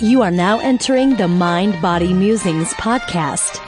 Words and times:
You 0.00 0.22
are 0.22 0.30
now 0.30 0.60
entering 0.60 1.16
the 1.16 1.26
Mind 1.26 1.82
Body 1.82 2.12
Musings 2.12 2.72
podcast. 2.74 3.67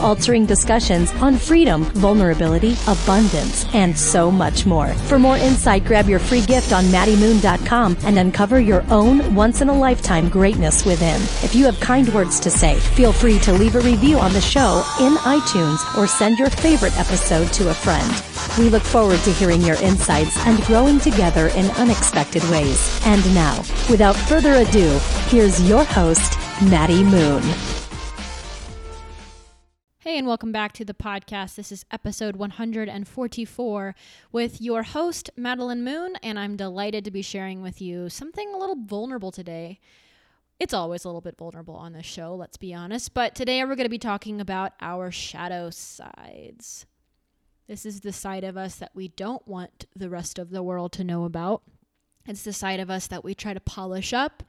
altering 0.00 0.46
discussions 0.46 1.12
on 1.14 1.36
freedom, 1.36 1.84
vulnerability, 1.84 2.76
abundance, 2.88 3.66
and 3.74 3.96
so 3.96 4.30
much 4.30 4.66
more. 4.66 4.88
For 5.08 5.18
more 5.18 5.36
insight, 5.36 5.84
grab 5.84 6.08
your 6.08 6.18
free 6.18 6.40
gift 6.40 6.72
on 6.72 6.84
MaddieMoon.com 6.84 7.98
and 8.04 8.18
uncover 8.18 8.60
your 8.60 8.84
own 8.90 9.34
once 9.34 9.60
in 9.60 9.68
a 9.68 9.78
lifetime 9.78 10.28
greatness 10.28 10.84
within. 10.84 11.20
If 11.44 11.54
you 11.54 11.64
have 11.66 11.78
kind 11.80 12.08
words 12.14 12.40
to 12.40 12.50
say, 12.50 12.78
feel 12.78 13.12
free 13.12 13.38
to 13.40 13.52
leave 13.52 13.76
a 13.76 13.80
review 13.80 14.18
on 14.18 14.32
the 14.32 14.40
show 14.40 14.84
in 15.00 15.14
iTunes 15.16 15.80
or 15.96 16.06
send 16.06 16.38
your 16.38 16.50
favorite 16.50 16.98
episode 16.98 17.52
to 17.54 17.70
a 17.70 17.74
friend. 17.74 18.10
We 18.58 18.68
look 18.70 18.82
forward 18.82 19.20
to 19.20 19.32
hearing 19.32 19.62
your 19.62 19.76
insights 19.82 20.36
and 20.46 20.60
growing 20.62 20.98
together 20.98 21.48
in 21.48 21.70
unexpected 21.72 22.42
ways. 22.50 23.00
And 23.06 23.24
now, 23.34 23.58
without 23.88 24.16
further 24.16 24.54
ado, 24.54 24.98
here's 25.28 25.68
your 25.68 25.84
host, 25.84 26.38
Maddie 26.62 27.04
Moon. 27.04 27.42
Hey, 30.10 30.18
and 30.18 30.26
welcome 30.26 30.50
back 30.50 30.72
to 30.72 30.84
the 30.84 30.92
podcast. 30.92 31.54
This 31.54 31.70
is 31.70 31.84
episode 31.92 32.34
144 32.34 33.94
with 34.32 34.60
your 34.60 34.82
host, 34.82 35.30
Madeline 35.36 35.84
Moon, 35.84 36.16
and 36.20 36.36
I'm 36.36 36.56
delighted 36.56 37.04
to 37.04 37.12
be 37.12 37.22
sharing 37.22 37.62
with 37.62 37.80
you 37.80 38.08
something 38.08 38.52
a 38.52 38.58
little 38.58 38.74
vulnerable 38.74 39.30
today. 39.30 39.78
It's 40.58 40.74
always 40.74 41.04
a 41.04 41.08
little 41.08 41.20
bit 41.20 41.38
vulnerable 41.38 41.76
on 41.76 41.92
this 41.92 42.06
show, 42.06 42.34
let's 42.34 42.56
be 42.56 42.74
honest, 42.74 43.14
but 43.14 43.36
today 43.36 43.62
we're 43.62 43.76
going 43.76 43.84
to 43.84 43.88
be 43.88 43.98
talking 43.98 44.40
about 44.40 44.72
our 44.80 45.12
shadow 45.12 45.70
sides. 45.70 46.86
This 47.68 47.86
is 47.86 48.00
the 48.00 48.12
side 48.12 48.42
of 48.42 48.56
us 48.56 48.74
that 48.74 48.90
we 48.92 49.06
don't 49.06 49.46
want 49.46 49.86
the 49.94 50.10
rest 50.10 50.40
of 50.40 50.50
the 50.50 50.64
world 50.64 50.90
to 50.94 51.04
know 51.04 51.22
about. 51.22 51.62
It's 52.26 52.42
the 52.42 52.52
side 52.52 52.80
of 52.80 52.90
us 52.90 53.06
that 53.06 53.22
we 53.22 53.32
try 53.32 53.54
to 53.54 53.60
polish 53.60 54.12
up 54.12 54.42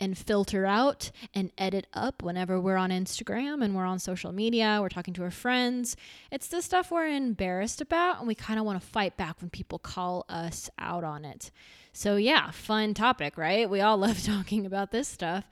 and 0.00 0.16
filter 0.16 0.66
out 0.66 1.10
and 1.34 1.52
edit 1.58 1.86
up 1.92 2.22
whenever 2.22 2.60
we're 2.60 2.76
on 2.76 2.90
Instagram 2.90 3.62
and 3.62 3.76
we're 3.76 3.84
on 3.84 3.98
social 3.98 4.32
media, 4.32 4.78
we're 4.80 4.88
talking 4.88 5.14
to 5.14 5.22
our 5.22 5.30
friends. 5.30 5.96
It's 6.32 6.48
the 6.48 6.62
stuff 6.62 6.90
we're 6.90 7.06
embarrassed 7.06 7.80
about 7.80 8.18
and 8.18 8.26
we 8.26 8.34
kind 8.34 8.58
of 8.58 8.64
want 8.64 8.80
to 8.80 8.86
fight 8.86 9.16
back 9.16 9.40
when 9.40 9.50
people 9.50 9.78
call 9.78 10.24
us 10.28 10.70
out 10.78 11.04
on 11.04 11.24
it. 11.24 11.50
So, 11.92 12.16
yeah, 12.16 12.50
fun 12.50 12.94
topic, 12.94 13.36
right? 13.36 13.68
We 13.68 13.80
all 13.80 13.96
love 13.98 14.22
talking 14.24 14.66
about 14.66 14.90
this 14.90 15.06
stuff. 15.06 15.44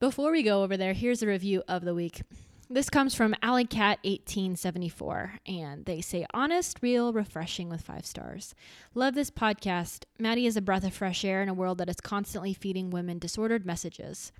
Before 0.00 0.32
we 0.32 0.42
go 0.42 0.62
over 0.62 0.76
there, 0.76 0.94
here's 0.94 1.22
a 1.22 1.26
review 1.26 1.62
of 1.68 1.84
the 1.84 1.94
week. 1.94 2.22
This 2.72 2.88
comes 2.88 3.16
from 3.16 3.34
AlleyCat1874, 3.42 5.40
and 5.44 5.84
they 5.86 6.00
say, 6.00 6.24
honest, 6.32 6.78
real, 6.80 7.12
refreshing 7.12 7.68
with 7.68 7.80
five 7.80 8.06
stars. 8.06 8.54
Love 8.94 9.16
this 9.16 9.28
podcast. 9.28 10.04
Maddie 10.20 10.46
is 10.46 10.56
a 10.56 10.62
breath 10.62 10.84
of 10.84 10.94
fresh 10.94 11.24
air 11.24 11.42
in 11.42 11.48
a 11.48 11.54
world 11.54 11.78
that 11.78 11.88
is 11.88 12.00
constantly 12.00 12.54
feeding 12.54 12.90
women 12.90 13.18
disordered 13.18 13.66
messages. 13.66 14.30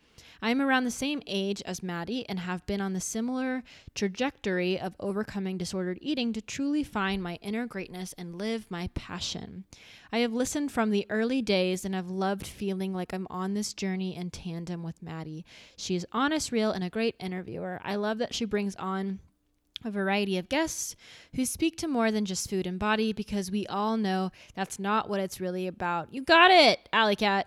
I 0.43 0.51
am 0.51 0.61
around 0.63 0.85
the 0.85 0.91
same 0.91 1.23
age 1.27 1.63
as 1.67 1.83
Maddie 1.83 2.29
and 2.29 2.41
have 2.41 2.67
been 2.67 2.81
on 2.81 2.93
the 2.93 3.01
similar 3.01 3.63
trajectory 3.95 4.79
of 4.79 4.95
overcoming 5.01 5.59
disordered 5.59 5.99
eating 6.01 6.33
to 6.33 6.41
truly 6.41 6.83
find 6.83 7.23
my 7.23 7.39
inner 7.43 7.67
greatness 7.67 8.15
and 8.17 8.39
live 8.39 8.71
my 8.71 8.89
passion. 8.95 9.65
I 10.13 10.19
have 10.19 10.33
listened 10.33 10.73
from 10.73 10.91
the 10.91 11.07
early 11.09 11.41
days 11.41 11.85
and 11.85 11.95
have 11.95 12.11
loved 12.11 12.47
feeling 12.47 12.93
like 12.93 13.13
I'm 13.13 13.27
on 13.31 13.55
this 13.55 13.73
journey 13.73 14.17
in 14.17 14.31
tandem 14.31 14.83
with 14.83 15.03
Maddie. 15.03 15.45
She 15.77 15.95
is 15.95 16.07
honest, 16.13 16.53
real, 16.53 16.73
and 16.73 16.83
a 16.83 16.91
great 16.91 17.15
interviewer. 17.21 17.81
I 17.85 17.97
love 17.97 18.19
that 18.21 18.35
she 18.35 18.45
brings 18.45 18.77
on 18.77 19.19
a 19.85 19.91
variety 19.91 20.37
of 20.39 20.49
guests 20.49 20.95
who 21.35 21.45
speak 21.45 21.77
to 21.79 21.89
more 21.89 22.11
than 22.11 22.25
just 22.25 22.51
food 22.51 22.67
and 22.67 22.79
body 22.79 23.13
because 23.13 23.51
we 23.51 23.67
all 23.67 23.97
know 23.97 24.31
that's 24.55 24.79
not 24.79 25.09
what 25.09 25.21
it's 25.21 25.41
really 25.41 25.67
about. 25.67 26.13
You 26.13 26.23
got 26.23 26.51
it, 26.51 26.89
Alley 26.93 27.17
Cat. 27.17 27.47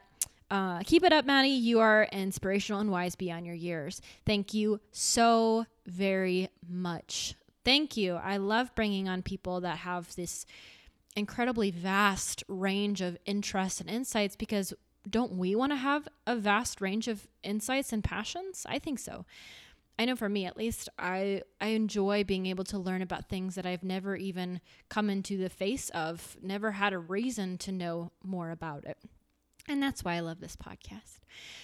Uh, 0.50 0.80
keep 0.84 1.04
it 1.04 1.14
up, 1.14 1.26
Maddie. 1.26 1.50
You 1.50 1.80
are 1.80 2.08
inspirational 2.12 2.82
and 2.82 2.92
wise 2.92 3.16
beyond 3.16 3.46
your 3.46 3.56
years. 3.56 4.02
Thank 4.26 4.54
you 4.54 4.80
so 4.92 5.66
very 5.86 6.50
much. 6.68 7.36
Thank 7.66 7.98
you. 7.98 8.16
I 8.16 8.38
love 8.38 8.76
bringing 8.76 9.08
on 9.08 9.22
people 9.22 9.62
that 9.62 9.80
have 9.80 10.14
this 10.16 10.46
incredibly 11.16 11.72
vast 11.72 12.44
range 12.48 13.02
of 13.02 13.18
interests 13.26 13.80
and 13.80 13.90
insights 13.90 14.36
because 14.36 14.74
don't 15.10 15.34
we 15.34 15.56
want 15.56 15.72
to 15.72 15.78
have 15.78 16.08
a 16.26 16.36
vast 16.36 16.82
range 16.82 17.08
of 17.08 17.28
insights 17.44 17.94
and 17.94 18.04
passions? 18.04 18.66
I 18.70 18.80
think 18.80 19.00
so. 19.00 19.26
I 19.98 20.06
know 20.06 20.16
for 20.16 20.30
me 20.30 20.46
at 20.46 20.58
least, 20.58 20.90
I 20.98 21.44
I 21.62 21.68
enjoy 21.68 22.24
being 22.24 22.48
able 22.48 22.64
to 22.66 22.80
learn 22.80 23.02
about 23.02 23.30
things 23.30 23.56
that 23.56 23.66
I've 23.66 23.84
never 23.84 24.16
even 24.16 24.60
come 24.90 25.10
into 25.10 25.38
the 25.38 25.50
face 25.50 25.90
of, 25.92 26.36
never 26.42 26.72
had 26.72 26.94
a 26.94 27.00
reason 27.00 27.58
to 27.60 27.72
know 27.72 28.12
more 28.24 28.50
about 28.50 28.86
it. 28.86 28.98
And 29.68 29.82
that's 29.82 30.04
why 30.04 30.16
I 30.16 30.20
love 30.20 30.42
this 30.42 30.58
podcast. 30.58 31.20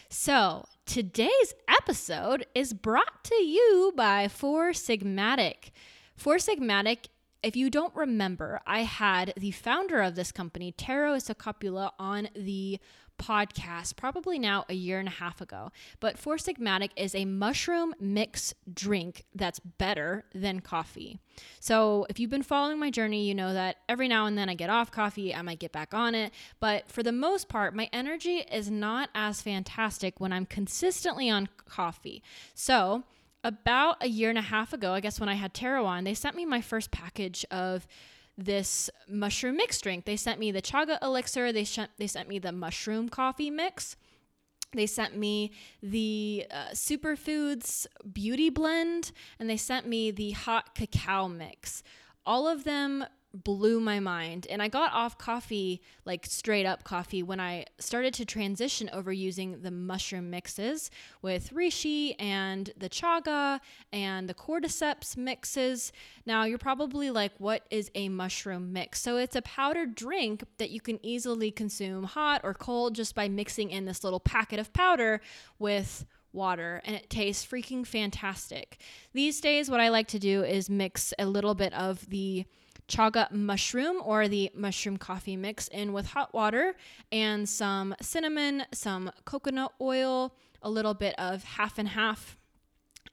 So, 0.09 0.65
today's 0.85 1.53
episode 1.67 2.45
is 2.55 2.73
brought 2.73 3.23
to 3.25 3.35
you 3.35 3.93
by 3.95 4.29
Four 4.29 4.69
Sigmatic. 4.69 5.71
Four 6.15 6.37
Sigmatic, 6.37 7.07
if 7.43 7.57
you 7.57 7.69
don't 7.69 7.95
remember, 7.95 8.61
I 8.65 8.83
had 8.83 9.33
the 9.35 9.51
founder 9.51 10.01
of 10.01 10.15
this 10.15 10.31
company, 10.31 10.71
Tero 10.71 11.15
Isokauppila, 11.15 11.91
on 11.99 12.29
the 12.35 12.79
podcast 13.19 13.95
probably 13.95 14.39
now 14.39 14.65
a 14.69 14.73
year 14.73 14.97
and 14.97 15.07
a 15.07 15.11
half 15.11 15.41
ago. 15.41 15.71
But 15.99 16.17
Four 16.17 16.37
Sigmatic 16.37 16.91
is 16.95 17.13
a 17.13 17.25
mushroom 17.25 17.93
mix 17.99 18.53
drink 18.73 19.25
that's 19.35 19.59
better 19.59 20.25
than 20.33 20.61
coffee. 20.61 21.19
So 21.59 22.07
if 22.09 22.19
you've 22.19 22.29
been 22.29 22.43
following 22.43 22.79
my 22.79 22.89
journey, 22.89 23.27
you 23.27 23.35
know 23.35 23.53
that 23.53 23.77
every 23.87 24.07
now 24.07 24.25
and 24.25 24.37
then 24.37 24.49
I 24.49 24.55
get 24.55 24.69
off 24.69 24.89
coffee, 24.91 25.35
I 25.35 25.41
might 25.41 25.59
get 25.59 25.71
back 25.71 25.93
on 25.93 26.15
it. 26.15 26.33
But 26.59 26.89
for 26.89 27.03
the 27.03 27.11
most 27.11 27.49
part, 27.49 27.75
my 27.75 27.89
energy 27.93 28.37
is 28.51 28.71
not 28.71 29.09
as 29.13 29.41
fantastic 29.41 30.19
when 30.19 30.33
I'm 30.33 30.45
consistently 30.45 31.29
on 31.29 31.49
coffee. 31.67 32.23
So 32.55 33.03
about 33.43 33.97
a 34.01 34.07
year 34.07 34.29
and 34.29 34.37
a 34.37 34.43
half 34.43 34.73
ago, 34.73 34.93
I 34.93 34.99
guess 34.99 35.19
when 35.19 35.29
I 35.29 35.35
had 35.35 35.53
Tero 35.53 35.85
on, 35.85 36.03
they 36.03 36.13
sent 36.13 36.35
me 36.35 36.45
my 36.45 36.61
first 36.61 36.91
package 36.91 37.45
of 37.51 37.87
this 38.45 38.89
mushroom 39.07 39.57
mix 39.57 39.79
drink. 39.81 40.05
They 40.05 40.15
sent 40.15 40.39
me 40.39 40.51
the 40.51 40.61
chaga 40.61 41.01
elixir. 41.01 41.51
They 41.51 41.63
sh- 41.63 41.79
they 41.97 42.07
sent 42.07 42.29
me 42.29 42.39
the 42.39 42.51
mushroom 42.51 43.09
coffee 43.09 43.49
mix. 43.49 43.95
They 44.73 44.85
sent 44.85 45.17
me 45.17 45.51
the 45.81 46.45
uh, 46.51 46.67
superfoods 46.73 47.87
beauty 48.11 48.49
blend, 48.49 49.11
and 49.39 49.49
they 49.49 49.57
sent 49.57 49.87
me 49.87 50.11
the 50.11 50.31
hot 50.31 50.75
cacao 50.75 51.27
mix. 51.27 51.81
All 52.25 52.47
of 52.47 52.63
them 52.63 53.05
blew 53.33 53.79
my 53.79 53.99
mind. 53.99 54.47
And 54.49 54.61
I 54.61 54.67
got 54.67 54.91
off 54.93 55.17
coffee, 55.17 55.81
like 56.05 56.25
straight 56.25 56.65
up 56.65 56.83
coffee, 56.83 57.23
when 57.23 57.39
I 57.39 57.65
started 57.77 58.13
to 58.15 58.25
transition 58.25 58.89
over 58.91 59.11
using 59.11 59.61
the 59.61 59.71
mushroom 59.71 60.29
mixes 60.29 60.89
with 61.21 61.53
reishi 61.53 62.15
and 62.19 62.71
the 62.77 62.89
chaga 62.89 63.59
and 63.93 64.27
the 64.27 64.33
cordyceps 64.33 65.15
mixes. 65.15 65.91
Now, 66.25 66.43
you're 66.43 66.57
probably 66.57 67.11
like, 67.11 67.33
what 67.37 67.63
is 67.69 67.91
a 67.95 68.09
mushroom 68.09 68.73
mix? 68.73 68.99
So, 69.01 69.17
it's 69.17 69.35
a 69.35 69.41
powdered 69.41 69.95
drink 69.95 70.43
that 70.57 70.71
you 70.71 70.81
can 70.81 70.99
easily 71.05 71.51
consume 71.51 72.03
hot 72.03 72.41
or 72.43 72.53
cold 72.53 72.95
just 72.95 73.15
by 73.15 73.29
mixing 73.29 73.69
in 73.69 73.85
this 73.85 74.03
little 74.03 74.19
packet 74.19 74.59
of 74.59 74.73
powder 74.73 75.21
with 75.59 76.05
water 76.31 76.81
and 76.85 76.95
it 76.95 77.09
tastes 77.09 77.45
freaking 77.45 77.85
fantastic. 77.85 78.79
These 79.13 79.41
days, 79.41 79.69
what 79.69 79.79
I 79.79 79.89
like 79.89 80.07
to 80.09 80.19
do 80.19 80.43
is 80.43 80.69
mix 80.69 81.13
a 81.17 81.25
little 81.25 81.55
bit 81.55 81.73
of 81.73 82.07
the 82.09 82.45
chaga 82.89 83.31
mushroom 83.31 84.01
or 84.03 84.27
the 84.27 84.51
mushroom 84.53 84.97
coffee 84.97 85.37
mix 85.37 85.67
in 85.69 85.93
with 85.93 86.07
hot 86.07 86.33
water 86.33 86.75
and 87.11 87.47
some 87.47 87.95
cinnamon, 88.01 88.63
some 88.73 89.11
coconut 89.25 89.71
oil, 89.79 90.33
a 90.61 90.69
little 90.69 90.93
bit 90.93 91.15
of 91.17 91.43
half 91.43 91.77
and 91.77 91.89
half. 91.89 92.37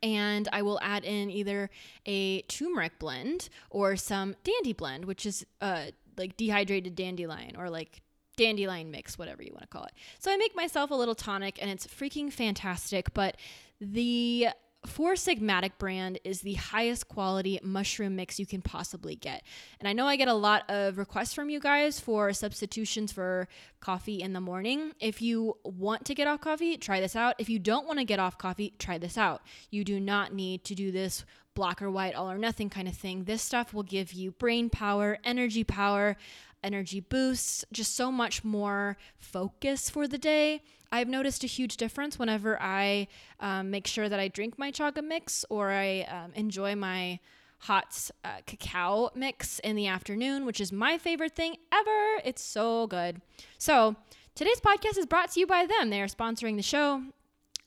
And 0.03 0.49
I 0.53 0.63
will 0.63 0.81
add 0.83 1.05
in 1.05 1.31
either 1.31 1.71
a 2.05 2.43
turmeric 2.43 2.99
blend 2.99 3.49
or 3.71 3.97
some 3.97 4.35
dandy 4.43 4.73
blend, 4.73 5.05
which 5.05 5.25
is 5.25 5.47
uh, 5.61 5.87
like 6.17 6.37
dehydrated 6.37 6.95
dandelion 6.95 7.57
or 7.57 7.71
like 7.71 8.03
dandelion 8.37 8.91
mix, 8.91 9.19
whatever 9.19 9.43
you 9.43 9.53
want 9.53 9.63
to 9.63 9.69
call 9.69 9.85
it. 9.85 9.93
So 10.19 10.31
I 10.31 10.37
make 10.37 10.55
myself 10.55 10.91
a 10.91 10.95
little 10.95 11.15
tonic 11.15 11.59
and 11.61 11.71
it's 11.71 11.87
freaking 11.87 12.33
fantastic. 12.33 13.15
But 13.15 13.37
the 13.81 14.49
Four 14.87 15.15
Sigmatic 15.15 15.73
brand 15.79 16.19
is 16.25 16.41
the 16.41 16.55
highest 16.55 17.09
quality 17.09 17.59
mushroom 17.63 18.17
mix 18.17 18.39
you 18.39 18.47
can 18.47 18.63
possibly 18.63 19.17
get. 19.17 19.43
And 19.81 19.89
I 19.89 19.93
know 19.93 20.07
I 20.07 20.17
get 20.17 20.29
a 20.29 20.35
lot 20.35 20.69
of 20.71 20.97
requests 20.97 21.35
from 21.35 21.51
you 21.51 21.61
guys 21.61 22.01
for 22.01 22.33
substitutions 22.33 23.13
for 23.13 23.49
coffee 23.81 24.23
in 24.23 24.33
the 24.33 24.41
morning. 24.41 24.93
If 25.01 25.21
you 25.21 25.57
want 25.65 26.05
to 26.07 26.15
get 26.15 26.29
off 26.29 26.41
coffee, 26.41 26.77
try 26.77 27.01
this 27.01 27.17
out. 27.17 27.35
If 27.39 27.49
you 27.49 27.59
don't 27.59 27.87
want 27.87 27.99
to 27.99 28.05
get 28.05 28.21
off 28.21 28.39
coffee, 28.39 28.75
try 28.79 28.97
this 28.97 29.19
out. 29.19 29.43
You 29.71 29.85
do 29.85 30.01
not 30.01 30.33
need 30.33 30.65
to 30.65 30.75
do 30.75 30.91
this 30.91 31.25
black 31.55 31.83
or 31.83 31.91
white, 31.91 32.15
all 32.15 32.31
or 32.31 32.39
nothing 32.39 32.71
kind 32.71 32.87
of 32.87 32.95
thing. 32.95 33.25
This 33.25 33.43
stuff 33.43 33.75
will 33.75 33.83
give 33.83 34.13
you 34.13 34.31
brain 34.31 34.71
power, 34.71 35.19
energy 35.25 35.65
power, 35.65 36.17
energy 36.63 37.01
boosts, 37.01 37.65
just 37.73 37.95
so 37.95 38.13
much 38.13 38.45
more 38.45 38.97
focus 39.19 39.91
for 39.91 40.07
the 40.07 40.19
day. 40.19 40.63
I've 40.93 41.09
noticed 41.09 41.45
a 41.45 41.47
huge 41.47 41.77
difference 41.77 42.19
whenever 42.19 42.61
I 42.61 43.09
um, 43.41 43.71
make 43.71 43.87
sure 43.87 44.09
that 44.09 44.21
I 44.21 44.29
drink 44.29 44.59
my 44.59 44.71
chaga 44.71 45.03
mix 45.05 45.45
or 45.51 45.71
I 45.71 46.03
um, 46.03 46.33
enjoy 46.35 46.75
my 46.77 47.21
hot 47.61 48.11
uh, 48.25 48.39
cacao 48.47 49.11
mix 49.15 49.59
in 49.61 49.77
the 49.77 49.87
afternoon, 49.87 50.45
which 50.47 50.61
is 50.61 50.73
my 50.73 50.99
favorite 50.99 51.35
thing 51.35 51.57
ever. 51.73 52.21
It's 52.25 52.43
so 52.43 52.87
good. 52.87 53.21
So, 53.59 53.97
today's 54.35 54.61
podcast 54.61 54.99
is 54.99 55.07
brought 55.07 55.33
to 55.33 55.41
you 55.41 55.47
by 55.47 55.67
them. 55.67 55.91
They 55.91 56.03
are 56.03 56.07
sponsoring 56.07 56.57
the 56.57 56.63
show 56.63 57.03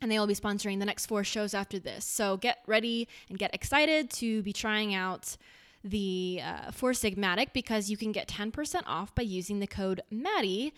and 0.02 0.10
they 0.10 0.18
will 0.18 0.28
be 0.28 0.36
sponsoring 0.36 0.80
the 0.80 0.86
next 0.86 1.08
four 1.08 1.24
shows 1.24 1.54
after 1.54 1.80
this. 1.80 2.06
So, 2.06 2.38
get 2.38 2.60
ready 2.68 3.08
and 3.30 3.38
get 3.38 3.54
excited 3.54 4.10
to 4.12 4.42
be 4.44 4.54
trying 4.54 4.94
out 4.94 5.36
the 5.84 6.42
uh, 6.44 6.72
Four 6.72 6.92
Sigmatic 6.92 7.54
because 7.54 7.90
you 7.90 7.98
can 7.98 8.12
get 8.12 8.28
10% 8.28 8.84
off 8.86 9.16
by 9.16 9.24
using 9.24 9.60
the 9.60 9.68
code 9.68 10.02
Maddie 10.12 10.74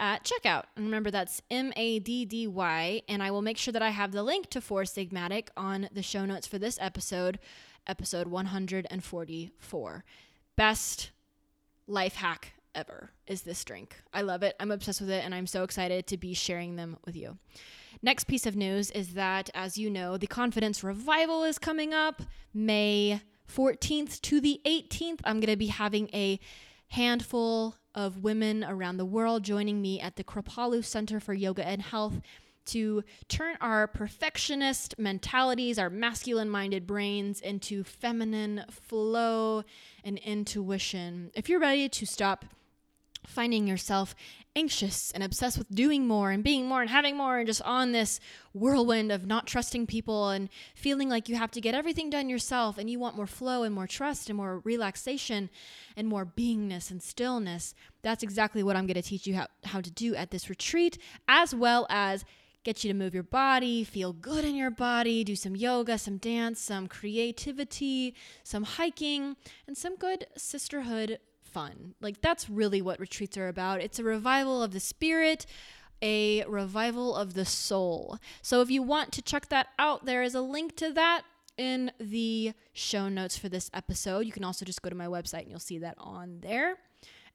at 0.00 0.24
checkout. 0.24 0.64
And 0.76 0.84
remember, 0.86 1.10
that's 1.10 1.42
M 1.50 1.72
A 1.76 1.98
D 1.98 2.24
D 2.24 2.46
Y. 2.46 3.02
And 3.08 3.22
I 3.22 3.30
will 3.30 3.42
make 3.42 3.58
sure 3.58 3.72
that 3.72 3.82
I 3.82 3.90
have 3.90 4.12
the 4.12 4.22
link 4.22 4.50
to 4.50 4.60
Four 4.60 4.82
Sigmatic 4.82 5.48
on 5.56 5.88
the 5.92 6.02
show 6.02 6.24
notes 6.24 6.46
for 6.46 6.58
this 6.58 6.78
episode, 6.80 7.38
episode 7.86 8.28
144. 8.28 10.04
Best 10.56 11.10
life 11.86 12.14
hack 12.16 12.52
ever 12.74 13.10
is 13.26 13.42
this 13.42 13.64
drink. 13.64 13.96
I 14.12 14.22
love 14.22 14.42
it. 14.42 14.56
I'm 14.58 14.70
obsessed 14.70 15.00
with 15.00 15.10
it, 15.10 15.24
and 15.24 15.34
I'm 15.34 15.46
so 15.46 15.62
excited 15.62 16.06
to 16.08 16.16
be 16.16 16.34
sharing 16.34 16.76
them 16.76 16.96
with 17.04 17.16
you. 17.16 17.38
Next 18.02 18.24
piece 18.24 18.46
of 18.46 18.56
news 18.56 18.90
is 18.90 19.14
that, 19.14 19.50
as 19.54 19.78
you 19.78 19.90
know, 19.90 20.16
the 20.16 20.26
Confidence 20.26 20.82
Revival 20.82 21.44
is 21.44 21.58
coming 21.58 21.94
up 21.94 22.22
May 22.52 23.20
14th 23.54 24.20
to 24.22 24.40
the 24.40 24.60
18th. 24.66 25.20
I'm 25.24 25.40
going 25.40 25.52
to 25.52 25.56
be 25.56 25.68
having 25.68 26.08
a 26.12 26.40
handful 26.88 27.76
of 27.94 28.22
women 28.22 28.64
around 28.64 28.96
the 28.96 29.04
world 29.04 29.42
joining 29.42 29.80
me 29.80 30.00
at 30.00 30.16
the 30.16 30.24
Kripalu 30.24 30.84
Center 30.84 31.20
for 31.20 31.34
Yoga 31.34 31.66
and 31.66 31.82
Health 31.82 32.20
to 32.64 33.02
turn 33.28 33.56
our 33.60 33.86
perfectionist 33.86 34.94
mentalities, 34.98 35.78
our 35.78 35.90
masculine 35.90 36.48
minded 36.48 36.86
brains 36.86 37.40
into 37.40 37.82
feminine 37.84 38.64
flow 38.70 39.64
and 40.04 40.18
intuition. 40.18 41.30
If 41.34 41.48
you're 41.48 41.60
ready 41.60 41.88
to 41.88 42.06
stop 42.06 42.44
finding 43.26 43.66
yourself 43.66 44.14
anxious 44.54 45.10
and 45.12 45.22
obsessed 45.22 45.56
with 45.56 45.74
doing 45.74 46.06
more 46.06 46.30
and 46.30 46.44
being 46.44 46.66
more 46.66 46.82
and 46.82 46.90
having 46.90 47.16
more 47.16 47.38
and 47.38 47.46
just 47.46 47.62
on 47.62 47.92
this 47.92 48.20
whirlwind 48.52 49.10
of 49.10 49.26
not 49.26 49.46
trusting 49.46 49.86
people 49.86 50.28
and 50.28 50.48
feeling 50.74 51.08
like 51.08 51.28
you 51.28 51.36
have 51.36 51.50
to 51.50 51.60
get 51.60 51.74
everything 51.74 52.10
done 52.10 52.28
yourself 52.28 52.76
and 52.76 52.90
you 52.90 52.98
want 52.98 53.16
more 53.16 53.26
flow 53.26 53.62
and 53.62 53.74
more 53.74 53.86
trust 53.86 54.28
and 54.28 54.36
more 54.36 54.60
relaxation 54.64 55.48
and 55.96 56.06
more 56.06 56.26
beingness 56.26 56.90
and 56.90 57.02
stillness, 57.02 57.74
that's 58.02 58.22
exactly 58.22 58.62
what 58.62 58.76
I'm 58.76 58.86
going 58.86 58.94
to 58.94 59.02
teach 59.02 59.26
you 59.26 59.34
how, 59.34 59.46
how 59.64 59.80
to 59.80 59.90
do 59.90 60.14
at 60.14 60.30
this 60.30 60.50
retreat, 60.50 60.98
as 61.28 61.54
well 61.54 61.86
as 61.88 62.24
get 62.64 62.84
you 62.84 62.92
to 62.92 62.98
move 62.98 63.14
your 63.14 63.22
body, 63.22 63.82
feel 63.84 64.12
good 64.12 64.44
in 64.44 64.54
your 64.54 64.70
body, 64.70 65.24
do 65.24 65.34
some 65.34 65.56
yoga, 65.56 65.98
some 65.98 66.18
dance, 66.18 66.60
some 66.60 66.86
creativity, 66.86 68.14
some 68.44 68.62
hiking, 68.62 69.36
and 69.66 69.76
some 69.76 69.96
good 69.96 70.26
sisterhood 70.36 71.18
fun. 71.52 71.94
Like 72.00 72.20
that's 72.20 72.48
really 72.48 72.82
what 72.82 73.00
retreats 73.00 73.36
are 73.36 73.48
about. 73.48 73.80
It's 73.80 73.98
a 73.98 74.04
revival 74.04 74.62
of 74.62 74.72
the 74.72 74.80
spirit, 74.80 75.46
a 76.02 76.44
revival 76.44 77.14
of 77.14 77.34
the 77.34 77.44
soul. 77.44 78.18
So 78.40 78.60
if 78.60 78.70
you 78.70 78.82
want 78.82 79.12
to 79.12 79.22
check 79.22 79.48
that 79.50 79.68
out, 79.78 80.04
there 80.04 80.22
is 80.22 80.34
a 80.34 80.40
link 80.40 80.76
to 80.76 80.92
that 80.92 81.22
in 81.56 81.92
the 82.00 82.52
show 82.72 83.08
notes 83.08 83.36
for 83.36 83.48
this 83.48 83.70
episode. 83.74 84.26
You 84.26 84.32
can 84.32 84.44
also 84.44 84.64
just 84.64 84.82
go 84.82 84.90
to 84.90 84.96
my 84.96 85.06
website 85.06 85.42
and 85.42 85.50
you'll 85.50 85.60
see 85.60 85.78
that 85.78 85.94
on 85.98 86.38
there. 86.40 86.76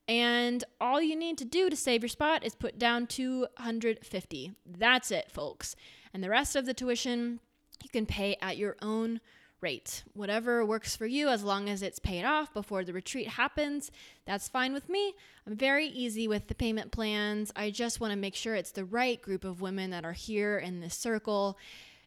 And 0.08 0.64
all 0.80 1.02
you 1.02 1.16
need 1.16 1.38
to 1.40 1.46
do 1.46 1.70
to 1.70 1.76
save 1.76 2.02
your 2.02 2.10
spot 2.10 2.46
is 2.46 2.56
put 2.56 2.80
down 2.80 3.08
250. 3.08 4.54
That's 4.66 5.12
it, 5.12 5.32
folks. 5.32 5.76
And 6.14 6.24
the 6.24 6.30
rest 6.30 6.56
of 6.56 6.66
the 6.66 6.74
tuition 6.74 7.42
you 7.84 7.90
can 7.90 8.06
pay 8.06 8.38
at 8.42 8.58
your 8.58 8.78
own 8.82 9.20
rate. 9.62 10.04
Whatever 10.14 10.66
works 10.66 10.96
for 10.96 11.06
you, 11.06 11.30
as 11.30 11.44
long 11.44 11.70
as 11.70 11.82
it's 11.82 12.00
paid 12.00 12.24
off 12.24 12.54
before 12.54 12.84
the 12.84 12.94
retreat 12.94 13.28
happens, 13.28 13.92
that's 14.26 14.48
fine 14.48 14.74
with 14.74 14.90
me. 14.90 15.14
I'm 15.46 15.56
very 15.56 15.88
easy 15.88 16.28
with 16.28 16.48
the 16.48 16.56
payment 16.56 16.92
plans. 16.92 17.52
I 17.56 17.72
just 17.72 18.00
want 18.00 18.12
to 18.12 18.18
make 18.18 18.36
sure 18.36 18.56
it's 18.56 18.72
the 18.72 18.86
right 18.86 19.22
group 19.22 19.44
of 19.44 19.62
women 19.62 19.92
that 19.92 20.06
are 20.06 20.14
here 20.14 20.58
in 20.58 20.80
this 20.80 20.96
circle 20.96 21.58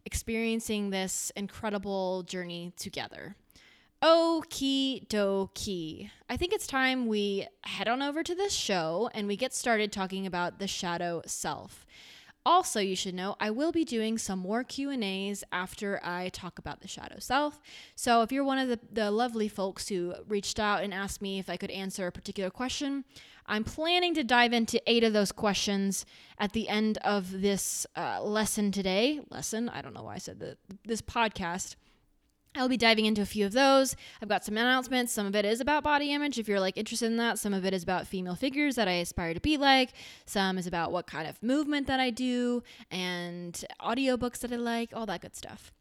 experiencing 0.05 0.91
this 0.91 1.31
incredible 1.37 2.23
journey 2.23 2.73
together. 2.77 3.37
Okie 4.03 5.07
dokie. 5.09 6.11
I 6.29 6.37
think 6.39 6.55
it's 6.55 6.67
time 6.67 7.07
we 7.07 7.47
head 7.65 7.87
on 7.87 8.01
over 8.01 8.23
to 8.23 8.35
this 8.35 8.55
show 8.55 9.11
and 9.13 9.29
we 9.29 9.37
get 9.37 9.53
started 9.53 9.93
talking 9.93 10.27
about 10.27 10.59
the 10.59 10.67
shadow 10.67 11.21
self. 11.27 11.85
Also, 12.47 12.81
you 12.81 12.97
should 12.97 13.15
know 13.15 13.37
I 13.39 13.51
will 13.51 13.71
be 13.71 13.85
doing 13.85 14.17
some 14.17 14.39
more 14.39 14.65
Q&As 14.65 15.45
after 15.53 16.01
I 16.03 16.31
talk 16.31 16.59
about 16.59 16.81
the 16.81 16.89
shadow 16.89 17.19
self. 17.19 17.61
So, 17.95 18.23
if 18.23 18.33
you're 18.33 18.45
one 18.45 18.59
of 18.59 18.69
the, 18.69 18.81
the 18.91 19.11
lovely 19.11 19.49
folks 19.49 19.89
who 19.89 20.15
reached 20.27 20.59
out 20.59 20.83
and 20.83 20.95
asked 20.95 21.21
me 21.21 21.39
if 21.39 21.51
I 21.51 21.57
could 21.57 21.71
answer 21.71 22.07
a 22.07 22.13
particular 22.13 22.49
question, 22.51 23.05
I'm 23.47 23.65
planning 23.65 24.15
to 24.15 24.25
dive 24.25 24.53
into 24.53 24.81
eight 24.87 25.05
of 25.05 25.13
those 25.13 25.33
questions 25.33 26.07
at 26.39 26.53
the 26.53 26.69
end 26.69 26.99
of 26.99 27.43
this 27.43 27.87
uh, 27.97 28.23
lesson 28.23 28.73
today. 28.73 29.21
Lesson? 29.29 29.69
I 29.69 29.83
don't 29.83 29.93
know 29.93 30.05
why 30.05 30.15
I 30.15 30.19
said 30.19 30.41
that. 30.41 30.57
This 30.85 31.03
podcast. 31.03 31.77
I'll 32.57 32.69
be 32.69 32.77
diving 32.77 33.07
into 33.07 33.23
a 33.23 33.27
few 33.27 33.47
of 33.47 33.53
those. 33.53 33.95
I've 34.21 34.29
got 34.29 34.45
some 34.45 34.57
announcements. 34.57 35.13
Some 35.13 35.27
of 35.27 35.37
it 35.37 35.45
is 35.45 35.61
about 35.61 35.85
body 35.85 36.13
image 36.13 36.39
if 36.39 36.49
you're 36.49 36.59
like 36.59 36.77
interested 36.77 37.07
in 37.07 37.17
that. 37.19 37.39
Some 37.39 37.55
of 37.55 37.65
it 37.65 37.73
is 37.73 37.85
about 37.85 38.09
female 38.09 38.35
figures 38.35 38.75
that 38.75 38.89
I 38.89 38.95
aspire 38.95 39.35
to 39.35 39.41
be 39.41 39.57
like. 39.57 39.91
Some 40.27 40.59
is 40.59 40.67
about 40.67 40.91
what 40.91 41.07
kind 41.07 41.29
of 41.29 41.41
movement 41.43 41.87
that 41.87 42.01
I 42.01 42.11
do 42.11 42.65
and 42.91 43.65
audiobooks 43.81 44.41
that 44.41 44.53
I 44.53 44.57
like, 44.57 44.91
all 44.93 45.07
that 45.07 45.21
good 45.21 45.37
stuff. 45.37 45.73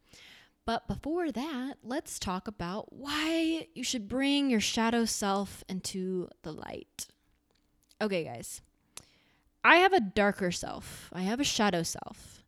But 0.65 0.87
before 0.87 1.31
that, 1.31 1.77
let's 1.83 2.19
talk 2.19 2.47
about 2.47 2.93
why 2.93 3.67
you 3.73 3.83
should 3.83 4.07
bring 4.07 4.51
your 4.51 4.59
shadow 4.59 5.05
self 5.05 5.63
into 5.67 6.29
the 6.43 6.51
light. 6.51 7.07
Okay, 7.99 8.23
guys. 8.23 8.61
I 9.63 9.77
have 9.77 9.93
a 9.93 9.99
darker 9.99 10.51
self. 10.51 11.09
I 11.11 11.21
have 11.21 11.39
a 11.39 11.43
shadow 11.43 11.81
self. 11.81 12.43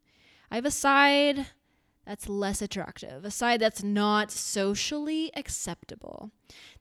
I 0.52 0.56
have 0.56 0.66
a 0.66 0.72
side 0.72 1.48
that's 2.06 2.28
less 2.28 2.62
attractive, 2.62 3.24
a 3.26 3.32
side 3.32 3.62
that's 3.62 3.84
not 3.84 4.32
socially 4.32 5.32
acceptable. 5.36 6.32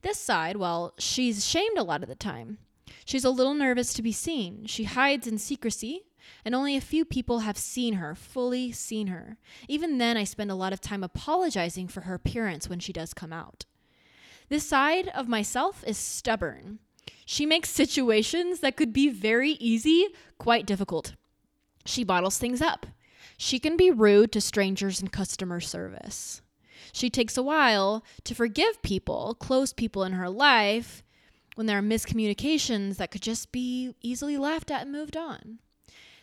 This 0.03 0.19
side, 0.19 0.57
well, 0.57 0.95
she's 0.99 1.47
shamed 1.47 1.79
a 1.79 1.83
lot 1.83 2.03
of 2.03 2.09
the 2.09 2.15
time. 2.15 2.59
She's 3.05 3.25
a 3.25 3.31
little 3.31 3.55
nervous 3.55 3.93
to 3.95 4.03
be 4.03 4.13
seen. 4.13 4.67
She 4.67 4.85
hides 4.85 5.27
in 5.27 5.39
secrecy, 5.39 6.05
and 6.45 6.55
only 6.55 6.77
a 6.77 6.81
few 6.81 7.05
people 7.05 7.41
have 7.41 7.59
seen 7.59 7.95
her, 7.95 8.15
fully 8.15 8.73
seen 8.73 9.09
her. 9.09 9.37
Even 9.69 9.99
then, 9.99 10.17
I 10.17 10.25
spend 10.25 10.51
a 10.51 10.55
lot 10.55 10.73
of 10.73 10.81
time 10.81 11.05
apologizing 11.05 11.89
for 11.89 12.03
her 12.03 12.15
appearance 12.15 12.69
when 12.69 12.81
she 12.81 12.93
does 12.93 13.15
come 13.15 13.33
out. 13.33 13.67
This 14.49 14.67
side 14.67 15.09
of 15.09 15.29
myself 15.29 15.85
is 15.87 15.97
stubborn. 15.97 16.81
She 17.25 17.47
makes 17.47 17.71
situations 17.71 18.61
that 18.61 18.77
could 18.77 18.93
be 18.93 19.09
very 19.09 19.53
easy 19.53 20.09
quite 20.39 20.67
difficult. 20.67 21.15
She 21.85 22.05
bottles 22.05 22.39
things 22.39 22.61
up. 22.61 22.87
She 23.43 23.59
can 23.59 23.79
be 23.79 23.91
rude 23.91 24.33
to 24.33 24.41
strangers 24.43 25.01
in 25.01 25.09
customer 25.09 25.61
service. 25.61 26.43
She 26.93 27.09
takes 27.09 27.39
a 27.39 27.43
while 27.43 28.05
to 28.25 28.35
forgive 28.35 28.83
people, 28.83 29.35
close 29.41 29.73
people 29.73 30.05
in 30.05 30.13
her 30.13 30.29
life, 30.29 31.03
when 31.55 31.67
there 31.67 31.79
are 31.79 31.83
miscommunications 31.83 32.99
that 32.99 33.11
could 33.11 33.23
just 33.23 33.51
be 33.51 33.95
easily 34.03 34.37
laughed 34.37 34.71
at 34.71 34.83
and 34.83 34.93
moved 34.93 35.17
on. 35.17 35.59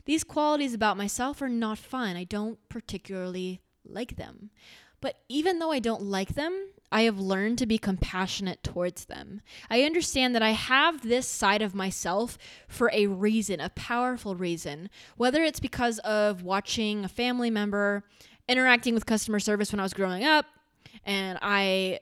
These 0.05 0.23
qualities 0.23 0.75
about 0.75 0.95
myself 0.95 1.41
are 1.41 1.49
not 1.49 1.79
fun. 1.79 2.15
I 2.15 2.23
don't 2.23 2.59
particularly 2.69 3.61
like 3.83 4.17
them. 4.17 4.51
But 5.01 5.19
even 5.29 5.59
though 5.59 5.71
I 5.71 5.79
don't 5.79 6.03
like 6.03 6.35
them, 6.35 6.69
I 6.91 7.01
have 7.01 7.19
learned 7.19 7.57
to 7.59 7.65
be 7.65 7.77
compassionate 7.77 8.63
towards 8.63 9.05
them. 9.05 9.41
I 9.69 9.83
understand 9.83 10.33
that 10.35 10.41
I 10.41 10.51
have 10.51 11.01
this 11.01 11.27
side 11.27 11.61
of 11.61 11.75
myself 11.75 12.37
for 12.67 12.89
a 12.93 13.07
reason, 13.07 13.59
a 13.59 13.69
powerful 13.69 14.35
reason, 14.35 14.89
whether 15.17 15.43
it's 15.43 15.59
because 15.59 15.99
of 15.99 16.43
watching 16.43 17.03
a 17.03 17.09
family 17.09 17.49
member 17.49 18.03
interacting 18.47 18.93
with 18.93 19.05
customer 19.05 19.39
service 19.39 19.71
when 19.71 19.79
I 19.79 19.83
was 19.83 19.93
growing 19.93 20.23
up 20.23 20.45
and 21.03 21.37
I 21.41 21.99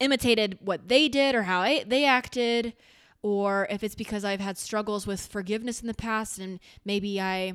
imitated 0.00 0.58
what 0.60 0.88
they 0.88 1.08
did 1.08 1.34
or 1.34 1.42
how 1.42 1.60
I, 1.60 1.84
they 1.84 2.04
acted, 2.04 2.74
or 3.22 3.68
if 3.70 3.84
it's 3.84 3.94
because 3.94 4.24
I've 4.24 4.40
had 4.40 4.58
struggles 4.58 5.06
with 5.06 5.26
forgiveness 5.26 5.80
in 5.80 5.86
the 5.86 5.94
past 5.94 6.38
and 6.38 6.58
maybe 6.84 7.20
I 7.20 7.52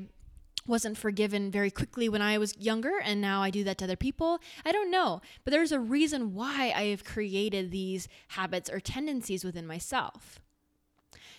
wasn't 0.68 0.98
forgiven 0.98 1.50
very 1.50 1.72
quickly 1.72 2.10
when 2.10 2.22
I 2.22 2.38
was 2.38 2.58
younger 2.58 3.00
and 3.04 3.22
now 3.22 3.42
I 3.42 3.50
do 3.50 3.64
that 3.64 3.78
to 3.80 3.86
other 3.86 3.96
people. 3.96 4.40
I 4.66 4.72
don't 4.72 4.92
know, 4.92 5.22
but 5.44 5.52
there's 5.52 5.72
a 5.72 5.80
reason 5.80 6.34
why 6.34 6.74
I 6.76 6.86
have 6.86 7.04
created 7.04 7.72
these 7.72 8.08
habits 8.30 8.70
or 8.70 8.80
tendencies 8.80 9.44
within 9.44 9.66
myself. 9.66 10.40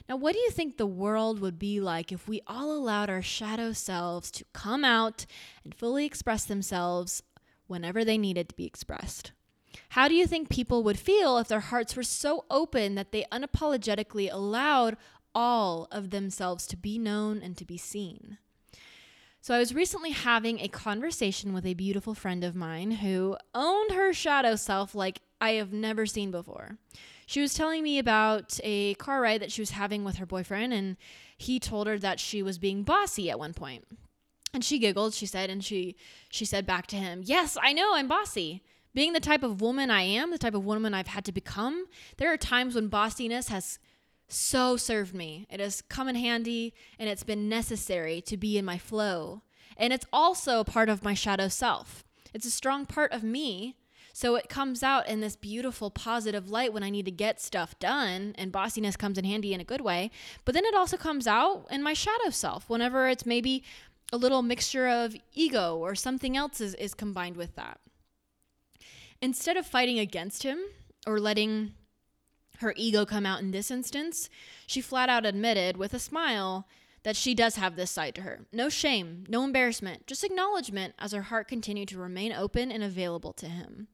Now, 0.09 0.17
what 0.17 0.33
do 0.33 0.39
you 0.39 0.51
think 0.51 0.77
the 0.77 0.87
world 0.87 1.41
would 1.41 1.59
be 1.59 1.81
like 1.81 2.11
if 2.11 2.27
we 2.27 2.41
all 2.47 2.73
allowed 2.73 3.11
our 3.11 3.21
shadow 3.21 3.73
selves 3.73 4.31
to 4.33 4.45
come 4.55 4.85
out 4.85 5.27
and 5.65 5.75
fully 5.75 6.07
express 6.07 6.45
themselves 6.45 7.23
whenever 7.67 8.05
they 8.05 8.17
needed 8.17 8.49
to 8.49 8.57
be 8.57 8.65
expressed? 8.65 9.33
How 9.91 10.09
do 10.09 10.15
you 10.15 10.27
think 10.27 10.49
people 10.49 10.83
would 10.83 10.99
feel 10.99 11.37
if 11.37 11.49
their 11.49 11.61
hearts 11.61 11.95
were 11.95 12.03
so 12.03 12.47
open 12.51 12.95
that 12.95 13.13
they 13.13 13.27
unapologetically 13.31 14.33
allowed 14.33 14.97
all 15.35 15.89
of 15.93 16.11
themselves 16.11 16.67
to 16.69 16.77
be 16.77 16.99
known 16.99 17.43
and 17.43 17.57
to 17.59 17.67
be 17.67 17.77
seen? 17.77 18.39
So, 19.49 19.55
I 19.55 19.61
was 19.61 19.75
recently 19.75 20.11
having 20.11 20.61
a 20.61 20.69
conversation 20.69 21.55
with 21.55 21.65
a 21.65 21.73
beautiful 21.73 22.13
friend 22.13 22.45
of 22.45 22.55
mine 22.55 22.91
who 22.91 23.35
owned 23.55 23.93
her 23.93 24.13
shadow 24.13 24.57
self 24.57 24.95
like 24.95 25.23
I 25.41 25.53
have 25.53 25.73
never 25.73 26.05
seen 26.05 26.31
before. 26.31 26.77
She 27.25 27.41
was 27.41 27.55
telling 27.55 27.83
me 27.83 27.99
about 27.99 28.61
a 28.63 28.93
car 28.97 29.23
ride 29.23 29.41
that 29.41 29.51
she 29.51 29.63
was 29.63 29.71
having 29.71 30.05
with 30.05 30.17
her 30.17 30.27
boyfriend, 30.27 30.75
and 30.75 30.99
he 31.39 31.59
told 31.59 31.87
her 31.87 31.99
that 31.99 32.21
she 32.21 32.43
was 32.43 32.59
being 32.59 32.83
bossy 32.83 33.31
at 33.31 33.39
one 33.39 33.55
point. 33.55 33.87
And 34.53 34.63
she 34.63 34.79
giggled, 34.79 35.15
she 35.15 35.25
said, 35.25 35.49
and 35.49 35.65
she 35.65 35.97
she 36.29 36.45
said 36.45 36.67
back 36.67 36.87
to 36.89 36.97
him, 36.97 37.23
"Yes, 37.25 37.57
I 37.59 37.73
know 37.73 37.95
I'm 37.95 38.07
bossy." 38.07 38.63
Being 38.93 39.15
the 39.15 39.19
type 39.19 39.43
of 39.43 39.63
woman 39.63 39.91
I 39.91 40.03
am, 40.03 40.31
the 40.31 40.37
type 40.37 40.55
of 40.55 40.67
woman 40.67 40.93
I've 40.93 41.07
had 41.07 41.25
to 41.25 41.33
become, 41.33 41.87
there 42.19 42.31
are 42.31 42.37
times 42.37 42.75
when 42.75 42.89
bossiness 42.89 43.49
has 43.49 43.79
so 44.29 44.77
served 44.77 45.15
me. 45.15 45.47
It 45.51 45.61
has 45.61 45.83
come 45.83 46.09
in 46.09 46.15
handy 46.15 46.75
and 46.99 47.09
it's 47.09 47.25
been 47.25 47.49
necessary 47.49 48.21
to 48.23 48.37
be 48.37 48.59
in 48.59 48.65
my 48.65 48.79
flow. 48.79 49.43
And 49.77 49.93
it's 49.93 50.07
also 50.13 50.61
a 50.61 50.65
part 50.65 50.89
of 50.89 51.05
my 51.05 51.15
shadow 51.15 51.49
self. 51.49 52.05
It's 52.35 52.47
a 52.47 52.51
strong 52.51 52.87
part 52.87 53.13
of 53.13 53.23
me 53.23 53.77
so 54.19 54.35
it 54.35 54.49
comes 54.49 54.83
out 54.83 55.09
in 55.09 55.21
this 55.21 55.37
beautiful 55.37 55.93
positive 55.93 56.51
light 56.51 56.73
when 56.73 56.83
I 56.83 56.91
need 56.91 57.05
to 57.05 57.13
get 57.13 57.41
stuff 57.41 57.79
done, 57.79 58.35
and 58.37 58.51
bossiness 58.51 58.97
comes 58.97 59.17
in 59.17 59.25
handy 59.25 59.55
in 59.55 59.61
a 59.61 59.65
good 59.65 59.81
way. 59.81 60.11
But 60.45 60.57
then 60.57 60.65
it 60.65 60.75
also 60.75 60.97
comes 60.97 61.29
out 61.29 61.67
in 61.71 61.85
my 61.85 61.93
shadow 61.93 62.31
self 62.31 62.69
whenever 62.69 63.09
it's 63.09 63.25
maybe 63.25 63.63
a 64.13 64.17
little 64.17 64.43
mixture 64.43 64.89
of 64.89 65.15
ego 65.35 65.77
or 65.77 65.95
something 65.95 66.37
else 66.37 66.61
is, 66.61 66.75
is 66.75 66.95
combined 66.95 67.37
with 67.37 67.55
that. 67.55 67.79
Instead 69.23 69.57
of 69.57 69.65
fighting 69.65 70.01
against 70.01 70.43
him 70.43 70.59
or 71.07 71.21
letting 71.21 71.75
her 72.59 72.75
ego 72.77 73.05
come 73.05 73.27
out 73.27 73.41
in 73.41 73.51
this 73.51 73.71
instance, 73.71 74.29
she 74.67 74.81
flat 74.81 75.09
out 75.09 75.27
admitted 75.27 75.77
with 75.77 75.95
a 75.95 75.99
smile 75.99 76.67
that 77.05 77.17
she 77.17 77.35
does 77.35 77.57
have 77.57 77.77
this 77.77 77.91
side 77.91 78.15
to 78.17 78.23
her. 78.23 78.47
No 78.53 78.69
shame, 78.69 79.25
no 79.29 79.45
embarrassment, 79.45 80.07
just 80.07 80.25
acknowledgement 80.25 80.95
as 80.99 81.13
her 81.13 81.23
heart 81.23 81.49
continued 81.49 81.89
to 81.89 81.99
remain 81.99 82.33
open 82.33 82.71
and 82.73 82.83
available 82.83 83.33
to 83.35 83.47
him. 83.47 83.89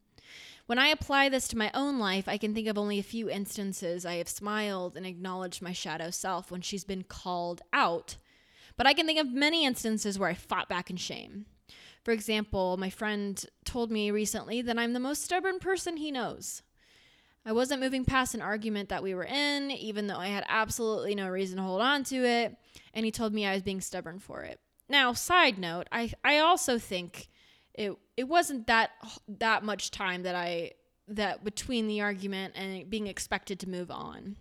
When 0.66 0.78
I 0.78 0.88
apply 0.88 1.28
this 1.28 1.46
to 1.48 1.58
my 1.58 1.70
own 1.74 1.98
life, 1.98 2.26
I 2.26 2.38
can 2.38 2.54
think 2.54 2.68
of 2.68 2.78
only 2.78 2.98
a 2.98 3.02
few 3.02 3.28
instances 3.28 4.06
I 4.06 4.14
have 4.14 4.28
smiled 4.30 4.96
and 4.96 5.04
acknowledged 5.04 5.60
my 5.60 5.72
shadow 5.72 6.08
self 6.08 6.50
when 6.50 6.62
she's 6.62 6.84
been 6.84 7.04
called 7.04 7.60
out. 7.72 8.16
But 8.76 8.86
I 8.86 8.94
can 8.94 9.06
think 9.06 9.20
of 9.20 9.30
many 9.30 9.66
instances 9.66 10.18
where 10.18 10.30
I 10.30 10.34
fought 10.34 10.70
back 10.70 10.88
in 10.88 10.96
shame. 10.96 11.44
For 12.02 12.12
example, 12.12 12.78
my 12.78 12.88
friend 12.90 13.44
told 13.64 13.90
me 13.90 14.10
recently 14.10 14.62
that 14.62 14.78
I'm 14.78 14.94
the 14.94 15.00
most 15.00 15.22
stubborn 15.22 15.58
person 15.58 15.98
he 15.98 16.10
knows. 16.10 16.62
I 17.46 17.52
wasn't 17.52 17.82
moving 17.82 18.04
past 18.04 18.34
an 18.34 18.40
argument 18.40 18.88
that 18.88 19.02
we 19.02 19.14
were 19.14 19.24
in, 19.24 19.70
even 19.70 20.06
though 20.06 20.16
I 20.16 20.28
had 20.28 20.44
absolutely 20.48 21.14
no 21.14 21.28
reason 21.28 21.58
to 21.58 21.62
hold 21.62 21.82
on 21.82 22.04
to 22.04 22.24
it, 22.24 22.56
and 22.94 23.04
he 23.04 23.10
told 23.10 23.34
me 23.34 23.46
I 23.46 23.54
was 23.54 23.62
being 23.62 23.80
stubborn 23.80 24.18
for 24.18 24.42
it. 24.42 24.60
Now, 24.88 25.12
side 25.12 25.58
note, 25.58 25.86
I, 25.92 26.12
I 26.24 26.38
also 26.38 26.78
think 26.78 27.28
it 27.74 27.92
it 28.16 28.28
wasn't 28.28 28.66
that 28.68 28.92
that 29.28 29.64
much 29.64 29.90
time 29.90 30.22
that 30.22 30.34
I 30.34 30.72
that 31.08 31.44
between 31.44 31.86
the 31.86 32.00
argument 32.00 32.54
and 32.56 32.88
being 32.88 33.06
expected 33.06 33.60
to 33.60 33.68
move 33.68 33.90
on. 33.90 34.36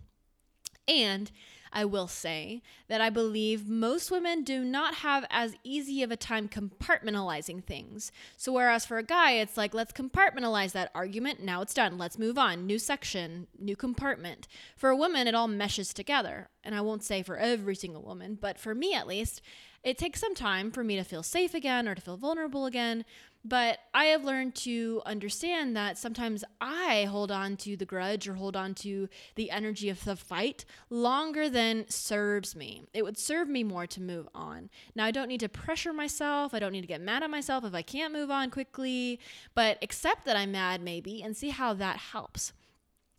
And 0.86 1.30
I 1.74 1.84
will 1.84 2.06
say 2.06 2.62
that 2.88 3.00
I 3.00 3.10
believe 3.10 3.68
most 3.68 4.10
women 4.10 4.44
do 4.44 4.64
not 4.64 4.94
have 4.96 5.26
as 5.28 5.56
easy 5.64 6.02
of 6.02 6.12
a 6.12 6.16
time 6.16 6.48
compartmentalizing 6.48 7.64
things. 7.64 8.12
So, 8.36 8.52
whereas 8.52 8.86
for 8.86 8.96
a 8.98 9.02
guy, 9.02 9.32
it's 9.32 9.56
like, 9.56 9.74
let's 9.74 9.92
compartmentalize 9.92 10.72
that 10.72 10.92
argument. 10.94 11.42
Now 11.42 11.60
it's 11.60 11.74
done. 11.74 11.98
Let's 11.98 12.18
move 12.18 12.38
on. 12.38 12.66
New 12.66 12.78
section, 12.78 13.48
new 13.58 13.74
compartment. 13.74 14.46
For 14.76 14.90
a 14.90 14.96
woman, 14.96 15.26
it 15.26 15.34
all 15.34 15.48
meshes 15.48 15.92
together. 15.92 16.48
And 16.62 16.74
I 16.74 16.80
won't 16.80 17.02
say 17.02 17.22
for 17.22 17.36
every 17.36 17.74
single 17.74 18.02
woman, 18.02 18.38
but 18.40 18.58
for 18.58 18.74
me 18.74 18.94
at 18.94 19.08
least, 19.08 19.42
it 19.82 19.98
takes 19.98 20.20
some 20.20 20.34
time 20.34 20.70
for 20.70 20.82
me 20.82 20.96
to 20.96 21.04
feel 21.04 21.22
safe 21.22 21.52
again 21.52 21.86
or 21.86 21.94
to 21.94 22.00
feel 22.00 22.16
vulnerable 22.16 22.64
again. 22.64 23.04
But 23.46 23.80
I 23.92 24.06
have 24.06 24.24
learned 24.24 24.54
to 24.56 25.02
understand 25.04 25.76
that 25.76 25.98
sometimes 25.98 26.44
I 26.62 27.04
hold 27.04 27.30
on 27.30 27.58
to 27.58 27.76
the 27.76 27.84
grudge 27.84 28.26
or 28.26 28.34
hold 28.34 28.56
on 28.56 28.74
to 28.76 29.08
the 29.34 29.50
energy 29.50 29.90
of 29.90 30.02
the 30.04 30.16
fight 30.16 30.64
longer 30.88 31.50
than 31.50 31.84
serves 31.90 32.56
me. 32.56 32.84
It 32.94 33.02
would 33.02 33.18
serve 33.18 33.48
me 33.48 33.62
more 33.62 33.86
to 33.86 34.00
move 34.00 34.28
on. 34.34 34.70
Now, 34.94 35.04
I 35.04 35.10
don't 35.10 35.28
need 35.28 35.40
to 35.40 35.50
pressure 35.50 35.92
myself. 35.92 36.54
I 36.54 36.58
don't 36.58 36.72
need 36.72 36.80
to 36.80 36.86
get 36.86 37.02
mad 37.02 37.22
at 37.22 37.28
myself 37.28 37.64
if 37.64 37.74
I 37.74 37.82
can't 37.82 38.14
move 38.14 38.30
on 38.30 38.50
quickly, 38.50 39.20
but 39.54 39.76
accept 39.82 40.24
that 40.24 40.36
I'm 40.36 40.52
mad 40.52 40.80
maybe 40.80 41.22
and 41.22 41.36
see 41.36 41.50
how 41.50 41.74
that 41.74 41.98
helps. 41.98 42.54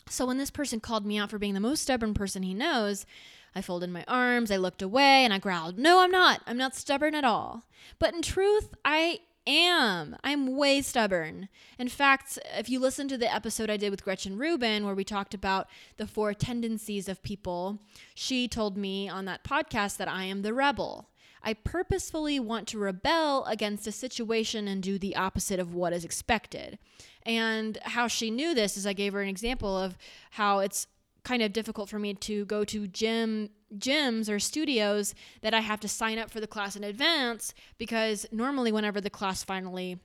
So, 0.09 0.25
when 0.25 0.39
this 0.39 0.51
person 0.51 0.79
called 0.79 1.05
me 1.05 1.19
out 1.19 1.29
for 1.29 1.39
being 1.39 1.53
the 1.53 1.59
most 1.59 1.83
stubborn 1.83 2.15
person 2.15 2.41
he 2.41 2.53
knows, 2.55 3.05
I 3.55 3.61
folded 3.61 3.89
my 3.89 4.03
arms, 4.07 4.51
I 4.51 4.57
looked 4.57 4.81
away, 4.81 5.23
and 5.23 5.33
I 5.33 5.39
growled, 5.39 5.77
No, 5.77 5.99
I'm 6.01 6.11
not. 6.11 6.41
I'm 6.47 6.57
not 6.57 6.75
stubborn 6.75 7.15
at 7.15 7.23
all. 7.23 7.63
But 7.99 8.13
in 8.13 8.21
truth, 8.21 8.73
I 8.83 9.19
am. 9.47 10.15
I'm 10.23 10.55
way 10.55 10.81
stubborn. 10.81 11.49
In 11.77 11.89
fact, 11.89 12.39
if 12.57 12.69
you 12.69 12.79
listen 12.79 13.07
to 13.07 13.17
the 13.17 13.33
episode 13.33 13.69
I 13.69 13.77
did 13.77 13.91
with 13.91 14.03
Gretchen 14.03 14.37
Rubin, 14.37 14.85
where 14.85 14.95
we 14.95 15.03
talked 15.03 15.33
about 15.33 15.67
the 15.97 16.07
four 16.07 16.33
tendencies 16.33 17.07
of 17.07 17.23
people, 17.23 17.79
she 18.13 18.47
told 18.47 18.77
me 18.77 19.07
on 19.09 19.25
that 19.25 19.43
podcast 19.43 19.97
that 19.97 20.07
I 20.07 20.23
am 20.25 20.41
the 20.41 20.53
rebel. 20.53 21.09
I 21.43 21.53
purposefully 21.53 22.39
want 22.39 22.67
to 22.69 22.79
rebel 22.79 23.45
against 23.45 23.85
a 23.85 23.91
situation 23.91 24.67
and 24.67 24.81
do 24.81 24.97
the 24.97 25.15
opposite 25.15 25.59
of 25.59 25.75
what 25.75 25.93
is 25.93 26.03
expected. 26.03 26.79
And 27.23 27.77
how 27.83 28.07
she 28.07 28.31
knew 28.31 28.55
this 28.55 28.75
is 28.75 28.87
I 28.87 28.93
gave 28.93 29.13
her 29.13 29.21
an 29.21 29.29
example 29.29 29.77
of 29.77 29.95
how 30.31 30.59
it's 30.59 30.87
kind 31.25 31.41
of 31.41 31.51
difficult 31.51 31.89
for 31.89 31.99
me 31.99 32.13
to 32.13 32.45
go 32.45 32.63
to 32.63 32.87
gym 32.87 33.49
gyms 33.77 34.29
or 34.29 34.39
studios 34.39 35.13
that 35.41 35.53
I 35.53 35.59
have 35.59 35.81
to 35.81 35.87
sign 35.89 36.17
up 36.17 36.31
for 36.31 36.39
the 36.39 36.47
class 36.47 36.77
in 36.77 36.83
advance 36.83 37.53
because 37.77 38.25
normally 38.31 38.71
whenever 38.71 39.01
the 39.01 39.09
class 39.09 39.43
finally 39.43 39.99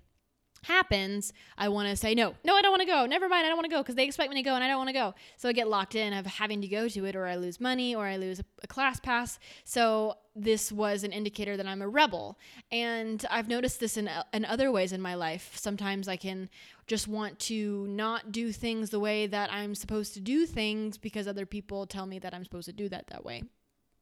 happens, 0.63 1.33
I 1.57 1.69
want 1.69 1.89
to 1.89 1.97
say 1.97 2.15
no. 2.15 2.35
No, 2.45 2.55
I 2.55 2.63
don't 2.63 2.71
want 2.71 2.83
to 2.83 2.87
go. 2.87 3.07
Never 3.07 3.29
mind, 3.29 3.47
I 3.47 3.49
don't 3.49 3.57
want 3.57 3.65
to 3.65 3.75
go 3.75 3.83
because 3.83 3.95
they 3.95 4.05
expect 4.05 4.31
me 4.31 4.37
to 4.37 4.43
go 4.43 4.55
and 4.55 4.63
I 4.63 4.69
don't 4.69 4.79
want 4.79 4.89
to 4.89 4.95
go. 4.95 5.15
So 5.37 5.49
I 5.49 5.53
get 5.53 5.69
locked 5.69 5.95
in 5.95 6.13
of 6.13 6.27
having 6.27 6.61
to 6.61 6.69
go 6.69 6.89
to 6.89 7.05
it 7.07 7.17
or 7.17 7.27
I 7.27 7.37
lose 7.37 7.61
money 7.61 7.95
or 7.95 8.07
I 8.07 8.17
lose 8.17 8.41
a, 8.41 8.45
a 8.63 8.67
class 8.67 9.01
pass. 9.01 9.39
So 9.65 10.17
this 10.37 10.71
was 10.71 11.03
an 11.03 11.13
indicator 11.13 11.57
that 11.57 11.67
I'm 11.67 11.83
a 11.83 11.89
rebel. 11.89 12.39
And 12.71 13.25
I've 13.31 13.49
noticed 13.49 13.81
this 13.81 13.97
in, 13.97 14.09
uh, 14.09 14.25
in 14.33 14.45
other 14.45 14.71
ways 14.71 14.93
in 14.93 15.01
my 15.01 15.15
life. 15.15 15.53
Sometimes 15.55 16.09
I 16.09 16.17
can 16.17 16.51
just 16.91 17.07
want 17.07 17.39
to 17.39 17.87
not 17.87 18.33
do 18.33 18.51
things 18.51 18.91
the 18.91 18.99
way 18.99 19.29
that 19.29 19.53
I'm 19.53 19.77
supposed 19.77 20.13
to 20.15 20.21
do 20.21 20.45
things 20.45 20.99
because 20.99 21.29
other 21.29 21.47
people 21.47 21.87
tell 21.87 22.05
me 22.05 22.19
that 22.19 22.35
I'm 22.35 22.43
supposed 22.43 22.67
to 22.67 22.73
do 22.73 22.89
that 22.89 23.07
that 23.07 23.25
way. 23.25 23.45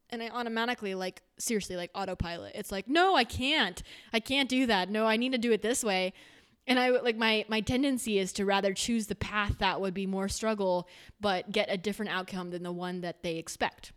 And 0.09 0.23
I 0.23 0.31
automatically, 0.31 0.95
like, 0.95 1.21
seriously, 1.39 1.77
like 1.77 1.91
autopilot. 1.95 2.53
It's 2.55 2.73
like, 2.73 2.89
no, 2.89 3.15
I 3.15 3.25
can't. 3.25 3.83
I 4.15 4.21
can't 4.21 4.49
do 4.49 4.65
that. 4.69 4.89
No, 4.89 5.05
I 5.05 5.19
need 5.19 5.33
to 5.33 5.39
do 5.39 5.53
it 5.53 5.61
this 5.61 5.85
way. 5.85 6.15
And 6.67 6.79
I 6.79 6.89
like 6.89 7.19
my 7.19 7.45
my 7.47 7.61
tendency 7.61 8.19
is 8.19 8.33
to 8.35 8.47
rather 8.47 8.73
choose 8.73 9.07
the 9.07 9.15
path 9.15 9.59
that 9.59 9.83
would 9.83 9.93
be 9.93 10.07
more 10.07 10.29
struggle 10.29 10.89
but 11.21 11.51
get 11.51 11.71
a 11.71 11.77
different 11.77 12.13
outcome 12.13 12.51
than 12.51 12.63
the 12.63 12.73
one 12.73 13.03
that 13.03 13.23
they 13.23 13.37
expect. 13.37 13.93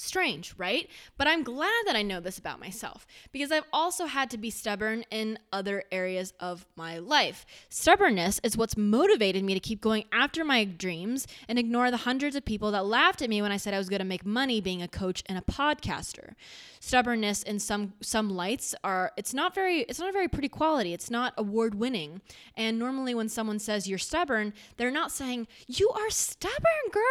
Strange, 0.00 0.54
right? 0.56 0.88
But 1.16 1.26
I'm 1.26 1.42
glad 1.42 1.82
that 1.86 1.96
I 1.96 2.02
know 2.02 2.20
this 2.20 2.38
about 2.38 2.60
myself 2.60 3.04
because 3.32 3.50
I've 3.50 3.64
also 3.72 4.06
had 4.06 4.30
to 4.30 4.38
be 4.38 4.48
stubborn 4.48 5.04
in 5.10 5.40
other 5.52 5.82
areas 5.90 6.32
of 6.38 6.64
my 6.76 6.98
life. 6.98 7.44
Stubbornness 7.68 8.40
is 8.44 8.56
what's 8.56 8.76
motivated 8.76 9.42
me 9.42 9.54
to 9.54 9.60
keep 9.60 9.80
going 9.80 10.04
after 10.12 10.44
my 10.44 10.64
dreams 10.64 11.26
and 11.48 11.58
ignore 11.58 11.90
the 11.90 11.96
hundreds 11.96 12.36
of 12.36 12.44
people 12.44 12.70
that 12.70 12.86
laughed 12.86 13.22
at 13.22 13.28
me 13.28 13.42
when 13.42 13.50
I 13.50 13.56
said 13.56 13.74
I 13.74 13.78
was 13.78 13.88
going 13.88 13.98
to 13.98 14.04
make 14.04 14.24
money 14.24 14.60
being 14.60 14.82
a 14.82 14.88
coach 14.88 15.24
and 15.26 15.36
a 15.36 15.40
podcaster. 15.40 16.34
Stubbornness 16.78 17.42
in 17.42 17.58
some 17.58 17.94
some 18.00 18.30
lights 18.30 18.76
are 18.84 19.10
it's 19.16 19.34
not 19.34 19.52
very 19.52 19.80
it's 19.80 19.98
not 19.98 20.10
a 20.10 20.12
very 20.12 20.28
pretty 20.28 20.48
quality. 20.48 20.94
It's 20.94 21.10
not 21.10 21.34
award 21.36 21.74
winning. 21.74 22.20
And 22.56 22.78
normally 22.78 23.16
when 23.16 23.28
someone 23.28 23.58
says 23.58 23.88
you're 23.88 23.98
stubborn, 23.98 24.54
they're 24.76 24.92
not 24.92 25.10
saying 25.10 25.48
you 25.66 25.90
are 25.90 26.08
stubborn, 26.10 26.90
girl. 26.92 27.02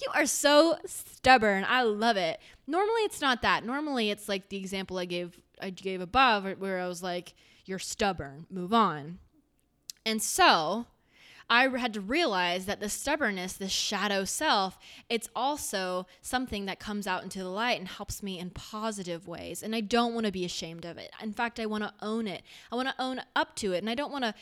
You 0.00 0.10
are 0.14 0.24
so 0.24 0.78
stubborn. 0.86 1.66
I 1.68 1.82
love 1.82 2.13
it. 2.16 2.40
Normally 2.66 3.02
it's 3.02 3.20
not 3.20 3.42
that. 3.42 3.64
Normally 3.64 4.10
it's 4.10 4.28
like 4.28 4.48
the 4.48 4.56
example 4.56 4.98
I 4.98 5.04
gave 5.04 5.40
I 5.60 5.70
gave 5.70 6.00
above 6.00 6.44
where 6.58 6.80
I 6.80 6.88
was 6.88 7.02
like 7.02 7.34
you're 7.64 7.78
stubborn. 7.78 8.46
Move 8.50 8.74
on. 8.74 9.18
And 10.04 10.22
so, 10.22 10.86
I 11.48 11.68
had 11.68 11.92
to 11.94 12.00
realize 12.00 12.66
that 12.66 12.80
the 12.80 12.88
stubbornness, 12.88 13.54
the 13.54 13.68
shadow 13.68 14.24
self, 14.24 14.78
it's 15.10 15.28
also 15.36 16.06
something 16.22 16.66
that 16.66 16.78
comes 16.78 17.06
out 17.06 17.22
into 17.22 17.40
the 17.40 17.48
light 17.48 17.78
and 17.78 17.88
helps 17.88 18.22
me 18.22 18.38
in 18.38 18.50
positive 18.50 19.28
ways. 19.28 19.62
And 19.62 19.74
I 19.74 19.80
don't 19.80 20.14
want 20.14 20.26
to 20.26 20.32
be 20.32 20.44
ashamed 20.44 20.84
of 20.84 20.96
it. 20.96 21.10
In 21.22 21.32
fact, 21.32 21.60
I 21.60 21.66
want 21.66 21.84
to 21.84 21.92
own 22.00 22.26
it. 22.26 22.42
I 22.72 22.76
want 22.76 22.88
to 22.88 22.94
own 22.98 23.20
up 23.36 23.56
to 23.56 23.72
it. 23.72 23.78
And 23.78 23.90
I 23.90 23.94
don't 23.94 24.12
want 24.12 24.24
to 24.24 24.34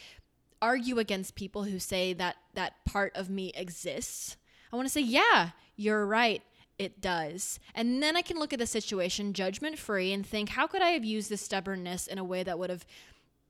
argue 0.61 0.99
against 0.99 1.35
people 1.35 1.64
who 1.64 1.81
say 1.81 2.12
that 2.12 2.37
that 2.55 2.85
part 2.85 3.17
of 3.17 3.29
me 3.29 3.52
exists. 3.57 4.37
I 4.73 4.76
want 4.76 4.87
to 4.87 4.93
say, 4.93 5.00
yeah, 5.00 5.50
you're 5.76 6.07
right. 6.07 6.43
It 6.83 7.01
does. 7.01 7.61
And 7.77 8.03
then 8.03 8.17
I 8.17 8.23
can 8.23 8.41
look 8.41 8.53
at 8.53 8.59
the 8.59 8.67
situation 8.67 9.35
judgment 9.35 9.79
free 9.79 10.12
and 10.12 10.27
think, 10.27 10.49
how 10.49 10.67
could 10.67 10.83
I 10.83 10.89
have 10.91 11.05
used 11.05 11.31
this 11.31 11.41
stubbornness 11.41 12.09
in 12.09 12.19
a 12.19 12.25
way 12.25 12.43
that 12.43 12.59
would 12.59 12.71
have 12.71 12.85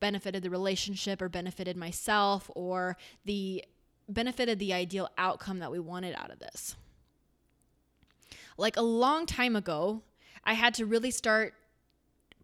benefited 0.00 0.42
the 0.42 0.50
relationship 0.50 1.22
or 1.22 1.30
benefited 1.30 1.76
myself 1.76 2.50
or 2.54 2.98
the 3.24 3.64
benefited 4.06 4.58
the 4.58 4.74
ideal 4.74 5.08
outcome 5.16 5.60
that 5.60 5.72
we 5.72 5.78
wanted 5.78 6.14
out 6.14 6.30
of 6.30 6.40
this. 6.40 6.76
Like 8.58 8.76
a 8.76 8.82
long 8.82 9.24
time 9.24 9.56
ago, 9.56 10.02
I 10.44 10.52
had 10.52 10.74
to 10.74 10.84
really 10.84 11.10
start 11.10 11.54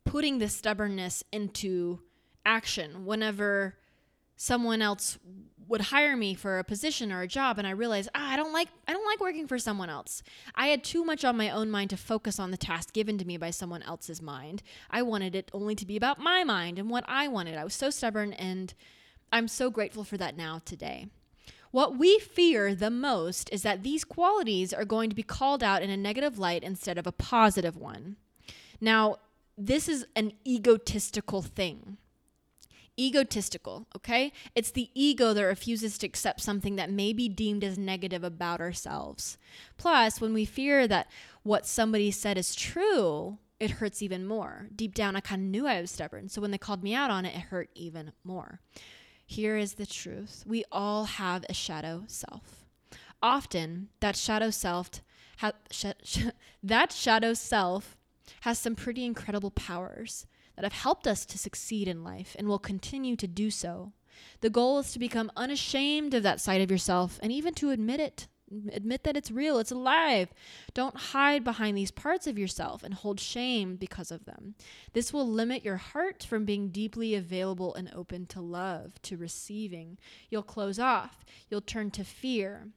putting 0.05 0.39
this 0.39 0.57
stubbornness 0.57 1.23
into 1.33 2.01
action 2.47 3.05
whenever 3.05 3.77
someone 4.37 4.81
else 4.81 5.19
would 5.69 5.83
hire 5.83 6.17
me 6.17 6.35
for 6.35 6.59
a 6.59 6.65
position 6.65 7.13
or 7.13 7.23
a 7.23 7.29
job 7.29 7.59
and 7.59 7.67
I 7.67 7.71
realized 7.71 8.09
ah, 8.15 8.33
I 8.33 8.37
don't 8.37 8.53
like 8.53 8.69
I 8.87 8.93
don't 8.93 9.07
like 9.07 9.21
working 9.21 9.47
for 9.47 9.59
someone 9.59 9.91
else. 9.91 10.23
I 10.55 10.69
had 10.69 10.83
too 10.83 11.05
much 11.05 11.25
on 11.25 11.37
my 11.37 11.51
own 11.51 11.71
mind 11.71 11.91
to 11.91 11.97
focus 11.97 12.39
on 12.39 12.51
the 12.51 12.57
task 12.57 12.93
given 12.93 13.19
to 13.19 13.25
me 13.25 13.37
by 13.37 13.51
someone 13.51 13.83
else's 13.83 14.23
mind. 14.23 14.63
I 14.91 15.03
wanted 15.03 15.35
it 15.35 15.51
only 15.53 15.75
to 15.75 15.87
be 15.87 15.97
about 15.97 16.19
my 16.19 16.45
mind 16.45 16.79
and 16.79 16.91
what 16.91 17.05
I 17.07 17.29
wanted. 17.29 17.57
I 17.57 17.65
was 17.65 17.75
so 17.75 17.91
stubborn 17.91 18.33
and 18.33 18.75
I'm 19.33 19.49
so 19.49 19.71
grateful 19.71 20.05
for 20.05 20.17
that 20.17 20.37
now 20.37 20.63
today. 20.65 21.09
What 21.71 21.99
we 21.99 22.19
fear 22.19 22.75
the 22.75 22.91
most 22.91 23.51
is 23.53 23.63
that 23.63 23.83
these 23.83 24.05
qualities 24.05 24.73
are 24.73 24.87
going 24.87 25.11
to 25.11 25.17
be 25.17 25.23
called 25.23 25.63
out 25.63 25.83
in 25.83 25.91
a 25.91 25.97
negative 25.97 26.39
light 26.39 26.63
instead 26.65 26.97
of 26.97 27.07
a 27.07 27.13
positive 27.13 27.77
one. 27.77 28.17
Now, 28.81 29.17
this 29.59 29.89
is 29.89 30.07
an 30.17 30.33
egotistical 30.47 31.43
thing 31.43 31.99
egotistical, 32.99 33.87
okay? 33.97 34.33
It's 34.55 34.71
the 34.71 34.91
ego 34.95 35.33
that 35.33 35.43
refuses 35.43 35.99
to 35.99 36.07
accept 36.07 36.41
something 36.41 36.77
that 36.77 36.91
may 36.91 37.13
be 37.13 37.29
deemed 37.29 37.65
as 37.65 37.79
negative 37.79 38.25
about 38.25 38.61
ourselves. 38.61 39.39
Plus, 39.77 40.21
when 40.21 40.35
we 40.35 40.45
fear 40.45 40.89
that 40.89 41.11
what 41.43 41.67
somebody 41.67 42.11
said 42.11 42.37
is 42.37 42.55
true, 42.55 43.39
it 43.61 43.73
hurts 43.73 44.03
even 44.03 44.27
more. 44.27 44.69
Deep 44.75 44.95
down, 44.95 45.17
I 45.17 45.21
kind 45.21 45.43
of 45.43 45.49
knew 45.49 45.67
I 45.67 45.81
was 45.81 45.91
stubborn. 45.91 46.29
So 46.29 46.41
when 46.41 46.51
they 46.51 46.59
called 46.59 46.83
me 46.83 46.95
out 46.95 47.11
on 47.11 47.25
it, 47.25 47.35
it 47.35 47.41
hurt 47.43 47.71
even 47.75 48.13
more. 48.25 48.61
Here 49.25 49.57
is 49.57 49.75
the 49.75 49.87
truth 49.87 50.45
we 50.47 50.65
all 50.73 51.05
have 51.05 51.45
a 51.49 51.55
shadow 51.55 52.05
self. 52.07 52.65
Often, 53.23 53.89
that 54.01 54.17
shadow 54.17 54.51
self, 54.51 54.91
ha- 55.39 55.53
sh- 55.71 55.87
sh- 56.03 56.27
that 56.63 56.93
shadow 56.93 57.35
self 57.35 57.97
has 58.43 58.59
some 58.59 58.75
pretty 58.75 59.05
incredible 59.05 59.51
powers 59.51 60.27
that 60.59 60.65
have 60.65 60.73
helped 60.73 61.07
us 61.07 61.25
to 61.25 61.39
succeed 61.39 61.87
in 61.87 62.03
life 62.03 62.35
and 62.37 62.49
will 62.49 62.59
continue 62.59 63.15
to 63.15 63.29
do 63.29 63.49
so. 63.49 63.93
The 64.41 64.51
goal 64.51 64.81
is 64.81 64.91
to 64.91 64.99
become 64.99 65.31
unashamed 65.37 66.15
of 66.15 66.25
that 66.25 66.41
side 66.41 66.61
of 66.61 66.71
yourself 66.71 67.21
and 67.23 67.31
even 67.31 67.55
to 67.55 67.71
admit 67.71 68.01
it. 68.01 68.27
Admit 68.73 69.05
that 69.05 69.17
it's 69.17 69.31
real, 69.31 69.59
it's 69.59 69.71
alive. 69.71 70.31
Don't 70.75 70.97
hide 70.97 71.45
behind 71.45 71.79
these 71.79 71.93
parts 71.93 72.27
of 72.27 72.37
yourself 72.37 72.83
and 72.83 72.93
hold 72.93 73.21
shame 73.21 73.77
because 73.77 74.11
of 74.11 74.25
them. 74.25 74.57
This 74.95 75.13
will 75.13 75.29
limit 75.29 75.65
your 75.65 75.77
heart 75.77 76.27
from 76.29 76.45
being 76.45 76.71
deeply 76.71 77.15
available 77.15 77.73
and 77.73 77.89
open 77.95 78.27
to 78.27 78.41
love, 78.41 79.01
to 79.03 79.17
receiving. 79.17 79.97
You'll 80.29 80.43
close 80.43 80.81
off, 80.81 81.25
you'll 81.49 81.61
turn 81.61 81.93
to 81.93 82.03
fear. 82.03 82.73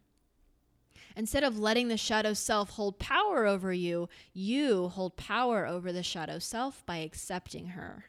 Instead 1.15 1.43
of 1.43 1.59
letting 1.59 1.87
the 1.87 1.97
shadow 1.97 2.33
self 2.33 2.71
hold 2.71 2.99
power 2.99 3.45
over 3.45 3.73
you, 3.73 4.09
you 4.33 4.89
hold 4.89 5.17
power 5.17 5.65
over 5.65 5.91
the 5.91 6.03
shadow 6.03 6.39
self 6.39 6.85
by 6.85 6.97
accepting 6.97 7.67
her. 7.67 8.05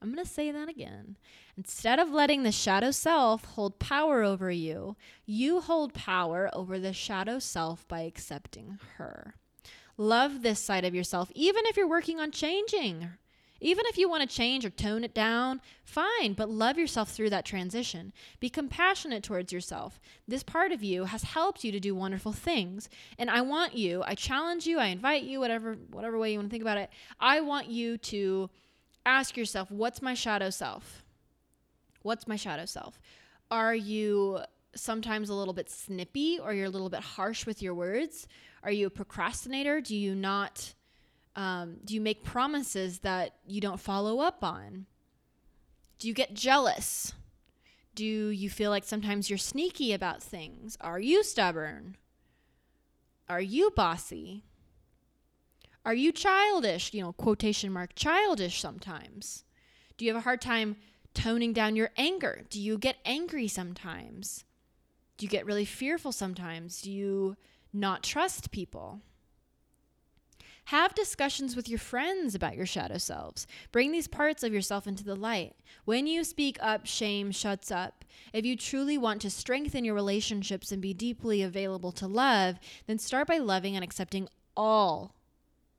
I'm 0.00 0.12
going 0.12 0.24
to 0.24 0.30
say 0.30 0.50
that 0.50 0.68
again. 0.68 1.16
Instead 1.56 1.98
of 1.98 2.10
letting 2.10 2.42
the 2.42 2.52
shadow 2.52 2.90
self 2.90 3.44
hold 3.44 3.78
power 3.78 4.22
over 4.22 4.50
you, 4.50 4.96
you 5.24 5.60
hold 5.60 5.94
power 5.94 6.50
over 6.52 6.78
the 6.78 6.92
shadow 6.92 7.38
self 7.38 7.86
by 7.88 8.00
accepting 8.00 8.78
her. 8.96 9.36
Love 9.96 10.42
this 10.42 10.60
side 10.60 10.84
of 10.84 10.94
yourself, 10.94 11.30
even 11.34 11.64
if 11.66 11.76
you're 11.76 11.88
working 11.88 12.20
on 12.20 12.30
changing 12.30 13.10
even 13.64 13.86
if 13.86 13.96
you 13.96 14.10
want 14.10 14.28
to 14.28 14.36
change 14.36 14.66
or 14.66 14.70
tone 14.70 15.04
it 15.04 15.14
down, 15.14 15.62
fine, 15.84 16.34
but 16.34 16.50
love 16.50 16.76
yourself 16.76 17.10
through 17.10 17.30
that 17.30 17.46
transition. 17.46 18.12
Be 18.38 18.50
compassionate 18.50 19.22
towards 19.22 19.54
yourself. 19.54 19.98
This 20.28 20.42
part 20.42 20.70
of 20.70 20.84
you 20.84 21.06
has 21.06 21.22
helped 21.22 21.64
you 21.64 21.72
to 21.72 21.80
do 21.80 21.94
wonderful 21.94 22.34
things. 22.34 22.90
And 23.18 23.30
I 23.30 23.40
want 23.40 23.74
you, 23.74 24.02
I 24.06 24.16
challenge 24.16 24.66
you, 24.66 24.78
I 24.78 24.88
invite 24.88 25.22
you, 25.22 25.40
whatever 25.40 25.78
whatever 25.90 26.18
way 26.18 26.32
you 26.32 26.38
want 26.38 26.50
to 26.50 26.52
think 26.52 26.62
about 26.62 26.76
it. 26.76 26.90
I 27.18 27.40
want 27.40 27.68
you 27.68 27.96
to 27.96 28.50
ask 29.06 29.34
yourself, 29.34 29.70
what's 29.70 30.02
my 30.02 30.12
shadow 30.12 30.50
self? 30.50 31.02
What's 32.02 32.28
my 32.28 32.36
shadow 32.36 32.66
self? 32.66 33.00
Are 33.50 33.74
you 33.74 34.40
sometimes 34.76 35.30
a 35.30 35.34
little 35.34 35.54
bit 35.54 35.70
snippy 35.70 36.38
or 36.38 36.52
you're 36.52 36.66
a 36.66 36.70
little 36.70 36.90
bit 36.90 37.00
harsh 37.00 37.46
with 37.46 37.62
your 37.62 37.74
words? 37.74 38.28
Are 38.62 38.70
you 38.70 38.88
a 38.88 38.90
procrastinator? 38.90 39.80
Do 39.80 39.96
you 39.96 40.14
not 40.14 40.73
um, 41.36 41.76
do 41.84 41.94
you 41.94 42.00
make 42.00 42.22
promises 42.22 43.00
that 43.00 43.34
you 43.46 43.60
don't 43.60 43.80
follow 43.80 44.20
up 44.20 44.44
on? 44.44 44.86
Do 45.98 46.08
you 46.08 46.14
get 46.14 46.34
jealous? 46.34 47.12
Do 47.94 48.04
you 48.04 48.50
feel 48.50 48.70
like 48.70 48.84
sometimes 48.84 49.30
you're 49.30 49.38
sneaky 49.38 49.92
about 49.92 50.22
things? 50.22 50.76
Are 50.80 51.00
you 51.00 51.22
stubborn? 51.22 51.96
Are 53.28 53.40
you 53.40 53.70
bossy? 53.70 54.44
Are 55.84 55.94
you 55.94 56.12
childish? 56.12 56.92
You 56.92 57.02
know, 57.02 57.12
quotation 57.12 57.72
mark, 57.72 57.94
childish 57.94 58.60
sometimes. 58.60 59.44
Do 59.96 60.04
you 60.04 60.12
have 60.12 60.20
a 60.20 60.24
hard 60.24 60.40
time 60.40 60.76
toning 61.14 61.52
down 61.52 61.76
your 61.76 61.90
anger? 61.96 62.42
Do 62.50 62.60
you 62.60 62.78
get 62.78 62.96
angry 63.04 63.48
sometimes? 63.48 64.44
Do 65.16 65.24
you 65.24 65.30
get 65.30 65.46
really 65.46 65.64
fearful 65.64 66.12
sometimes? 66.12 66.82
Do 66.82 66.90
you 66.90 67.36
not 67.72 68.02
trust 68.02 68.50
people? 68.50 69.00
Have 70.68 70.94
discussions 70.94 71.54
with 71.54 71.68
your 71.68 71.78
friends 71.78 72.34
about 72.34 72.56
your 72.56 72.64
shadow 72.64 72.96
selves. 72.96 73.46
Bring 73.70 73.92
these 73.92 74.08
parts 74.08 74.42
of 74.42 74.52
yourself 74.52 74.86
into 74.86 75.04
the 75.04 75.14
light. 75.14 75.54
When 75.84 76.06
you 76.06 76.24
speak 76.24 76.56
up, 76.60 76.86
shame 76.86 77.32
shuts 77.32 77.70
up. 77.70 78.04
If 78.32 78.46
you 78.46 78.56
truly 78.56 78.96
want 78.96 79.20
to 79.22 79.30
strengthen 79.30 79.84
your 79.84 79.94
relationships 79.94 80.72
and 80.72 80.80
be 80.80 80.94
deeply 80.94 81.42
available 81.42 81.92
to 81.92 82.06
love, 82.06 82.58
then 82.86 82.98
start 82.98 83.28
by 83.28 83.38
loving 83.38 83.74
and 83.74 83.84
accepting 83.84 84.28
all 84.56 85.14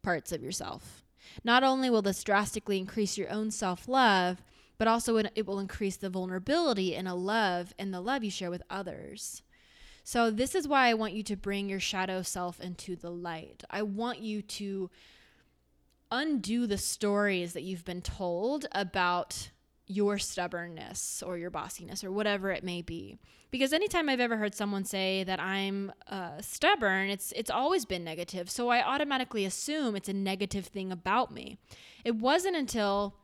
parts 0.04 0.32
of 0.32 0.44
yourself. 0.44 1.04
Not 1.44 1.64
only 1.64 1.90
will 1.90 2.04
this 2.04 2.24
drastically 2.24 2.78
increase 2.78 3.18
your 3.18 3.32
own 3.32 3.50
self 3.50 3.88
love, 3.88 4.44
but 4.78 4.88
also 4.88 5.18
it 5.18 5.48
will 5.48 5.60
increase 5.60 5.98
the 5.98 6.10
vulnerability 6.10 6.96
and 6.96 7.08
a 7.08 7.16
love 7.16 7.74
and 7.80 7.92
the 7.92 8.02
love 8.02 8.24
you 8.24 8.30
share 8.30 8.52
with 8.52 8.62
others. 8.70 9.42
So, 10.08 10.30
this 10.30 10.54
is 10.54 10.68
why 10.68 10.88
I 10.88 10.94
want 10.94 11.14
you 11.14 11.24
to 11.24 11.36
bring 11.36 11.68
your 11.68 11.80
shadow 11.80 12.22
self 12.22 12.62
into 12.62 12.96
the 12.96 13.10
light. 13.10 13.64
I 13.72 13.82
want 13.82 14.20
you 14.20 14.44
to 14.44 14.92
undo 16.12 16.68
the 16.68 16.78
stories 16.78 17.54
that 17.54 17.64
you've 17.64 17.84
been 17.84 18.04
told 18.04 18.68
about 18.72 19.50
your 19.88 20.20
stubbornness 20.20 21.24
or 21.26 21.40
your 21.40 21.50
bossiness 21.50 22.04
or 22.04 22.12
whatever 22.12 22.52
it 22.52 22.64
may 22.64 22.84
be. 22.84 23.18
Because 23.50 23.74
anytime 23.74 24.08
i've 24.08 24.20
ever 24.20 24.38
heard 24.38 24.54
someone 24.54 24.86
say 24.86 25.24
that 25.24 25.40
i'm 25.40 25.92
uh, 26.08 26.40
stubborn 26.42 27.10
it's 27.10 27.32
it's 27.32 27.50
always 27.50 27.84
been 27.86 28.04
negative. 28.04 28.48
So 28.52 28.70
i 28.70 28.84
automatically 28.84 29.44
assume 29.44 29.96
it's 29.96 30.10
a 30.10 30.14
negative 30.14 30.68
thing 30.68 30.92
about 30.92 31.34
me. 31.34 31.58
It 32.04 32.16
wasn't 32.16 32.56
until 32.56 33.16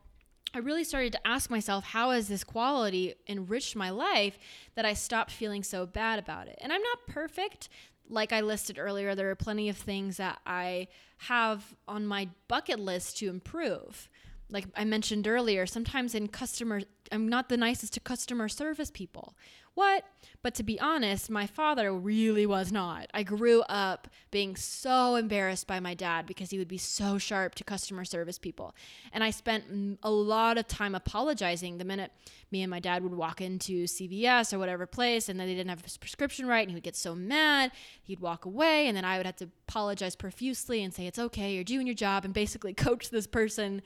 I 0.54 0.58
really 0.58 0.84
started 0.84 1.12
to 1.12 1.26
ask 1.26 1.48
myself, 1.48 1.84
how 1.84 2.10
has 2.10 2.28
this 2.28 2.44
quality 2.44 3.14
enriched 3.26 3.74
my 3.74 3.90
life 3.90 4.38
that 4.74 4.84
I 4.84 4.92
stopped 4.92 5.30
feeling 5.30 5.62
so 5.62 5.86
bad 5.86 6.18
about 6.18 6.46
it? 6.48 6.58
And 6.60 6.72
I'm 6.72 6.82
not 6.82 7.06
perfect. 7.06 7.68
Like 8.08 8.32
I 8.32 8.42
listed 8.42 8.78
earlier, 8.78 9.14
there 9.14 9.30
are 9.30 9.34
plenty 9.34 9.68
of 9.70 9.76
things 9.78 10.18
that 10.18 10.40
I 10.44 10.88
have 11.18 11.74
on 11.88 12.06
my 12.06 12.28
bucket 12.48 12.78
list 12.78 13.16
to 13.18 13.30
improve. 13.30 14.10
Like 14.52 14.66
I 14.76 14.84
mentioned 14.84 15.26
earlier, 15.26 15.66
sometimes 15.66 16.14
in 16.14 16.28
customer, 16.28 16.82
I'm 17.10 17.28
not 17.28 17.48
the 17.48 17.56
nicest 17.56 17.94
to 17.94 18.00
customer 18.00 18.48
service 18.48 18.90
people. 18.90 19.34
What? 19.74 20.04
But 20.42 20.54
to 20.56 20.62
be 20.62 20.78
honest, 20.78 21.30
my 21.30 21.46
father 21.46 21.94
really 21.94 22.44
was 22.44 22.70
not. 22.70 23.06
I 23.14 23.22
grew 23.22 23.62
up 23.62 24.08
being 24.30 24.54
so 24.54 25.14
embarrassed 25.14 25.66
by 25.66 25.80
my 25.80 25.94
dad 25.94 26.26
because 26.26 26.50
he 26.50 26.58
would 26.58 26.68
be 26.68 26.76
so 26.76 27.16
sharp 27.16 27.54
to 27.54 27.64
customer 27.64 28.04
service 28.04 28.38
people. 28.38 28.74
And 29.12 29.24
I 29.24 29.30
spent 29.30 29.98
a 30.02 30.10
lot 30.10 30.58
of 30.58 30.68
time 30.68 30.94
apologizing 30.94 31.78
the 31.78 31.86
minute 31.86 32.12
me 32.50 32.62
and 32.62 32.70
my 32.70 32.80
dad 32.80 33.02
would 33.02 33.14
walk 33.14 33.40
into 33.40 33.84
CVS 33.84 34.52
or 34.52 34.58
whatever 34.58 34.84
place 34.84 35.30
and 35.30 35.40
then 35.40 35.46
they 35.46 35.54
didn't 35.54 35.70
have 35.70 35.82
his 35.82 35.96
prescription 35.96 36.46
right 36.46 36.60
and 36.60 36.70
he 36.70 36.74
would 36.74 36.82
get 36.82 36.96
so 36.96 37.14
mad. 37.14 37.72
He'd 38.02 38.20
walk 38.20 38.44
away 38.44 38.88
and 38.88 38.96
then 38.96 39.06
I 39.06 39.16
would 39.16 39.26
have 39.26 39.36
to 39.36 39.48
apologize 39.68 40.16
profusely 40.16 40.82
and 40.82 40.92
say, 40.92 41.06
It's 41.06 41.18
okay, 41.18 41.54
you're 41.54 41.64
doing 41.64 41.86
your 41.86 41.94
job, 41.94 42.26
and 42.26 42.34
basically 42.34 42.74
coach 42.74 43.08
this 43.08 43.26
person 43.26 43.80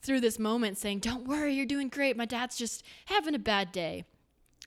through 0.00 0.20
this 0.20 0.38
moment 0.38 0.78
saying, 0.78 1.00
Don't 1.00 1.26
worry, 1.26 1.54
you're 1.54 1.66
doing 1.66 1.88
great. 1.88 2.16
My 2.16 2.24
dad's 2.24 2.56
just 2.56 2.84
having 3.06 3.34
a 3.34 3.38
bad 3.38 3.72
day. 3.72 4.04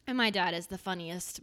And 0.07 0.17
my 0.17 0.29
dad 0.29 0.53
is 0.53 0.67
the 0.67 0.77
funniest 0.77 1.39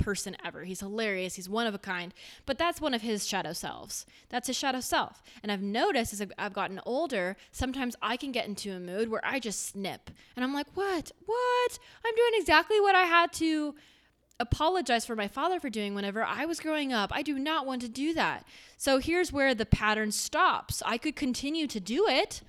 person 0.00 0.36
ever. 0.44 0.64
He's 0.64 0.80
hilarious. 0.80 1.36
He's 1.36 1.48
one 1.48 1.66
of 1.66 1.74
a 1.74 1.78
kind. 1.78 2.12
But 2.46 2.58
that's 2.58 2.80
one 2.80 2.94
of 2.94 3.02
his 3.02 3.26
shadow 3.26 3.52
selves. 3.52 4.06
That's 4.28 4.46
his 4.46 4.56
shadow 4.56 4.80
self. 4.80 5.22
And 5.42 5.52
I've 5.52 5.62
noticed 5.62 6.12
as 6.12 6.22
I've 6.38 6.52
gotten 6.52 6.80
older, 6.84 7.36
sometimes 7.52 7.96
I 8.02 8.16
can 8.16 8.32
get 8.32 8.46
into 8.46 8.72
a 8.72 8.80
mood 8.80 9.10
where 9.10 9.24
I 9.24 9.38
just 9.38 9.66
snip. 9.66 10.10
And 10.34 10.44
I'm 10.44 10.54
like, 10.54 10.66
what? 10.74 11.12
What? 11.26 11.78
I'm 12.04 12.14
doing 12.14 12.32
exactly 12.34 12.80
what 12.80 12.94
I 12.94 13.04
had 13.04 13.32
to 13.34 13.74
apologize 14.40 15.04
for 15.04 15.14
my 15.14 15.28
father 15.28 15.60
for 15.60 15.68
doing 15.68 15.94
whenever 15.94 16.24
I 16.24 16.46
was 16.46 16.60
growing 16.60 16.92
up. 16.92 17.10
I 17.12 17.22
do 17.22 17.38
not 17.38 17.66
want 17.66 17.82
to 17.82 17.88
do 17.88 18.14
that. 18.14 18.46
So 18.78 18.98
here's 18.98 19.32
where 19.32 19.54
the 19.54 19.66
pattern 19.66 20.12
stops. 20.12 20.82
I 20.84 20.96
could 20.96 21.14
continue 21.14 21.66
to 21.66 21.78
do 21.78 22.08
it. 22.08 22.40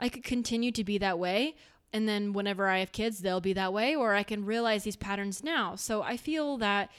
I 0.00 0.08
could 0.08 0.24
continue 0.24 0.72
to 0.72 0.82
be 0.82 0.98
that 0.98 1.18
way, 1.18 1.54
and 1.92 2.08
then 2.08 2.32
whenever 2.32 2.68
I 2.68 2.78
have 2.78 2.92
kids, 2.92 3.20
they'll 3.20 3.40
be 3.40 3.52
that 3.52 3.72
way, 3.72 3.94
or 3.94 4.14
I 4.14 4.22
can 4.22 4.44
realize 4.44 4.82
these 4.82 4.96
patterns 4.96 5.44
now. 5.44 5.76
So 5.76 6.02
I 6.02 6.16
feel 6.16 6.56
that 6.58 6.90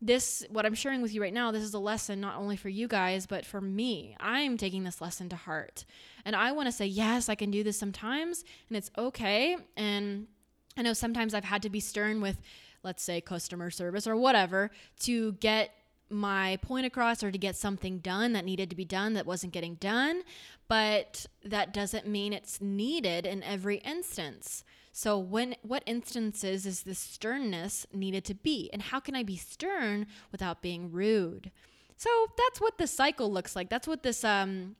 this, 0.00 0.44
what 0.50 0.64
I'm 0.64 0.74
sharing 0.74 1.02
with 1.02 1.12
you 1.12 1.20
right 1.20 1.32
now, 1.32 1.50
this 1.50 1.62
is 1.62 1.74
a 1.74 1.78
lesson 1.78 2.20
not 2.20 2.36
only 2.36 2.56
for 2.56 2.68
you 2.68 2.86
guys, 2.86 3.26
but 3.26 3.44
for 3.44 3.60
me. 3.60 4.16
I'm 4.20 4.56
taking 4.56 4.84
this 4.84 5.00
lesson 5.00 5.28
to 5.30 5.36
heart. 5.36 5.84
And 6.24 6.36
I 6.36 6.52
want 6.52 6.66
to 6.66 6.72
say, 6.72 6.86
yes, 6.86 7.28
I 7.28 7.34
can 7.34 7.50
do 7.50 7.64
this 7.64 7.78
sometimes, 7.78 8.44
and 8.68 8.76
it's 8.76 8.90
okay. 8.96 9.56
And 9.76 10.26
I 10.76 10.82
know 10.82 10.92
sometimes 10.92 11.34
I've 11.34 11.44
had 11.44 11.62
to 11.62 11.70
be 11.70 11.80
stern 11.80 12.20
with, 12.20 12.40
let's 12.82 13.02
say, 13.02 13.20
customer 13.20 13.70
service 13.70 14.06
or 14.06 14.16
whatever 14.16 14.70
to 15.00 15.32
get 15.34 15.70
my 16.10 16.58
point 16.62 16.86
across 16.86 17.22
or 17.22 17.30
to 17.30 17.38
get 17.38 17.56
something 17.56 17.98
done 17.98 18.32
that 18.32 18.44
needed 18.44 18.70
to 18.70 18.76
be 18.76 18.84
done 18.84 19.14
that 19.14 19.26
wasn't 19.26 19.52
getting 19.52 19.74
done, 19.74 20.22
but 20.68 21.26
that 21.44 21.72
doesn't 21.72 22.06
mean 22.06 22.32
it's 22.32 22.60
needed 22.60 23.26
in 23.26 23.42
every 23.42 23.78
instance. 23.78 24.64
So 24.92 25.18
when 25.18 25.54
what 25.62 25.82
instances 25.86 26.66
is 26.66 26.82
this 26.82 26.98
sternness 26.98 27.86
needed 27.92 28.24
to 28.24 28.34
be 28.34 28.68
and 28.72 28.82
how 28.82 29.00
can 29.00 29.14
I 29.14 29.22
be 29.22 29.36
stern 29.36 30.06
without 30.32 30.60
being 30.60 30.90
rude? 30.90 31.50
So 31.96 32.10
that's 32.36 32.60
what 32.60 32.78
the 32.78 32.86
cycle 32.86 33.30
looks 33.30 33.54
like. 33.54 33.68
That's 33.68 33.86
what 33.88 34.02
this 34.02 34.24
um 34.24 34.76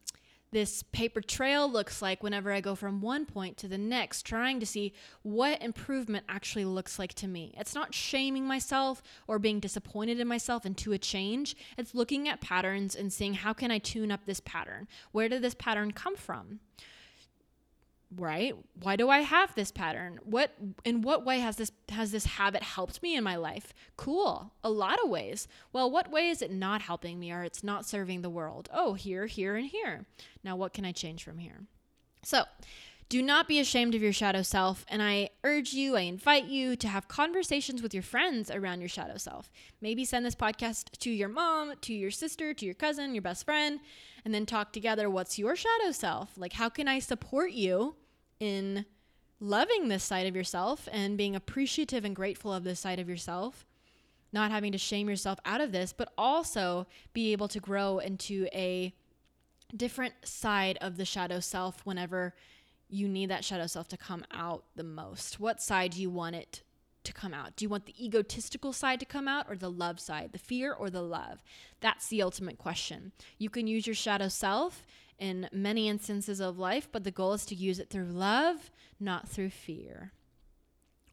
this 0.50 0.82
paper 0.82 1.20
trail 1.20 1.70
looks 1.70 2.00
like 2.00 2.22
whenever 2.22 2.52
I 2.52 2.61
go 2.61 2.74
from 2.74 3.00
one 3.00 3.26
point 3.26 3.56
to 3.58 3.68
the 3.68 3.78
next, 3.78 4.22
trying 4.22 4.61
to 4.61 4.66
see 4.66 4.94
what 5.22 5.62
improvement 5.62 6.24
actually 6.28 6.64
looks 6.64 6.98
like 6.98 7.14
to 7.14 7.28
me. 7.28 7.54
It's 7.58 7.74
not 7.74 7.94
shaming 7.94 8.46
myself 8.46 9.02
or 9.26 9.38
being 9.38 9.61
disappointed 9.61 10.20
in 10.20 10.26
myself 10.26 10.64
into 10.64 10.92
a 10.92 10.98
change. 10.98 11.56
It's 11.76 11.94
looking 11.94 12.28
at 12.28 12.40
patterns 12.40 12.96
and 12.96 13.12
seeing 13.12 13.34
how 13.34 13.52
can 13.52 13.70
I 13.70 13.78
tune 13.78 14.11
up 14.11 14.24
this 14.24 14.40
pattern? 14.40 14.88
Where 15.12 15.28
did 15.28 15.42
this 15.42 15.54
pattern 15.54 15.92
come 15.92 16.16
from? 16.16 16.61
Right? 18.16 18.54
Why 18.82 18.96
do 18.96 19.08
i 19.10 19.20
have 19.20 19.54
this 19.54 19.70
pattern? 19.70 20.18
What 20.24 20.52
in 20.84 21.02
what 21.02 21.24
way 21.24 21.40
has 21.40 21.56
this 21.56 21.72
has 21.88 22.10
this 22.10 22.26
habit 22.26 22.62
helped 22.62 23.02
me 23.02 23.16
in 23.16 23.24
my 23.24 23.36
life? 23.36 23.74
Cool 23.96 24.52
a 24.64 24.70
lot 24.70 24.98
of 25.02 25.10
ways. 25.10 25.48
Well 25.72 25.90
what 25.90 26.10
way 26.10 26.28
is 26.28 26.42
it 26.42 26.50
not 26.50 26.82
helping 26.82 27.18
me 27.18 27.32
or 27.32 27.42
it's 27.44 27.64
not 27.64 27.86
serving 27.86 28.22
the 28.22 28.30
world? 28.30 28.68
Oh 28.72 28.94
here 28.94 29.26
here 29.26 29.56
and 29.56 29.66
here. 29.66 30.06
Now 30.42 30.56
what 30.56 30.72
can 30.72 30.84
i 30.84 30.92
change 30.92 31.24
from 31.24 31.38
here? 31.38 31.62
So 32.24 32.44
do 33.08 33.22
not 33.22 33.48
be 33.48 33.58
ashamed 33.58 33.94
of 33.94 34.02
your 34.02 34.12
shadow 34.12 34.42
self, 34.42 34.84
and 34.88 35.02
I 35.02 35.30
urge 35.42 35.72
you, 35.72 35.96
I 35.96 36.00
invite 36.00 36.44
you 36.44 36.76
to 36.76 36.88
have 36.88 37.08
conversations 37.08 37.82
with 37.82 37.94
your 37.94 38.02
friends 38.02 38.50
around 38.50 38.80
your 38.80 38.88
shadow 38.88 39.16
self. 39.16 39.50
Maybe 39.80 40.04
send 40.04 40.26
this 40.26 40.34
podcast 40.34 40.90
to 40.98 41.10
your 41.10 41.30
mom, 41.30 41.72
to 41.82 41.94
your 41.94 42.10
sister, 42.10 42.52
to 42.52 42.66
your 42.66 42.74
cousin, 42.74 43.14
your 43.14 43.22
best 43.22 43.46
friend, 43.46 43.80
and 44.24 44.34
then 44.34 44.44
talk 44.44 44.72
together 44.72 45.08
what's 45.08 45.38
your 45.38 45.56
shadow 45.56 45.90
self? 45.90 46.32
Like, 46.36 46.52
how 46.52 46.68
can 46.68 46.86
I 46.86 46.98
support 46.98 47.52
you 47.52 47.96
in 48.40 48.84
loving 49.40 49.88
this 49.88 50.04
side 50.04 50.26
of 50.26 50.36
yourself 50.36 50.86
and 50.92 51.16
being 51.16 51.34
appreciative 51.34 52.04
and 52.04 52.14
grateful 52.14 52.52
of 52.52 52.64
this 52.64 52.80
side 52.80 52.98
of 52.98 53.08
yourself? 53.08 53.64
Not 54.34 54.50
having 54.50 54.72
to 54.72 54.78
shame 54.78 55.08
yourself 55.08 55.38
out 55.46 55.62
of 55.62 55.72
this, 55.72 55.94
but 55.94 56.12
also 56.18 56.86
be 57.14 57.32
able 57.32 57.48
to 57.48 57.60
grow 57.60 58.00
into 58.00 58.48
a 58.52 58.92
different 59.74 60.14
side 60.24 60.76
of 60.82 60.98
the 60.98 61.06
shadow 61.06 61.40
self 61.40 61.80
whenever 61.86 62.34
you 62.88 63.09
need 63.09 63.31
that 63.31 63.44
shadow 63.44 63.66
self 63.66 63.88
to 63.88 63.96
come 63.96 64.24
out 64.33 64.64
the 64.77 64.85
most? 64.85 65.38
What 65.40 65.61
side 65.61 65.92
do 65.92 66.03
you 66.03 66.11
want 66.11 66.37
it 66.37 66.62
to 67.05 67.12
come 67.12 67.35
out? 67.35 67.57
Do 67.57 67.64
you 67.64 67.68
want 67.68 67.87
the 67.87 68.05
egotistical 68.05 68.72
side 68.72 69.01
to 69.01 69.07
come 69.07 69.29
out 69.29 69.46
or 69.48 69.57
the 69.57 69.70
love 69.70 70.01
side, 70.01 70.33
the 70.33 70.38
fear 70.38 70.72
or 70.72 70.90
the 70.90 71.03
love? 71.03 71.42
That's 71.81 72.09
the 72.09 72.22
ultimate 72.22 72.59
question. 72.59 73.12
You 73.38 73.51
can 73.51 73.66
use 73.66 73.87
your 73.87 73.94
shadow 73.94 74.29
self 74.29 74.87
in 75.18 75.48
many 75.53 75.88
instances 75.88 76.40
of 76.40 76.59
life, 76.59 76.88
but 76.90 77.05
the 77.05 77.11
goal 77.11 77.33
is 77.33 77.44
to 77.46 77.55
use 77.55 77.79
it 77.79 77.90
through 77.90 78.07
love, 78.07 78.70
not 79.01 79.29
through 79.29 79.51
fear. 79.51 80.12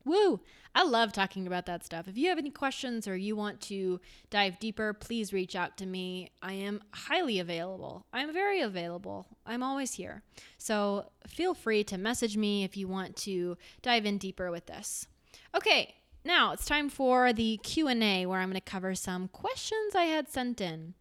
Woo! 0.06 0.39
I 0.76 0.84
love 0.84 1.12
talking 1.13 1.48
about 1.48 1.65
that 1.65 1.84
stuff. 1.84 2.08
If 2.08 2.18
you 2.18 2.30
have 2.30 2.38
any 2.38 2.52
questions 2.52 3.08
or 3.08 3.15
you 3.15 3.36
want 3.36 3.60
to 3.62 4.00
dive 4.30 4.60
deeper, 4.60 4.94
please 4.94 5.34
reach 5.34 5.56
out 5.56 5.78
to 5.78 5.86
me. 5.86 6.30
I 6.41 6.54
am 6.54 6.82
highly 6.94 7.39
available. 7.39 8.06
I'm 8.13 8.32
very 8.32 8.62
available. 8.62 9.26
I'm 9.46 9.63
always 9.63 9.94
here. 9.94 10.22
So 10.58 11.12
feel 11.26 11.54
free 11.54 11.84
to 11.86 11.98
message 11.98 12.38
me 12.38 12.63
if 12.63 12.78
you 12.78 12.88
want 12.88 13.15
to 13.18 13.58
dive 13.82 14.06
in 14.06 14.18
deeper 14.18 14.52
with 14.52 14.68
this. 14.68 15.08
Okay, 15.56 15.96
now 16.24 16.52
it's 16.52 16.65
time 16.65 16.89
for 16.89 17.34
the 17.34 17.58
Q&A 17.63 18.26
where 18.26 18.39
I'm 18.39 18.50
going 18.50 18.62
to 18.62 18.62
cover 18.62 18.96
some 18.96 19.28
questions 19.30 19.96
I 19.96 20.04
had 20.04 20.30
sent 20.30 20.62
in. 20.62 20.94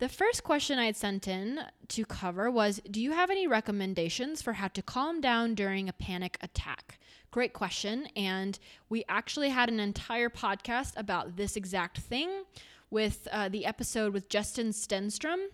The 0.00 0.08
first 0.08 0.44
question 0.44 0.78
I 0.78 0.86
had 0.86 0.96
sent 0.96 1.26
in 1.26 1.60
to 1.88 2.04
cover 2.04 2.50
was 2.50 2.80
Do 2.88 3.00
you 3.00 3.12
have 3.12 3.30
any 3.30 3.46
recommendations 3.46 4.40
for 4.40 4.54
how 4.54 4.68
to 4.68 4.82
calm 4.82 5.20
down 5.20 5.54
during 5.54 5.88
a 5.88 5.92
panic 5.92 6.38
attack? 6.40 6.98
Great 7.30 7.52
question. 7.52 8.08
And 8.16 8.58
we 8.88 9.04
actually 9.08 9.50
had 9.50 9.68
an 9.68 9.80
entire 9.80 10.30
podcast 10.30 10.94
about 10.96 11.36
this 11.36 11.56
exact 11.56 11.98
thing 11.98 12.44
with 12.90 13.28
uh, 13.30 13.48
the 13.48 13.66
episode 13.66 14.12
with 14.12 14.28
Justin 14.28 14.68
Stenstrom. 14.68 15.46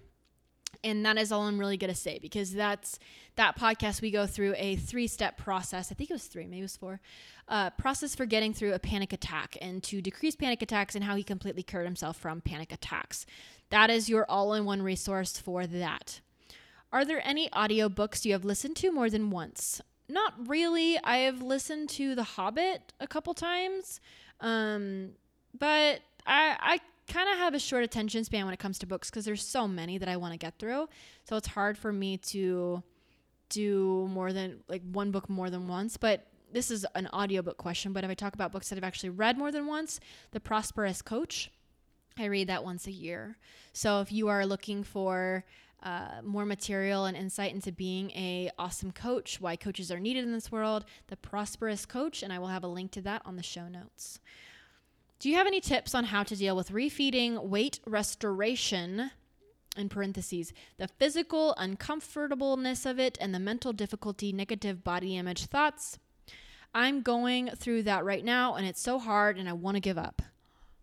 And 0.83 1.05
that 1.07 1.17
is 1.17 1.33
all 1.33 1.43
I'm 1.43 1.59
really 1.59 1.77
going 1.77 1.93
to 1.93 1.99
say 1.99 2.19
because 2.21 2.53
that's 2.53 2.99
that 3.37 3.59
podcast. 3.59 4.03
We 4.03 4.11
go 4.11 4.27
through 4.27 4.55
a 4.57 4.77
three 4.77 5.07
step 5.07 5.37
process. 5.39 5.91
I 5.91 5.95
think 5.95 6.11
it 6.11 6.15
was 6.15 6.27
three, 6.27 6.45
maybe 6.45 6.61
it 6.61 6.63
was 6.63 6.77
four. 6.77 7.01
Uh, 7.49 7.71
process 7.71 8.15
for 8.15 8.27
getting 8.27 8.53
through 8.53 8.75
a 8.75 8.79
panic 8.79 9.13
attack 9.13 9.57
and 9.61 9.83
to 9.85 10.01
decrease 10.01 10.37
panic 10.37 10.63
attacks 10.63 10.95
and 10.95 11.05
how 11.05 11.17
he 11.17 11.23
completely 11.23 11.63
cured 11.63 11.87
himself 11.87 12.17
from 12.17 12.41
panic 12.41 12.73
attacks. 12.73 13.25
That 13.71 13.91
is 13.91 14.09
your 14.09 14.31
all 14.31 14.53
in 14.55 14.65
one 14.65 14.83
resource 14.83 15.39
for 15.39 15.67
that. 15.67 16.21
Are 16.93 17.05
there 17.05 17.27
any 17.27 17.49
audiobooks 17.49 18.25
you 18.25 18.33
have 18.33 18.45
listened 18.45 18.77
to 18.77 18.93
more 18.93 19.11
than 19.11 19.31
once? 19.31 19.81
Not 20.09 20.35
really. 20.49 20.99
I 21.03 21.19
have 21.19 21.43
listened 21.43 21.89
to 21.91 22.15
The 22.15 22.23
Hobbit 22.23 22.93
a 23.01 23.07
couple 23.07 23.35
times, 23.35 24.01
um, 24.41 25.11
but 25.59 26.01
I 26.27 26.57
I 26.61 26.81
kind 27.13 27.29
of 27.29 27.37
have 27.39 27.55
a 27.55 27.59
short 27.59 27.85
attention 27.85 28.25
span 28.25 28.45
when 28.45 28.55
it 28.55 28.61
comes 28.61 28.79
to 28.79 28.87
books 28.87 29.11
because 29.11 29.25
there's 29.25 29.47
so 29.47 29.69
many 29.69 29.99
that 29.99 30.09
I 30.09 30.17
want 30.17 30.33
to 30.33 30.39
get 30.39 30.59
through. 30.59 30.89
So 31.25 31.37
it's 31.37 31.49
hard 31.49 31.77
for 31.77 31.93
me 31.93 32.17
to 32.19 32.83
do 33.49 34.09
more 34.11 34.33
than 34.33 34.61
like 34.69 34.83
one 34.91 35.11
book 35.11 35.29
more 35.29 35.51
than 35.51 35.69
once. 35.69 35.97
But 35.97 36.27
this 36.53 36.71
is 36.71 36.87
an 36.95 37.09
audiobook 37.13 37.57
question. 37.57 37.93
But 37.93 38.05
if 38.05 38.11
I 38.11 38.15
talk 38.15 38.35
about 38.35 38.53
books 38.53 38.69
that 38.69 38.77
I've 38.77 38.85
actually 38.85 39.11
read 39.11 39.37
more 39.37 39.53
than 39.53 39.67
once, 39.67 40.01
The 40.31 40.41
Prosperous 40.41 41.03
Coach. 41.03 41.51
I 42.17 42.27
read 42.27 42.49
that 42.49 42.63
once 42.63 42.87
a 42.87 42.93
year. 42.93 43.37
So 43.73 44.01
if 44.01 44.13
you 44.13 44.29
are 44.29 44.47
looking 44.47 44.85
for 44.85 45.45
uh, 45.85 46.23
more 46.23 46.47
material 46.47 47.05
and 47.05 47.17
insight 47.17 47.55
into 47.55 47.71
being 47.71 48.11
a 48.13 48.51
awesome 48.59 48.91
coach, 48.91 49.41
why 49.41 49.55
coaches 49.55 49.93
are 49.93 50.01
needed 50.01 50.25
in 50.25 50.33
this 50.33 50.51
world, 50.51 50.85
the 51.09 51.17
prosperous 51.17 51.85
coach, 51.85 52.23
and 52.23 52.33
I 52.33 52.39
will 52.39 52.49
have 52.49 52.65
a 52.65 52.69
link 52.69 52.91
to 52.93 53.03
that 53.03 53.23
on 53.25 53.37
the 53.37 53.43
show 53.43 53.69
notes. 53.69 54.19
Do 55.19 55.29
you 55.29 55.37
have 55.37 55.47
any 55.47 55.61
tips 55.61 55.95
on 55.95 56.05
how 56.05 56.23
to 56.25 56.37
deal 56.37 56.57
with 56.57 56.71
refeeding, 56.71 57.45
weight 57.45 57.81
restoration, 57.87 59.11
in 59.77 59.89
parentheses, 59.89 60.53
the 60.77 60.89
physical 60.89 61.55
uncomfortableness 61.59 62.87
of 62.87 62.99
it, 62.99 63.19
and 63.21 63.35
the 63.35 63.39
mental 63.39 63.73
difficulty, 63.73 64.33
negative 64.33 64.83
body 64.83 65.17
image 65.17 65.47
thoughts? 65.47 65.99
I'm 66.75 67.03
going 67.03 67.51
through 67.51 67.85
that 67.85 68.05
right 68.05 68.25
now, 68.25 68.55
and 68.55 68.67
it's 68.67 68.81
so 68.81 68.99
hard, 68.99 69.39
and 69.39 69.49
I 69.49 69.53
want 69.53 69.77
to 69.77 69.81
give 69.81 69.99
up. 69.99 70.23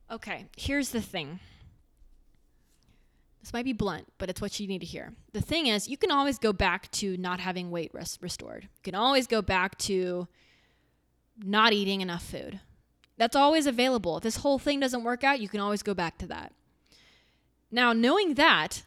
Okay, 0.09 0.45
here's 0.57 0.89
the 0.89 1.01
thing 1.01 1.39
this 3.41 3.53
might 3.53 3.65
be 3.65 3.73
blunt, 3.73 4.07
but 4.19 4.29
it's 4.29 4.39
what 4.39 4.59
you 4.59 4.67
need 4.67 4.79
to 4.79 4.85
hear. 4.85 5.13
The 5.33 5.41
thing 5.41 5.67
is, 5.67 5.87
you 5.87 5.97
can 5.97 6.11
always 6.11 6.37
go 6.37 6.53
back 6.53 6.91
to 6.91 7.17
not 7.17 7.39
having 7.39 7.71
weight 7.71 7.91
res- 7.93 8.19
restored. 8.21 8.63
You 8.63 8.81
can 8.83 8.95
always 8.95 9.25
go 9.27 9.41
back 9.41 9.77
to 9.79 10.27
not 11.43 11.73
eating 11.73 12.01
enough 12.01 12.23
food. 12.23 12.59
That's 13.17 13.35
always 13.35 13.65
available. 13.65 14.17
If 14.17 14.23
this 14.23 14.37
whole 14.37 14.59
thing 14.59 14.79
doesn't 14.79 15.03
work 15.03 15.23
out, 15.23 15.39
you 15.39 15.49
can 15.49 15.59
always 15.59 15.81
go 15.81 15.93
back 15.93 16.17
to 16.19 16.27
that. 16.27 16.53
Now, 17.71 17.93
knowing 17.93 18.35
that, 18.35 18.83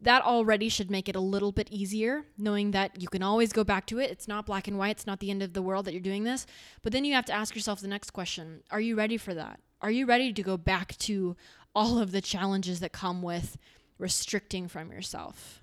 that 0.00 0.22
already 0.22 0.68
should 0.68 0.90
make 0.90 1.08
it 1.08 1.14
a 1.14 1.20
little 1.20 1.52
bit 1.52 1.68
easier, 1.70 2.24
knowing 2.36 2.72
that 2.72 3.00
you 3.00 3.08
can 3.08 3.22
always 3.22 3.52
go 3.52 3.62
back 3.62 3.86
to 3.86 4.00
it. 4.00 4.10
It's 4.10 4.26
not 4.26 4.46
black 4.46 4.66
and 4.66 4.78
white, 4.78 4.90
it's 4.90 5.06
not 5.06 5.20
the 5.20 5.30
end 5.30 5.42
of 5.42 5.52
the 5.52 5.62
world 5.62 5.84
that 5.84 5.92
you're 5.92 6.00
doing 6.00 6.24
this. 6.24 6.44
But 6.82 6.92
then 6.92 7.04
you 7.04 7.14
have 7.14 7.26
to 7.26 7.32
ask 7.32 7.54
yourself 7.54 7.80
the 7.80 7.88
next 7.88 8.10
question 8.10 8.62
Are 8.72 8.80
you 8.80 8.96
ready 8.96 9.16
for 9.16 9.32
that? 9.34 9.60
Are 9.80 9.90
you 9.90 10.06
ready 10.06 10.32
to 10.32 10.42
go 10.42 10.56
back 10.56 10.96
to 10.98 11.36
all 11.74 11.98
of 11.98 12.10
the 12.10 12.20
challenges 12.20 12.80
that 12.80 12.92
come 12.92 13.22
with 13.22 13.56
restricting 14.02 14.68
from 14.68 14.92
yourself, 14.92 15.62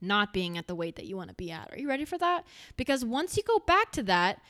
not 0.00 0.32
being 0.32 0.56
at 0.56 0.68
the 0.68 0.74
weight 0.74 0.96
that 0.96 1.06
you 1.06 1.16
want 1.16 1.28
to 1.28 1.34
be 1.34 1.50
at. 1.50 1.70
Are 1.72 1.78
you 1.78 1.88
ready 1.88 2.04
for 2.04 2.16
that? 2.16 2.46
Because 2.76 3.04
once 3.04 3.36
you 3.36 3.42
go 3.42 3.58
back 3.58 3.90
to 3.92 4.02
that, 4.04 4.40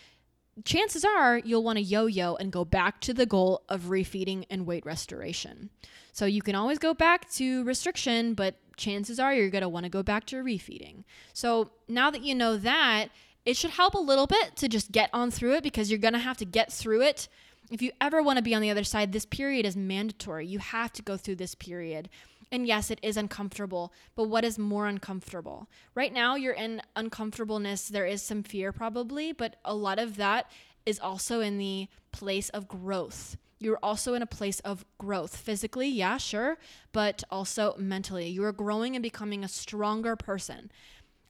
chances 0.64 1.04
are 1.04 1.38
you'll 1.38 1.64
want 1.64 1.78
to 1.78 1.82
yo 1.82 2.06
yo 2.06 2.36
and 2.36 2.52
go 2.52 2.64
back 2.64 3.00
to 3.00 3.14
the 3.14 3.26
goal 3.26 3.62
of 3.68 3.84
refeeding 3.84 4.44
and 4.50 4.66
weight 4.66 4.86
restoration. 4.86 5.70
So 6.12 6.26
you 6.26 6.42
can 6.42 6.54
always 6.54 6.78
go 6.78 6.94
back 6.94 7.28
to 7.32 7.64
restriction, 7.64 8.34
but 8.34 8.54
chances 8.76 9.18
are 9.18 9.34
you're 9.34 9.50
going 9.50 9.62
to 9.62 9.68
want 9.68 9.84
to 9.84 9.90
go 9.90 10.02
back 10.02 10.26
to 10.26 10.36
refeeding. 10.36 11.04
So 11.32 11.70
now 11.88 12.10
that 12.10 12.22
you 12.22 12.34
know 12.34 12.56
that, 12.58 13.08
it 13.44 13.56
should 13.56 13.72
help 13.72 13.94
a 13.94 13.98
little 13.98 14.26
bit 14.26 14.56
to 14.56 14.68
just 14.68 14.92
get 14.92 15.10
on 15.12 15.30
through 15.30 15.54
it 15.54 15.62
because 15.62 15.90
you're 15.90 15.98
going 15.98 16.14
to 16.14 16.20
have 16.20 16.38
to 16.38 16.44
get 16.44 16.72
through 16.72 17.02
it. 17.02 17.28
If 17.70 17.82
you 17.82 17.92
ever 18.00 18.22
want 18.22 18.36
to 18.36 18.42
be 18.42 18.54
on 18.54 18.62
the 18.62 18.70
other 18.70 18.84
side, 18.84 19.12
this 19.12 19.26
period 19.26 19.66
is 19.66 19.76
mandatory. 19.76 20.46
You 20.46 20.58
have 20.58 20.92
to 20.92 21.02
go 21.02 21.16
through 21.16 21.36
this 21.36 21.54
period. 21.54 22.08
And 22.54 22.68
yes, 22.68 22.88
it 22.88 23.00
is 23.02 23.16
uncomfortable, 23.16 23.92
but 24.14 24.28
what 24.28 24.44
is 24.44 24.60
more 24.60 24.86
uncomfortable? 24.86 25.68
Right 25.96 26.12
now, 26.12 26.36
you're 26.36 26.52
in 26.52 26.82
uncomfortableness. 26.94 27.88
There 27.88 28.06
is 28.06 28.22
some 28.22 28.44
fear 28.44 28.70
probably, 28.70 29.32
but 29.32 29.56
a 29.64 29.74
lot 29.74 29.98
of 29.98 30.14
that 30.18 30.48
is 30.86 31.00
also 31.00 31.40
in 31.40 31.58
the 31.58 31.88
place 32.12 32.50
of 32.50 32.68
growth. 32.68 33.36
You're 33.58 33.80
also 33.82 34.14
in 34.14 34.22
a 34.22 34.26
place 34.26 34.60
of 34.60 34.84
growth 34.98 35.36
physically, 35.36 35.88
yeah, 35.88 36.16
sure, 36.16 36.56
but 36.92 37.24
also 37.28 37.74
mentally. 37.76 38.28
You 38.28 38.44
are 38.44 38.52
growing 38.52 38.94
and 38.94 39.02
becoming 39.02 39.42
a 39.42 39.48
stronger 39.48 40.14
person. 40.14 40.70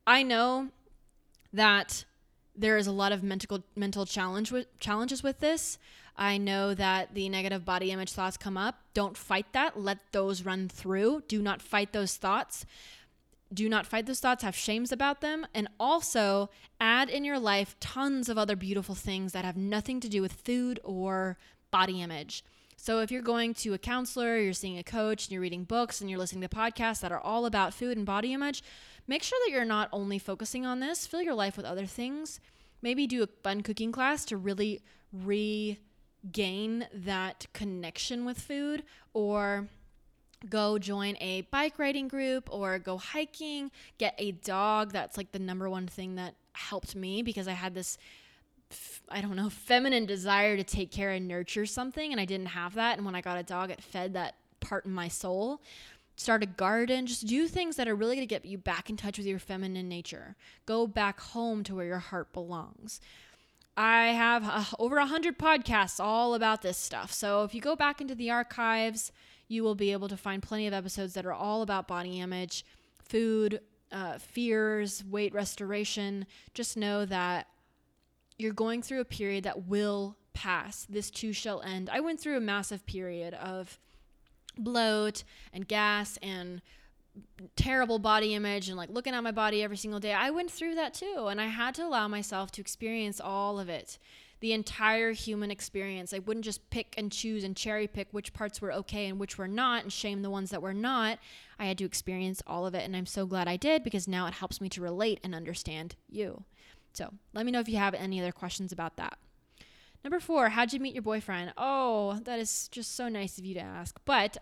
I 0.07 0.23
know 0.23 0.69
that 1.55 2.05
there 2.55 2.77
is 2.77 2.87
a 2.87 2.93
lot 2.93 3.13
of 3.13 3.23
mental 3.23 3.65
mental 3.75 4.05
challenge 4.05 4.53
with, 4.53 4.79
challenges 4.79 5.23
with 5.23 5.41
this. 5.41 5.79
I 6.17 6.39
know 6.39 6.75
that 6.75 7.15
the 7.15 7.29
negative 7.29 7.65
body 7.65 7.91
image 7.91 8.13
thoughts 8.13 8.37
come 8.37 8.57
up. 8.57 8.81
Don't 8.95 9.17
fight 9.17 9.47
that. 9.53 9.79
Let 9.79 9.99
those 10.13 10.45
run 10.45 10.69
through. 10.69 11.25
Do 11.27 11.43
not 11.43 11.61
fight 11.61 11.93
those 11.93 12.17
thoughts. 12.17 12.65
Do 13.53 13.69
not 13.69 13.87
fight 13.87 14.07
those 14.07 14.21
thoughts. 14.21 14.45
Have 14.45 14.57
shames 14.57 14.93
about 14.93 15.21
them. 15.21 15.47
And 15.55 15.69
also 15.79 16.51
add 16.81 17.09
in 17.09 17.25
your 17.25 17.39
life 17.39 17.77
tons 17.81 18.29
of 18.29 18.39
other 18.39 18.57
beautiful 18.57 18.95
things 18.95 19.33
that 19.33 19.45
have 19.45 19.57
nothing 19.57 20.01
to 20.01 20.09
do 20.09 20.23
with 20.23 20.33
food 20.33 20.79
or 20.85 21.37
body 21.71 22.01
image. 22.01 22.45
So 22.77 23.01
if 23.01 23.11
you're 23.11 23.23
going 23.23 23.55
to 23.55 23.73
a 23.73 23.79
counselor, 23.79 24.39
you're 24.39 24.53
seeing 24.53 24.79
a 24.79 24.85
coach, 24.85 25.25
and 25.25 25.33
you're 25.33 25.41
reading 25.41 25.65
books, 25.65 26.01
and 26.01 26.11
you're 26.11 26.19
listening 26.19 26.43
to 26.43 26.55
podcasts 26.55 27.01
that 27.01 27.13
are 27.13 27.21
all 27.21 27.47
about 27.47 27.73
food 27.73 27.97
and 27.97 28.05
body 28.05 28.33
image, 28.35 28.63
make 29.09 29.23
sure 29.23 29.39
that 29.45 29.53
you're 29.53 29.65
not 29.65 29.89
only 29.91 30.19
focusing 30.19 30.67
on 30.67 30.81
this, 30.81 31.07
fill 31.07 31.23
your 31.23 31.35
life 31.35 31.57
with 31.57 31.65
other 31.65 31.87
things. 31.87 32.41
Maybe 32.83 33.07
do 33.07 33.23
a 33.23 33.29
fun 33.43 33.63
cooking 33.63 33.91
class 33.91 34.25
to 34.27 34.37
really 34.37 34.83
regain 36.25 36.87
that 36.93 37.47
connection 37.53 38.25
with 38.25 38.39
food 38.39 38.83
or 39.13 39.69
go 40.49 40.79
join 40.79 41.17
a 41.21 41.43
bike 41.43 41.79
riding 41.79 42.09
group 42.09 42.49
or 42.53 42.79
go 42.79 42.99
hiking, 42.99 43.71
get 43.99 44.15
a 44.19 44.33
dog. 44.33 44.93
That's 44.93 45.17
like 45.17 45.33
the 45.33 45.39
number 45.39 45.69
one 45.69 45.87
thing 45.87 46.17
that 46.17 46.35
helped 46.53 46.95
me 46.95 47.23
because 47.23 47.49
I 47.49 47.53
had 47.53 47.75
this 47.75 47.99
I 49.09 49.21
don't 49.21 49.37
know, 49.37 49.51
feminine 49.51 50.07
desire 50.07 50.57
to 50.57 50.65
take 50.65 50.91
care 50.91 51.11
and 51.11 51.29
nurture 51.29 51.67
something 51.67 52.11
and 52.11 52.21
I 52.21 52.25
didn't 52.25 52.47
have 52.47 52.75
that 52.75 52.97
and 52.97 53.07
when 53.07 53.15
I 53.15 53.21
got 53.21 53.39
a 53.39 53.43
dog 53.43 53.71
it 53.71 53.83
fed 53.83 54.15
that 54.15 54.35
part 54.61 54.85
in 54.87 54.93
my 54.93 55.09
soul 55.09 55.61
start 56.17 56.43
a 56.43 56.47
garden, 56.47 57.07
just 57.07 57.27
do 57.27 57.49
things 57.49 57.77
that 57.77 57.89
are 57.89 57.95
really 57.95 58.15
going 58.15 58.27
to 58.27 58.33
get 58.33 58.45
you 58.45 58.57
back 58.57 58.89
in 58.89 58.97
touch 58.97 59.19
with 59.19 59.27
your 59.27 59.39
feminine 59.39 59.89
nature. 59.89 60.37
Go 60.65 60.87
back 60.87 61.21
home 61.21 61.65
to 61.65 61.75
where 61.75 61.87
your 61.87 61.99
heart 61.99 62.33
belongs. 62.33 63.01
I 63.77 64.09
have 64.09 64.45
uh, 64.45 64.65
over 64.79 64.99
a 64.99 65.07
hundred 65.07 65.39
podcasts 65.39 65.99
all 65.99 66.35
about 66.35 66.63
this 66.63 66.79
stuff. 66.79 67.13
So 67.13 67.43
if 67.43 67.55
you 67.55 67.61
go 67.61 67.75
back 67.75 68.01
into 68.01 68.15
the 68.15 68.31
archives, 68.31 69.11
you 69.49 69.63
will 69.63 69.75
be 69.75 69.93
able 69.93 70.09
to 70.09 70.17
find 70.17 70.43
plenty 70.43 70.67
of 70.67 70.73
episodes 70.73 71.15
that 71.15 71.27
are 71.27 71.33
all 71.33 71.63
about 71.63 71.89
body 71.89 72.21
image, 72.21 72.65
food, 73.03 73.61
uh, 73.91 74.19
fears, 74.19 75.05
weight 75.05 75.35
restoration. 75.35 76.27
Just 76.55 76.77
know 76.77 77.05
that 77.05 77.49
you're 78.39 78.53
going 78.53 78.83
through 78.83 79.01
a 79.01 79.05
period 79.05 79.45
that 79.45 79.67
will 79.67 80.17
pass. 80.33 80.87
This 80.89 81.11
too 81.11 81.33
shall 81.33 81.61
end. 81.63 81.91
I 81.91 82.01
went 82.01 82.21
through 82.21 82.37
a 82.37 82.41
massive 82.41 82.87
period 82.87 83.35
of 83.35 83.79
bloat 84.57 85.25
and 85.53 85.67
gas 85.67 86.17
and 86.23 86.63
terrible 87.57 87.99
body 87.99 88.35
image 88.35 88.69
and 88.69 88.77
like 88.77 88.91
looking 88.91 89.15
at 89.15 89.23
my 89.23 89.31
body 89.31 89.63
every 89.63 89.77
single 89.77 90.01
day. 90.01 90.13
I 90.13 90.31
went 90.31 90.51
through 90.51 90.75
that 90.77 90.95
too. 90.95 91.27
And 91.29 91.41
I 91.41 91.47
had 91.47 91.75
to 91.77 91.85
allow 91.85 92.09
myself 92.09 92.51
to 92.53 92.61
experience 92.61 93.21
all 93.21 93.59
of 93.59 93.69
it, 93.69 93.99
the 94.41 94.53
entire 94.53 95.13
human 95.13 95.51
experience. 95.51 96.13
I 96.13 96.19
wouldn't 96.19 96.45
just 96.45 96.71
pick 96.71 96.95
and 96.97 97.13
choose 97.13 97.45
and 97.45 97.57
cherry 97.57 97.87
pick 97.87 98.09
which 98.11 98.33
parts 98.33 98.61
were 98.61 98.73
okay 98.73 99.07
and 99.07 99.19
which 99.19 99.39
were 99.39 99.49
not 99.49 99.83
and 99.83 99.93
shame 99.93 100.23
the 100.23 100.31
ones 100.31 100.51
that 100.51 100.63
were 100.63 100.75
not. 100.75 101.19
I 101.59 101.67
had 101.67 101.79
to 101.79 101.85
experience 101.85 102.43
all 102.47 102.67
of 102.67 102.75
it. 102.75 102.85
And 102.85 102.97
I'm 102.97 103.07
so 103.07 103.27
glad 103.27 103.49
I 103.49 103.57
did 103.57 103.85
because 103.85 104.09
now 104.09 104.27
it 104.27 104.35
helps 104.35 104.61
me 104.61 104.69
to 104.71 104.81
relate 104.81 105.21
and 105.23 105.35
understand 105.35 105.97
you. 106.09 106.45
So 106.93 107.13
let 107.33 107.45
me 107.45 107.53
know 107.53 107.61
if 107.61 107.69
you 107.69 107.77
have 107.77 107.95
any 107.95 108.21
other 108.21 108.33
questions 108.33 108.73
about 108.73 108.97
that. 108.97 109.19
Number 110.05 110.21
four, 110.21 110.51
how'd 110.51 110.73
you 110.73 110.81
meet 110.81 110.95
your 110.95 111.03
boyfriend? 111.03 111.55
Oh, 111.57 112.21
that 112.25 112.39
is 112.39 112.69
just 112.69 112.95
so 112.95 113.09
nice 113.09 113.39
of 113.39 113.47
you 113.47 113.55
to 113.55 113.61
ask. 113.61 113.99
But 114.05 114.37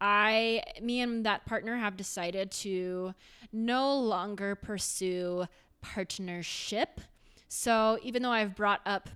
I, 0.00 0.62
me 0.80 1.00
and 1.00 1.24
that 1.26 1.46
partner 1.46 1.76
have 1.76 1.96
decided 1.96 2.50
to 2.52 3.14
no 3.52 3.98
longer 3.98 4.54
pursue 4.54 5.46
partnership. 5.80 7.00
So 7.48 7.98
even 8.02 8.22
though 8.22 8.30
I've 8.30 8.54
brought 8.54 8.80
up 8.86 9.08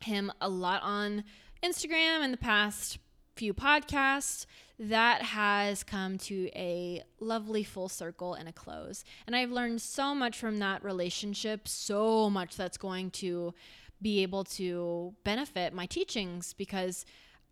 him 0.00 0.32
a 0.40 0.48
lot 0.48 0.82
on 0.82 1.24
Instagram 1.62 2.24
in 2.24 2.30
the 2.30 2.36
past 2.36 2.98
few 3.36 3.52
podcasts, 3.54 4.46
that 4.78 5.22
has 5.22 5.84
come 5.84 6.16
to 6.16 6.48
a 6.54 7.02
lovely 7.20 7.62
full 7.62 7.88
circle 7.88 8.32
and 8.32 8.48
a 8.48 8.52
close. 8.52 9.04
And 9.26 9.36
I've 9.36 9.50
learned 9.50 9.82
so 9.82 10.14
much 10.14 10.38
from 10.38 10.58
that 10.60 10.82
relationship, 10.82 11.68
so 11.68 12.30
much 12.30 12.56
that's 12.56 12.78
going 12.78 13.10
to 13.12 13.52
be 14.00 14.22
able 14.22 14.44
to 14.44 15.14
benefit 15.22 15.74
my 15.74 15.84
teachings 15.84 16.54
because 16.54 17.04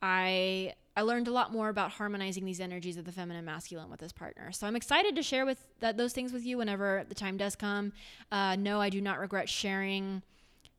I 0.02 0.74
I 0.96 1.02
learned 1.02 1.28
a 1.28 1.32
lot 1.32 1.52
more 1.52 1.68
about 1.68 1.92
harmonizing 1.92 2.44
these 2.44 2.58
energies 2.60 2.96
of 2.96 3.04
the 3.04 3.12
feminine 3.12 3.44
masculine 3.44 3.88
with 3.88 4.00
this 4.00 4.10
partner. 4.10 4.50
So 4.50 4.66
I'm 4.66 4.74
excited 4.74 5.14
to 5.14 5.22
share 5.22 5.46
with 5.46 5.64
that 5.78 5.96
those 5.96 6.12
things 6.12 6.32
with 6.32 6.44
you 6.44 6.58
whenever 6.58 7.04
the 7.08 7.14
time 7.14 7.36
does 7.36 7.54
come. 7.54 7.92
Uh, 8.32 8.56
no, 8.56 8.80
I 8.80 8.90
do 8.90 9.00
not 9.00 9.20
regret 9.20 9.48
sharing 9.48 10.22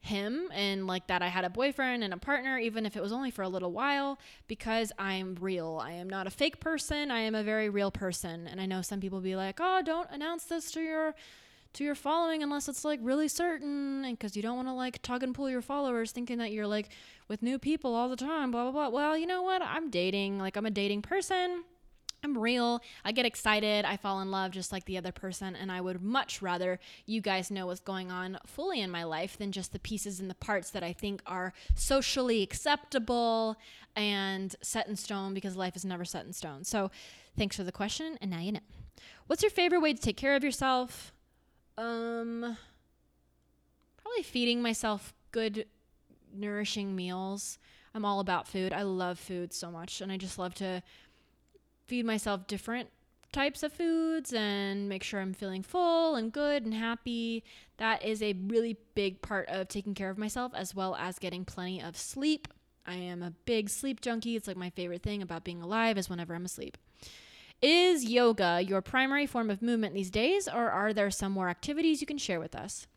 him 0.01 0.49
and 0.53 0.87
like 0.87 1.07
that 1.07 1.21
I 1.21 1.27
had 1.27 1.45
a 1.45 1.49
boyfriend 1.49 2.03
and 2.03 2.13
a 2.13 2.17
partner, 2.17 2.57
even 2.57 2.85
if 2.85 2.95
it 2.95 3.01
was 3.01 3.11
only 3.11 3.31
for 3.31 3.43
a 3.43 3.49
little 3.49 3.71
while, 3.71 4.19
because 4.47 4.91
I'm 4.97 5.37
real. 5.39 5.79
I 5.81 5.91
am 5.91 6.09
not 6.09 6.27
a 6.27 6.29
fake 6.29 6.59
person. 6.59 7.11
I 7.11 7.19
am 7.19 7.35
a 7.35 7.43
very 7.43 7.69
real 7.69 7.91
person. 7.91 8.47
And 8.47 8.59
I 8.59 8.65
know 8.65 8.81
some 8.81 8.99
people 8.99 9.21
be 9.21 9.35
like, 9.35 9.59
oh, 9.61 9.81
don't 9.83 10.09
announce 10.11 10.45
this 10.45 10.71
to 10.71 10.81
your 10.81 11.15
to 11.73 11.83
your 11.83 11.95
following 11.95 12.43
unless 12.43 12.67
it's 12.67 12.83
like 12.83 12.99
really 13.03 13.27
certain 13.27 14.03
and 14.05 14.17
because 14.17 14.35
you 14.35 14.41
don't 14.41 14.55
want 14.55 14.67
to 14.67 14.73
like 14.73 15.01
tug 15.01 15.23
and 15.23 15.35
pull 15.35 15.49
your 15.49 15.61
followers 15.61 16.11
thinking 16.11 16.37
that 16.37 16.51
you're 16.51 16.67
like 16.67 16.89
with 17.27 17.41
new 17.41 17.59
people 17.59 17.95
all 17.95 18.09
the 18.09 18.15
time 18.15 18.51
blah 18.51 18.63
blah 18.63 18.71
blah 18.71 18.89
well 18.89 19.17
you 19.17 19.27
know 19.27 19.41
what 19.41 19.61
i'm 19.61 19.89
dating 19.89 20.39
like 20.39 20.57
i'm 20.57 20.65
a 20.65 20.71
dating 20.71 21.01
person 21.01 21.63
I'm 22.23 22.37
real. 22.37 22.81
I 23.05 23.11
get 23.11 23.25
excited. 23.25 23.85
I 23.85 23.97
fall 23.97 24.19
in 24.21 24.31
love 24.31 24.51
just 24.51 24.71
like 24.71 24.85
the 24.85 24.97
other 24.97 25.11
person. 25.11 25.55
And 25.55 25.71
I 25.71 25.81
would 25.81 26.01
much 26.01 26.41
rather 26.41 26.79
you 27.05 27.21
guys 27.21 27.49
know 27.49 27.67
what's 27.67 27.79
going 27.79 28.11
on 28.11 28.37
fully 28.45 28.81
in 28.81 28.91
my 28.91 29.03
life 29.03 29.37
than 29.37 29.51
just 29.51 29.71
the 29.71 29.79
pieces 29.79 30.19
and 30.19 30.29
the 30.29 30.35
parts 30.35 30.71
that 30.71 30.83
I 30.83 30.93
think 30.93 31.21
are 31.25 31.53
socially 31.75 32.41
acceptable 32.41 33.55
and 33.95 34.55
set 34.61 34.87
in 34.87 34.95
stone 34.95 35.33
because 35.33 35.55
life 35.55 35.75
is 35.75 35.85
never 35.85 36.05
set 36.05 36.25
in 36.25 36.33
stone. 36.33 36.63
So 36.63 36.91
thanks 37.37 37.55
for 37.55 37.63
the 37.63 37.71
question. 37.71 38.17
And 38.21 38.31
now 38.31 38.39
you 38.39 38.53
know. 38.53 38.59
What's 39.27 39.43
your 39.43 39.51
favorite 39.51 39.79
way 39.79 39.93
to 39.93 40.01
take 40.01 40.17
care 40.17 40.35
of 40.35 40.43
yourself? 40.43 41.13
Um, 41.79 42.57
probably 44.01 44.23
feeding 44.23 44.61
myself 44.61 45.13
good, 45.31 45.65
nourishing 46.33 46.93
meals. 46.93 47.57
I'm 47.95 48.03
all 48.03 48.19
about 48.19 48.49
food. 48.49 48.73
I 48.73 48.81
love 48.81 49.17
food 49.17 49.53
so 49.53 49.71
much, 49.71 50.01
and 50.01 50.11
I 50.11 50.17
just 50.17 50.37
love 50.37 50.53
to 50.55 50.83
feed 51.87 52.05
myself 52.05 52.47
different 52.47 52.89
types 53.31 53.63
of 53.63 53.71
foods 53.71 54.33
and 54.33 54.89
make 54.89 55.03
sure 55.03 55.21
I'm 55.21 55.33
feeling 55.33 55.63
full 55.63 56.15
and 56.15 56.33
good 56.33 56.65
and 56.65 56.73
happy. 56.73 57.45
That 57.77 58.03
is 58.03 58.21
a 58.21 58.33
really 58.33 58.75
big 58.93 59.21
part 59.21 59.47
of 59.47 59.69
taking 59.69 59.93
care 59.93 60.09
of 60.09 60.17
myself, 60.17 60.51
as 60.53 60.75
well 60.75 60.95
as 60.95 61.17
getting 61.17 61.45
plenty 61.45 61.81
of 61.81 61.95
sleep. 61.95 62.49
I 62.85 62.95
am 62.95 63.23
a 63.23 63.31
big 63.45 63.69
sleep 63.69 64.01
junkie. 64.01 64.35
It's 64.35 64.49
like 64.49 64.57
my 64.57 64.71
favorite 64.71 65.03
thing 65.03 65.21
about 65.21 65.45
being 65.45 65.61
alive 65.61 65.97
is 65.97 66.09
whenever 66.09 66.35
I'm 66.35 66.45
asleep. 66.45 66.77
Is 67.61 68.05
yoga 68.05 68.61
your 68.61 68.81
primary 68.81 69.25
form 69.25 69.49
of 69.49 69.61
movement 69.61 69.93
these 69.93 70.09
days, 70.09 70.47
or 70.47 70.69
are 70.69 70.93
there 70.93 71.11
some 71.11 71.31
more 71.31 71.49
activities 71.49 71.99
you 72.01 72.07
can 72.07 72.17
share 72.17 72.39
with 72.39 72.55
us? 72.55 72.87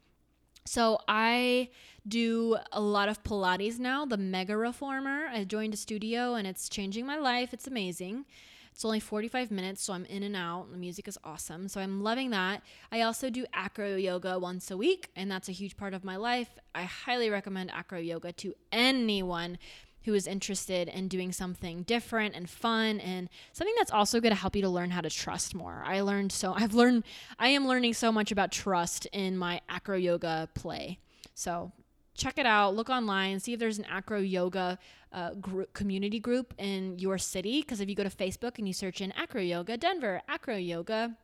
So, 0.64 1.00
I 1.08 1.70
do 2.06 2.56
a 2.70 2.80
lot 2.80 3.08
of 3.08 3.24
Pilates 3.24 3.80
now, 3.80 4.04
the 4.04 4.16
Megaformer. 4.16 5.28
I 5.28 5.42
joined 5.44 5.74
a 5.74 5.76
studio 5.76 6.34
and 6.34 6.46
it's 6.46 6.68
changing 6.68 7.04
my 7.04 7.16
life. 7.16 7.52
It's 7.52 7.66
amazing. 7.66 8.24
It's 8.72 8.84
only 8.84 9.00
45 9.00 9.50
minutes, 9.50 9.82
so 9.82 9.92
I'm 9.92 10.06
in 10.06 10.22
and 10.22 10.34
out. 10.34 10.72
The 10.72 10.78
music 10.78 11.06
is 11.06 11.18
awesome. 11.24 11.68
So 11.68 11.80
I'm 11.80 12.02
loving 12.02 12.30
that. 12.30 12.62
I 12.90 13.02
also 13.02 13.28
do 13.28 13.44
acro 13.52 13.96
yoga 13.96 14.38
once 14.38 14.70
a 14.70 14.76
week, 14.76 15.10
and 15.14 15.30
that's 15.30 15.48
a 15.48 15.52
huge 15.52 15.76
part 15.76 15.92
of 15.94 16.04
my 16.04 16.16
life. 16.16 16.48
I 16.74 16.84
highly 16.84 17.28
recommend 17.28 17.70
acro 17.70 17.98
yoga 17.98 18.32
to 18.32 18.54
anyone 18.72 19.58
who 20.04 20.14
is 20.14 20.26
interested 20.26 20.88
in 20.88 21.08
doing 21.08 21.32
something 21.32 21.82
different 21.82 22.34
and 22.34 22.48
fun 22.48 23.00
and 23.00 23.28
something 23.52 23.74
that's 23.78 23.90
also 23.90 24.20
going 24.20 24.34
to 24.34 24.40
help 24.40 24.56
you 24.56 24.62
to 24.62 24.68
learn 24.68 24.90
how 24.90 25.00
to 25.00 25.10
trust 25.10 25.54
more. 25.54 25.82
I 25.86 26.00
learned 26.00 26.32
so 26.32 26.52
I've 26.56 26.74
learned 26.74 27.04
I 27.38 27.48
am 27.48 27.66
learning 27.66 27.94
so 27.94 28.12
much 28.12 28.32
about 28.32 28.52
trust 28.52 29.06
in 29.06 29.36
my 29.36 29.60
acro 29.68 29.96
yoga 29.96 30.48
play. 30.54 30.98
So 31.34 31.72
check 32.14 32.38
it 32.38 32.46
out. 32.46 32.74
Look 32.74 32.90
online, 32.90 33.40
see 33.40 33.54
if 33.54 33.60
there's 33.60 33.78
an 33.78 33.86
acro 33.86 34.18
yoga 34.18 34.78
uh, 35.12 35.34
group, 35.34 35.72
community 35.72 36.20
group 36.20 36.54
in 36.58 36.98
your 36.98 37.18
city. 37.18 37.60
Because 37.62 37.80
if 37.80 37.88
you 37.88 37.94
go 37.94 38.04
to 38.04 38.10
Facebook 38.10 38.58
and 38.58 38.66
you 38.66 38.74
search 38.74 39.00
in 39.00 39.12
acro 39.12 39.40
yoga 39.40 39.76
Denver, 39.76 40.22
acro 40.28 40.56
yoga 40.56 41.16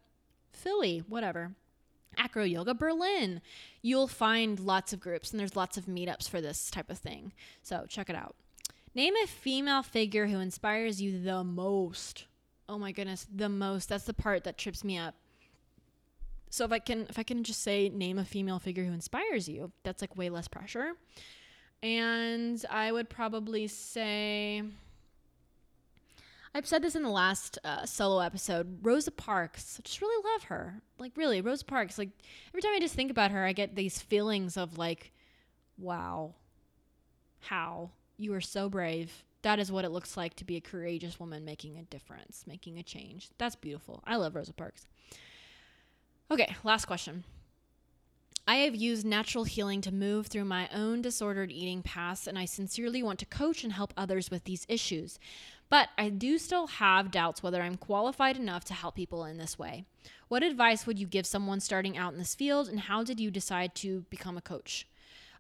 Philly, 0.53 1.03
whatever, 1.07 1.53
acro 2.17 2.43
yoga 2.43 2.75
Berlin, 2.75 3.41
you'll 3.83 4.09
find 4.09 4.59
lots 4.59 4.93
of 4.93 5.01
groups 5.01 5.31
and 5.31 5.39
there's 5.39 5.57
lots 5.57 5.77
of 5.77 5.87
meetups 5.87 6.29
for 6.29 6.41
this 6.41 6.71
type 6.71 6.91
of 6.91 6.99
thing. 6.99 7.33
So 7.63 7.85
check 7.89 8.11
it 8.11 8.17
out. 8.17 8.35
Name 8.95 9.15
a 9.23 9.27
female 9.27 9.83
figure 9.83 10.27
who 10.27 10.39
inspires 10.39 11.01
you 11.01 11.23
the 11.23 11.45
most. 11.45 12.25
Oh 12.69 12.79
my 12.79 12.93
goodness, 12.93 13.27
the 13.35 13.49
most. 13.49 13.89
That's 13.89 14.05
the 14.05 14.15
part 14.15 14.45
that 14.45 14.59
trips 14.59 14.85
me 14.85 14.99
up. 14.99 15.15
So 16.51 16.65
if 16.65 16.73
I 16.73 16.79
can 16.79 17.07
if 17.09 17.19
I 17.19 17.23
can 17.23 17.45
just 17.45 17.63
say 17.63 17.89
name 17.89 18.19
a 18.19 18.25
female 18.25 18.59
figure 18.59 18.85
who 18.85 18.93
inspires 18.93 19.49
you, 19.49 19.71
that's 19.83 20.03
like 20.03 20.17
way 20.17 20.31
less 20.31 20.49
pressure. 20.49 20.93
And 21.83 22.65
I 22.71 22.91
would 22.91 23.09
probably 23.09 23.67
say 23.69 24.63
I've 26.55 26.67
said 26.67 26.83
this 26.83 26.97
in 26.97 27.03
the 27.03 27.11
last 27.11 27.59
uh, 27.63 27.85
solo 27.85 28.21
episode. 28.21 28.79
Rosa 28.83 29.11
Parks, 29.11 29.79
I 29.79 29.83
just 29.83 30.01
really 30.01 30.25
love 30.33 30.45
her. 30.45 30.81
Like 30.99 31.13
really, 31.17 31.41
Rosa 31.41 31.65
Parks. 31.65 31.99
Like 31.99 32.11
every 32.49 32.63
time 32.63 32.73
I 32.75 32.81
just 32.81 32.95
think 32.95 33.11
about 33.11 33.31
her, 33.31 33.45
I 33.45 33.53
get 33.53 33.77
these 33.77 34.01
feelings 34.01 34.57
of 34.57 34.79
like, 34.79 35.13
wow, 35.77 36.35
how 37.41 37.91
you 38.19 38.35
are 38.35 38.41
so 38.41 38.69
brave. 38.69 39.25
That 39.43 39.59
is 39.59 39.71
what 39.71 39.85
it 39.85 39.91
looks 39.91 40.17
like 40.17 40.35
to 40.37 40.45
be 40.45 40.57
a 40.57 40.61
courageous 40.61 41.21
woman 41.21 41.45
making 41.45 41.79
a 41.79 41.83
difference, 41.83 42.45
making 42.47 42.79
a 42.79 42.83
change. 42.83 43.31
That's 43.39 43.57
beautiful. 43.57 44.03
I 44.05 44.17
love 44.17 44.35
Rosa 44.35 44.53
Parks. 44.53 44.87
Okay, 46.31 46.55
last 46.65 46.87
question. 46.87 47.25
I 48.47 48.57
have 48.57 48.75
used 48.75 49.05
natural 49.05 49.45
healing 49.45 49.83
to 49.83 49.93
move 49.93 50.27
through 50.27 50.47
my 50.47 50.71
own 50.75 51.03
disordered 51.03 51.53
eating 51.53 51.83
past, 51.83 52.27
and 52.27 52.39
I 52.39 52.47
sincerely 52.47 53.03
want 53.03 53.19
to 53.19 53.27
coach 53.27 53.63
and 53.63 53.75
help 53.75 53.93
others 53.97 54.31
with 54.31 54.45
these 54.45 54.65
issues. 54.69 55.19
But 55.71 55.91
I 55.99 56.09
do 56.09 56.39
still 56.39 56.67
have 56.67 57.11
doubts 57.11 57.43
whether 57.43 57.61
I'm 57.61 57.77
qualified 57.77 58.39
enough 58.39 58.65
to 58.65 58.75
help 58.75 58.95
people 58.95 59.25
in 59.27 59.37
this 59.37 59.59
way. 59.59 59.85
What 60.29 60.43
advice 60.43 60.87
would 60.87 60.99
you 60.99 61.07
give 61.07 61.27
someone 61.27 61.61
starting 61.61 61.99
out 61.99 62.15
in 62.15 62.19
this 62.19 62.35
field, 62.35 62.69
and 62.69 62.81
how 62.81 63.05
did 63.05 63.21
you 63.21 63.31
decide 63.31 63.75
to 63.77 64.07
become 64.09 64.39
a 64.39 64.43
coach? 64.43 64.87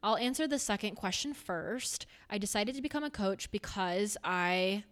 I'll 0.03 0.17
answer 0.17 0.47
the 0.47 0.59
second 0.59 0.95
question 0.95 1.35
first. 1.35 2.07
I 2.31 2.39
decided 2.39 2.75
to 2.77 2.83
become 2.83 3.05
a 3.05 3.11
coach 3.11 3.51
because 3.51 4.17
I 4.23 4.85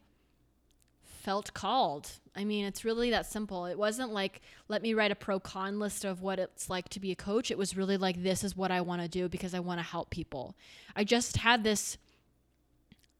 felt 1.27 1.53
called. 1.55 2.11
I 2.37 2.45
mean, 2.45 2.65
it's 2.65 2.85
really 2.85 3.11
that 3.11 3.27
simple. 3.27 3.67
It 3.67 3.77
wasn't 3.77 4.13
like, 4.13 4.41
let 4.69 4.81
me 4.81 4.95
write 4.95 5.11
a 5.11 5.17
pro 5.17 5.41
con 5.41 5.79
list 5.81 6.05
of 6.05 6.23
what 6.23 6.39
it's 6.39 6.71
like 6.71 6.89
to 6.91 7.01
be 7.01 7.11
a 7.11 7.17
coach. 7.17 7.51
It 7.51 7.59
was 7.59 7.77
really 7.77 7.97
like, 7.97 8.23
this 8.23 8.45
is 8.45 8.57
what 8.57 8.71
I 8.71 8.81
want 8.81 9.03
to 9.03 9.09
do 9.09 9.29
because 9.29 9.53
I 9.55 9.59
want 9.59 9.81
to 9.81 9.83
help 9.83 10.11
people. 10.11 10.55
I 10.95 11.03
just 11.03 11.39
had 11.39 11.65
this 11.65 11.99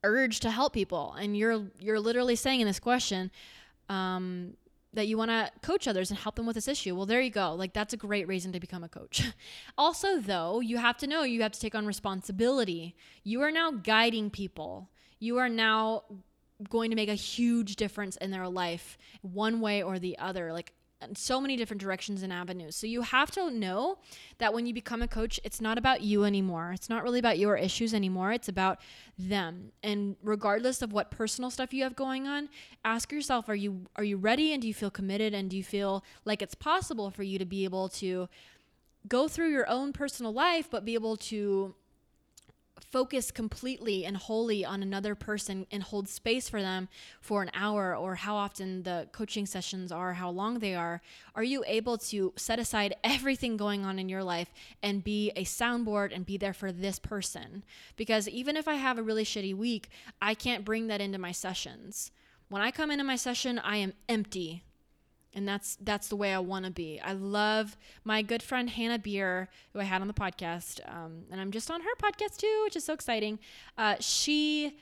urge 0.05 0.39
to 0.41 0.51
help 0.51 0.73
people. 0.73 1.17
And 1.19 1.37
you're, 1.37 1.65
you're 1.81 1.99
literally 1.99 2.37
saying 2.37 2.61
in 2.61 2.67
this 2.69 2.79
question, 2.79 3.31
um, 3.89 4.53
that 4.97 5.07
you 5.07 5.17
want 5.17 5.31
to 5.31 5.51
coach 5.63 5.87
others 5.87 6.11
and 6.11 6.19
help 6.19 6.35
them 6.35 6.47
with 6.47 6.55
this 6.55 6.69
issue. 6.69 6.97
Well, 6.97 7.07
there 7.07 7.21
you 7.21 7.31
go. 7.31 7.55
Like, 7.55 7.73
that's 7.73 7.95
a 7.95 7.97
great 7.97 8.27
reason 8.27 8.53
to 8.53 8.61
become 8.61 8.83
a 8.83 8.89
coach. 8.89 9.23
also, 9.79 10.19
though, 10.19 10.61
you 10.61 10.79
have 10.79 10.97
to 10.99 11.07
know 11.07 11.23
you 11.23 11.43
have 11.43 11.53
to 11.53 11.61
take 11.61 11.75
on 11.75 11.87
responsibility. 11.87 12.97
You 13.23 13.43
are 13.43 13.51
now 13.51 13.71
guiding 13.71 14.31
people. 14.31 14.91
You 15.19 15.39
are 15.39 15.49
now 15.49 16.03
going 16.69 16.91
to 16.91 16.97
make 16.97 17.09
a 17.09 17.15
huge 17.15 17.77
difference 17.77 18.17
in 18.17 18.31
their 18.31 18.49
life 18.49 18.99
one 19.23 19.61
way 19.61 19.83
or 19.83 19.99
the 19.99 20.19
other 20.19 20.53
like 20.53 20.73
so 21.15 21.41
many 21.41 21.57
different 21.57 21.81
directions 21.81 22.23
and 22.23 22.33
avenues. 22.33 22.75
So 22.75 22.87
you 22.87 23.03
have 23.03 23.31
to 23.33 23.51
know 23.51 23.99
that 24.39 24.55
when 24.55 24.67
you 24.67 24.73
become 24.73 25.03
a 25.03 25.09
coach, 25.09 25.39
it's 25.45 25.61
not 25.61 25.77
about 25.79 26.01
you 26.01 26.25
anymore. 26.25 26.73
It's 26.73 26.89
not 26.89 27.03
really 27.03 27.19
about 27.19 27.39
your 27.39 27.57
issues 27.57 27.93
anymore. 27.93 28.33
It's 28.33 28.49
about 28.49 28.81
them. 29.19 29.73
And 29.83 30.17
regardless 30.23 30.83
of 30.83 30.93
what 30.93 31.11
personal 31.11 31.51
stuff 31.51 31.75
you 31.75 31.83
have 31.83 31.97
going 31.97 32.27
on, 32.27 32.49
ask 32.85 33.13
yourself 33.13 33.49
are 33.49 33.55
you 33.55 33.87
are 33.97 34.05
you 34.05 34.17
ready 34.17 34.53
and 34.53 34.63
do 34.63 34.69
you 34.69 34.75
feel 34.75 34.91
committed 34.91 35.35
and 35.35 35.51
do 35.51 35.57
you 35.57 35.65
feel 35.65 36.03
like 36.25 36.41
it's 36.41 36.55
possible 36.55 37.11
for 37.11 37.23
you 37.23 37.39
to 37.39 37.45
be 37.45 37.65
able 37.65 37.89
to 37.91 38.29
go 39.07 39.29
through 39.29 39.51
your 39.51 39.69
own 39.69 39.93
personal 39.93 40.33
life 40.33 40.69
but 40.71 40.85
be 40.85 40.95
able 40.95 41.17
to 41.17 41.75
focus 42.81 43.31
completely 43.31 44.05
and 44.05 44.17
wholly 44.17 44.65
on 44.65 44.83
another 44.83 45.15
person 45.15 45.67
and 45.71 45.83
hold 45.83 46.09
space 46.09 46.49
for 46.49 46.61
them 46.61 46.89
for 47.21 47.43
an 47.43 47.51
hour 47.55 47.95
or 47.97 48.17
how 48.17 48.37
often 48.37 48.83
the 48.83 49.09
coaching 49.13 49.47
sessions 49.47 49.91
are, 49.91 50.15
how 50.15 50.31
long 50.31 50.59
they 50.59 50.75
are, 50.75 51.01
are 51.35 51.43
you 51.43 51.65
able 51.67 51.99
to 51.99 52.33
set 52.37 52.59
aside 52.59 52.95
everything 53.05 53.57
going 53.57 53.85
on 53.85 53.99
in 53.99 54.09
your 54.09 54.25
life 54.25 54.53
and 54.83 55.05
be 55.05 55.31
a 55.37 55.45
soundboard 55.45 56.15
and 56.15 56.27
be 56.27 56.37
there 56.37 56.55
for 56.55 56.73
this 56.73 56.99
person? 56.99 57.65
Because 57.97 58.29
even 58.29 58.57
if 58.57 58.69
I 58.69 58.75
have 58.75 58.99
a 58.99 59.03
really 59.03 59.25
shitty 59.25 59.55
week, 59.55 59.89
I 60.21 60.35
can't 60.35 60.65
bring 60.65 60.87
that 60.89 61.01
into 61.01 61.19
my 61.19 61.33
sessions. 61.33 62.11
When 62.49 62.63
I 62.63 62.71
come 62.71 62.91
into 62.91 63.05
my 63.05 63.17
session, 63.17 63.59
I 63.59 63.79
am 63.79 63.95
empty 64.09 64.63
and 65.35 65.47
that's 65.47 65.77
that's 65.81 66.09
the 66.09 66.17
way 66.17 66.33
I 66.33 66.39
want 66.39 66.65
to 66.65 66.71
be. 66.71 67.01
I 67.01 67.13
love 67.13 67.77
my 68.05 68.23
good 68.23 68.43
friend 68.43 68.71
Hannah 68.71 68.99
Beer, 68.99 69.49
who 69.73 69.81
I 69.81 69.85
had 69.85 70.01
on 70.01 70.09
the 70.09 70.15
podcast, 70.15 70.81
um, 70.89 71.25
and 71.31 71.41
I'm 71.41 71.51
just 71.51 71.71
on 71.71 71.83
her 71.83 71.95
podcast 72.03 72.39
too, 72.39 72.63
which 72.65 72.77
is 72.77 72.85
so 72.85 72.95
exciting. 72.95 73.39
Uh, 73.77 73.97
she 74.01 74.79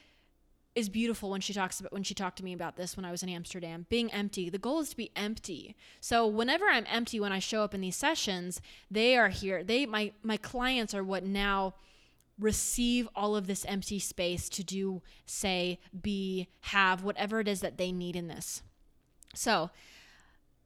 is 0.74 0.88
beautiful 0.88 1.30
when 1.30 1.40
she 1.40 1.52
talks 1.52 1.78
about 1.78 1.92
when 1.92 2.02
she 2.02 2.14
talked 2.14 2.37
to 2.38 2.44
me 2.44 2.52
about 2.52 2.76
this 2.76 2.96
when 2.96 3.04
I 3.04 3.11
was 3.11 3.22
in 3.22 3.28
Amsterdam. 3.28 3.87
Being 3.88 4.12
empty. 4.12 4.50
The 4.50 4.59
goal 4.59 4.80
is 4.80 4.90
to 4.90 4.96
be 4.96 5.11
empty. 5.14 5.76
So 6.00 6.26
whenever 6.26 6.66
I'm 6.66 6.87
empty 6.88 7.20
when 7.20 7.33
I 7.33 7.38
show 7.38 7.62
up 7.62 7.74
in 7.74 7.80
these 7.80 7.96
sessions, 7.96 8.61
they 8.90 9.16
are 9.16 9.28
here. 9.28 9.62
They 9.62 9.87
my 9.87 10.12
my 10.22 10.37
clients 10.37 10.94
are 10.94 11.04
what 11.04 11.24
now 11.24 11.74
receive 12.38 13.09
all 13.14 13.37
of 13.37 13.46
this 13.46 13.64
empty 13.66 13.98
space 13.98 14.48
to 14.48 14.64
do, 14.64 15.02
say, 15.26 15.78
be, 16.02 16.48
have 16.62 17.04
whatever 17.04 17.40
it 17.40 17.48
is 17.48 17.61
that 17.61 17.78
they 17.78 17.92
need 17.92 18.16
in 18.16 18.28
this. 18.28 18.62
So, 19.35 19.70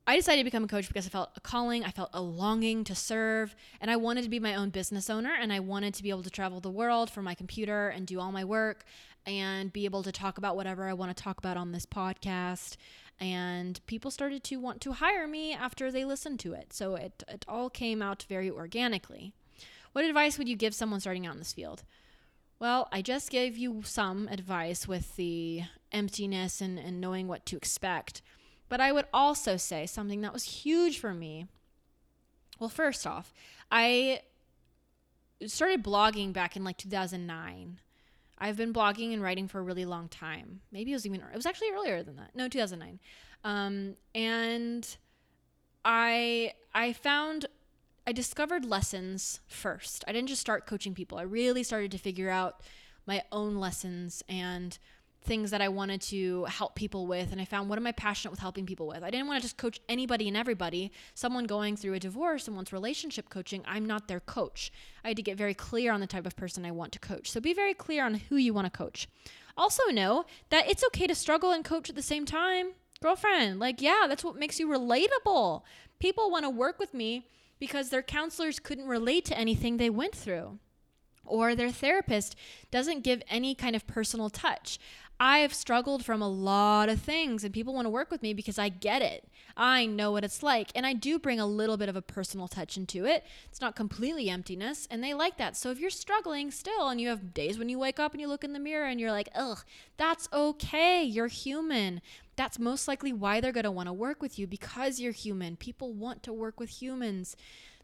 I 0.08 0.16
decided 0.16 0.40
to 0.40 0.44
become 0.44 0.64
a 0.64 0.68
coach 0.68 0.88
because 0.88 1.06
I 1.06 1.10
felt 1.10 1.32
a 1.36 1.40
calling, 1.40 1.84
I 1.84 1.90
felt 1.90 2.08
a 2.14 2.22
longing 2.22 2.82
to 2.84 2.94
serve, 2.94 3.54
and 3.78 3.90
I 3.90 3.96
wanted 3.96 4.24
to 4.24 4.30
be 4.30 4.40
my 4.40 4.54
own 4.54 4.70
business 4.70 5.10
owner 5.10 5.34
and 5.38 5.52
I 5.52 5.60
wanted 5.60 5.92
to 5.92 6.02
be 6.02 6.08
able 6.08 6.22
to 6.22 6.30
travel 6.30 6.60
the 6.60 6.70
world 6.70 7.10
from 7.10 7.26
my 7.26 7.34
computer 7.34 7.90
and 7.90 8.06
do 8.06 8.18
all 8.18 8.32
my 8.32 8.42
work 8.42 8.86
and 9.26 9.70
be 9.70 9.84
able 9.84 10.02
to 10.02 10.10
talk 10.10 10.38
about 10.38 10.56
whatever 10.56 10.88
I 10.88 10.94
want 10.94 11.14
to 11.14 11.22
talk 11.22 11.36
about 11.36 11.58
on 11.58 11.72
this 11.72 11.84
podcast. 11.84 12.78
And 13.20 13.84
people 13.84 14.10
started 14.10 14.42
to 14.44 14.56
want 14.56 14.80
to 14.80 14.92
hire 14.92 15.28
me 15.28 15.52
after 15.52 15.92
they 15.92 16.06
listened 16.06 16.40
to 16.40 16.54
it. 16.54 16.72
So 16.72 16.94
it, 16.94 17.22
it 17.28 17.44
all 17.46 17.68
came 17.68 18.00
out 18.00 18.24
very 18.30 18.50
organically. 18.50 19.34
What 19.92 20.06
advice 20.06 20.38
would 20.38 20.48
you 20.48 20.56
give 20.56 20.74
someone 20.74 21.00
starting 21.00 21.26
out 21.26 21.34
in 21.34 21.38
this 21.38 21.52
field? 21.52 21.82
Well, 22.58 22.88
I 22.90 23.02
just 23.02 23.30
gave 23.30 23.58
you 23.58 23.82
some 23.84 24.26
advice 24.28 24.88
with 24.88 25.16
the 25.16 25.64
emptiness 25.92 26.62
and, 26.62 26.78
and 26.78 26.98
knowing 26.98 27.28
what 27.28 27.44
to 27.44 27.58
expect. 27.58 28.22
But 28.68 28.80
I 28.80 28.92
would 28.92 29.06
also 29.12 29.56
say 29.56 29.86
something 29.86 30.20
that 30.20 30.32
was 30.32 30.44
huge 30.44 30.98
for 30.98 31.14
me. 31.14 31.46
Well, 32.58 32.68
first 32.68 33.06
off, 33.06 33.32
I 33.70 34.22
started 35.46 35.84
blogging 35.84 36.32
back 36.32 36.56
in 36.56 36.64
like 36.64 36.76
2009. 36.76 37.80
I've 38.38 38.56
been 38.56 38.72
blogging 38.72 39.12
and 39.12 39.22
writing 39.22 39.48
for 39.48 39.58
a 39.58 39.62
really 39.62 39.84
long 39.84 40.08
time. 40.08 40.60
Maybe 40.70 40.92
it 40.92 40.94
was 40.94 41.06
even 41.06 41.20
it 41.20 41.36
was 41.36 41.46
actually 41.46 41.70
earlier 41.70 42.02
than 42.02 42.16
that. 42.16 42.34
No, 42.34 42.48
2009. 42.48 43.00
Um, 43.44 43.94
and 44.14 44.96
I 45.84 46.52
I 46.74 46.92
found 46.92 47.46
I 48.06 48.12
discovered 48.12 48.64
lessons 48.64 49.40
first. 49.46 50.04
I 50.06 50.12
didn't 50.12 50.28
just 50.28 50.40
start 50.40 50.66
coaching 50.66 50.94
people. 50.94 51.18
I 51.18 51.22
really 51.22 51.62
started 51.62 51.90
to 51.92 51.98
figure 51.98 52.30
out 52.30 52.62
my 53.06 53.22
own 53.32 53.56
lessons 53.56 54.22
and 54.28 54.78
things 55.28 55.50
that 55.52 55.60
I 55.60 55.68
wanted 55.68 56.00
to 56.02 56.46
help 56.46 56.74
people 56.74 57.06
with. 57.06 57.30
And 57.30 57.40
I 57.40 57.44
found 57.44 57.68
what 57.68 57.78
am 57.78 57.86
I 57.86 57.92
passionate 57.92 58.32
with 58.32 58.40
helping 58.40 58.66
people 58.66 58.88
with? 58.88 59.04
I 59.04 59.10
didn't 59.10 59.28
want 59.28 59.40
to 59.40 59.42
just 59.42 59.58
coach 59.58 59.78
anybody 59.88 60.26
and 60.26 60.36
everybody. 60.36 60.90
Someone 61.14 61.44
going 61.44 61.76
through 61.76 61.94
a 61.94 62.00
divorce, 62.00 62.44
someone's 62.44 62.72
relationship 62.72 63.28
coaching, 63.28 63.62
I'm 63.66 63.86
not 63.86 64.08
their 64.08 64.20
coach. 64.20 64.72
I 65.04 65.08
had 65.08 65.16
to 65.18 65.22
get 65.22 65.36
very 65.36 65.54
clear 65.54 65.92
on 65.92 66.00
the 66.00 66.06
type 66.06 66.26
of 66.26 66.34
person 66.34 66.64
I 66.64 66.70
want 66.70 66.92
to 66.92 66.98
coach. 66.98 67.30
So 67.30 67.40
be 67.40 67.52
very 67.52 67.74
clear 67.74 68.04
on 68.04 68.14
who 68.14 68.36
you 68.36 68.54
want 68.54 68.64
to 68.64 68.76
coach. 68.76 69.06
Also, 69.56 69.84
know 69.90 70.24
that 70.50 70.68
it's 70.68 70.84
okay 70.86 71.06
to 71.06 71.14
struggle 71.14 71.52
and 71.52 71.64
coach 71.64 71.90
at 71.90 71.96
the 71.96 72.02
same 72.02 72.24
time. 72.24 72.72
Girlfriend, 73.02 73.60
like, 73.60 73.82
yeah, 73.82 74.06
that's 74.08 74.24
what 74.24 74.36
makes 74.36 74.58
you 74.58 74.66
relatable. 74.68 75.62
People 76.00 76.30
want 76.30 76.44
to 76.44 76.50
work 76.50 76.78
with 76.78 76.94
me 76.94 77.28
because 77.60 77.90
their 77.90 78.02
counselors 78.02 78.58
couldn't 78.58 78.86
relate 78.86 79.24
to 79.26 79.38
anything 79.38 79.76
they 79.76 79.90
went 79.90 80.14
through 80.14 80.58
or 81.28 81.54
their 81.54 81.70
therapist 81.70 82.36
doesn't 82.70 83.04
give 83.04 83.22
any 83.28 83.54
kind 83.54 83.76
of 83.76 83.86
personal 83.86 84.30
touch. 84.30 84.78
I've 85.20 85.52
struggled 85.52 86.04
from 86.04 86.22
a 86.22 86.28
lot 86.28 86.88
of 86.88 87.00
things 87.00 87.42
and 87.42 87.52
people 87.52 87.74
want 87.74 87.86
to 87.86 87.90
work 87.90 88.08
with 88.08 88.22
me 88.22 88.34
because 88.34 88.56
I 88.56 88.68
get 88.68 89.02
it. 89.02 89.28
I 89.56 89.84
know 89.84 90.12
what 90.12 90.22
it's 90.22 90.44
like. 90.44 90.70
And 90.76 90.86
I 90.86 90.92
do 90.92 91.18
bring 91.18 91.40
a 91.40 91.46
little 91.46 91.76
bit 91.76 91.88
of 91.88 91.96
a 91.96 92.02
personal 92.02 92.46
touch 92.46 92.76
into 92.76 93.04
it. 93.04 93.24
It's 93.46 93.60
not 93.60 93.74
completely 93.74 94.30
emptiness 94.30 94.86
and 94.88 95.02
they 95.02 95.14
like 95.14 95.36
that. 95.38 95.56
So 95.56 95.70
if 95.70 95.80
you're 95.80 95.90
struggling 95.90 96.52
still 96.52 96.88
and 96.88 97.00
you 97.00 97.08
have 97.08 97.34
days 97.34 97.58
when 97.58 97.68
you 97.68 97.80
wake 97.80 97.98
up 97.98 98.12
and 98.12 98.20
you 98.20 98.28
look 98.28 98.44
in 98.44 98.52
the 98.52 98.60
mirror 98.60 98.86
and 98.86 99.00
you're 99.00 99.10
like, 99.10 99.28
ugh, 99.34 99.64
that's 99.96 100.28
okay. 100.32 101.02
You're 101.02 101.26
human. 101.26 102.00
That's 102.36 102.60
most 102.60 102.86
likely 102.86 103.12
why 103.12 103.40
they're 103.40 103.50
going 103.50 103.64
to 103.64 103.72
want 103.72 103.88
to 103.88 103.92
work 103.92 104.22
with 104.22 104.38
you 104.38 104.46
because 104.46 105.00
you're 105.00 105.10
human. 105.10 105.56
People 105.56 105.92
want 105.92 106.22
to 106.22 106.32
work 106.32 106.60
with 106.60 106.80
humans, 106.80 107.34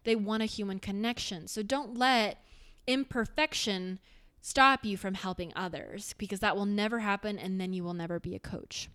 they 0.04 0.14
want 0.14 0.44
a 0.44 0.46
human 0.46 0.78
connection. 0.78 1.48
So 1.48 1.64
don't 1.64 1.98
let 1.98 2.38
imperfection 2.86 3.98
stop 4.40 4.84
you 4.84 4.96
from 4.96 5.14
helping 5.14 5.52
others 5.56 6.14
because 6.18 6.40
that 6.40 6.54
will 6.54 6.66
never 6.66 6.98
happen 6.98 7.38
and 7.38 7.60
then 7.60 7.72
you 7.72 7.82
will 7.82 7.94
never 7.94 8.20
be 8.20 8.34
a 8.34 8.38
coach. 8.38 8.90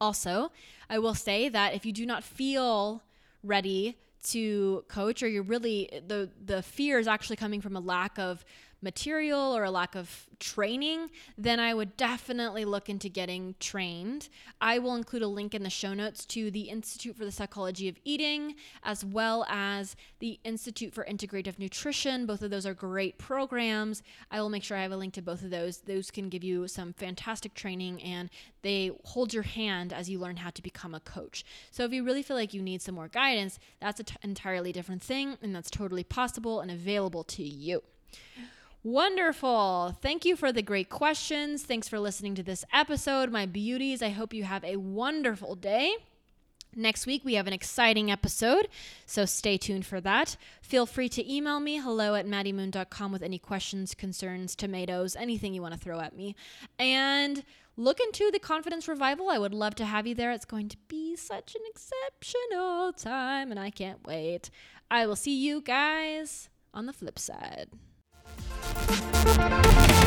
Also, 0.00 0.52
I 0.88 0.98
will 0.98 1.14
say 1.14 1.48
that 1.48 1.74
if 1.74 1.84
you 1.84 1.92
do 1.92 2.06
not 2.06 2.22
feel 2.22 3.02
ready 3.42 3.98
to 4.22 4.84
coach 4.88 5.22
or 5.22 5.28
you're 5.28 5.42
really 5.42 5.88
the 6.06 6.30
the 6.44 6.62
fear 6.62 6.98
is 6.98 7.08
actually 7.08 7.36
coming 7.36 7.60
from 7.60 7.74
a 7.74 7.80
lack 7.80 8.18
of 8.18 8.44
material 8.82 9.56
or 9.56 9.64
a 9.64 9.70
lack 9.70 9.94
of 9.94 10.26
training, 10.38 11.10
then 11.36 11.60
I 11.60 11.74
would 11.74 11.96
definitely 11.96 12.64
look 12.64 12.88
into 12.88 13.08
getting 13.08 13.54
trained. 13.60 14.28
I 14.60 14.78
will 14.78 14.94
include 14.94 15.22
a 15.22 15.28
link 15.28 15.54
in 15.54 15.62
the 15.62 15.70
show 15.70 15.92
notes 15.94 16.24
to 16.26 16.50
the 16.50 16.62
Institute 16.62 17.16
for 17.16 17.24
the 17.24 17.32
Psychology 17.32 17.88
of 17.88 17.96
Eating 18.04 18.54
as 18.82 19.04
well 19.04 19.44
as 19.48 19.96
the 20.18 20.40
Institute 20.44 20.94
for 20.94 21.04
Integrative 21.04 21.58
Nutrition. 21.58 22.26
Both 22.26 22.42
of 22.42 22.50
those 22.50 22.66
are 22.66 22.74
great 22.74 23.18
programs. 23.18 24.02
I 24.30 24.40
will 24.40 24.48
make 24.48 24.64
sure 24.64 24.76
I 24.76 24.82
have 24.82 24.92
a 24.92 24.96
link 24.96 25.14
to 25.14 25.22
both 25.22 25.42
of 25.42 25.50
those. 25.50 25.78
Those 25.78 26.10
can 26.10 26.28
give 26.28 26.42
you 26.42 26.66
some 26.66 26.92
fantastic 26.94 27.54
training 27.54 28.02
and 28.02 28.30
they 28.62 28.90
hold 29.04 29.34
your 29.34 29.42
hand 29.42 29.92
as 29.92 30.08
you 30.08 30.18
learn 30.18 30.36
how 30.36 30.50
to 30.50 30.62
become 30.62 30.94
a 30.94 31.00
coach. 31.00 31.44
So 31.70 31.84
if 31.84 31.92
you 31.92 32.02
really 32.02 32.22
feel 32.22 32.36
like 32.36 32.54
you 32.54 32.62
need 32.62 32.82
some 32.82 32.94
more 32.94 33.08
guidance, 33.08 33.58
that's 33.80 34.00
an 34.00 34.06
t- 34.06 34.16
entirely 34.22 34.72
different 34.72 35.02
thing 35.02 35.36
and 35.42 35.54
that's 35.54 35.70
totally 35.70 36.04
possible 36.04 36.60
and 36.60 36.70
available 36.70 37.24
to 37.24 37.42
you. 37.42 37.82
Wonderful. 38.82 39.94
Thank 40.00 40.24
you 40.24 40.36
for 40.36 40.52
the 40.52 40.62
great 40.62 40.88
questions. 40.88 41.64
Thanks 41.64 41.86
for 41.86 42.00
listening 42.00 42.34
to 42.36 42.42
this 42.42 42.64
episode, 42.72 43.30
my 43.30 43.44
beauties. 43.44 44.00
I 44.00 44.08
hope 44.08 44.32
you 44.32 44.44
have 44.44 44.64
a 44.64 44.76
wonderful 44.76 45.54
day. 45.54 45.96
Next 46.74 47.04
week, 47.04 47.22
we 47.22 47.34
have 47.34 47.46
an 47.46 47.52
exciting 47.52 48.10
episode, 48.10 48.68
so 49.04 49.26
stay 49.26 49.58
tuned 49.58 49.84
for 49.84 50.00
that. 50.00 50.36
Feel 50.62 50.86
free 50.86 51.10
to 51.10 51.30
email 51.30 51.60
me, 51.60 51.78
hello 51.78 52.14
at 52.14 52.26
maddiemoon.com, 52.26 53.12
with 53.12 53.22
any 53.22 53.38
questions, 53.38 53.92
concerns, 53.92 54.54
tomatoes, 54.54 55.14
anything 55.16 55.52
you 55.52 55.60
want 55.60 55.74
to 55.74 55.80
throw 55.80 56.00
at 56.00 56.16
me. 56.16 56.34
And 56.78 57.42
look 57.76 57.98
into 58.00 58.30
the 58.30 58.38
Confidence 58.38 58.86
Revival. 58.88 59.28
I 59.28 59.38
would 59.38 59.52
love 59.52 59.74
to 59.74 59.84
have 59.84 60.06
you 60.06 60.14
there. 60.14 60.32
It's 60.32 60.44
going 60.44 60.68
to 60.68 60.76
be 60.88 61.16
such 61.16 61.54
an 61.54 61.62
exceptional 61.68 62.92
time, 62.94 63.50
and 63.50 63.60
I 63.60 63.68
can't 63.68 64.06
wait. 64.06 64.48
I 64.90 65.06
will 65.06 65.16
see 65.16 65.36
you 65.36 65.60
guys 65.60 66.48
on 66.72 66.86
the 66.86 66.92
flip 66.94 67.18
side. 67.18 67.68
Thank 68.62 69.90
you. 69.90 69.99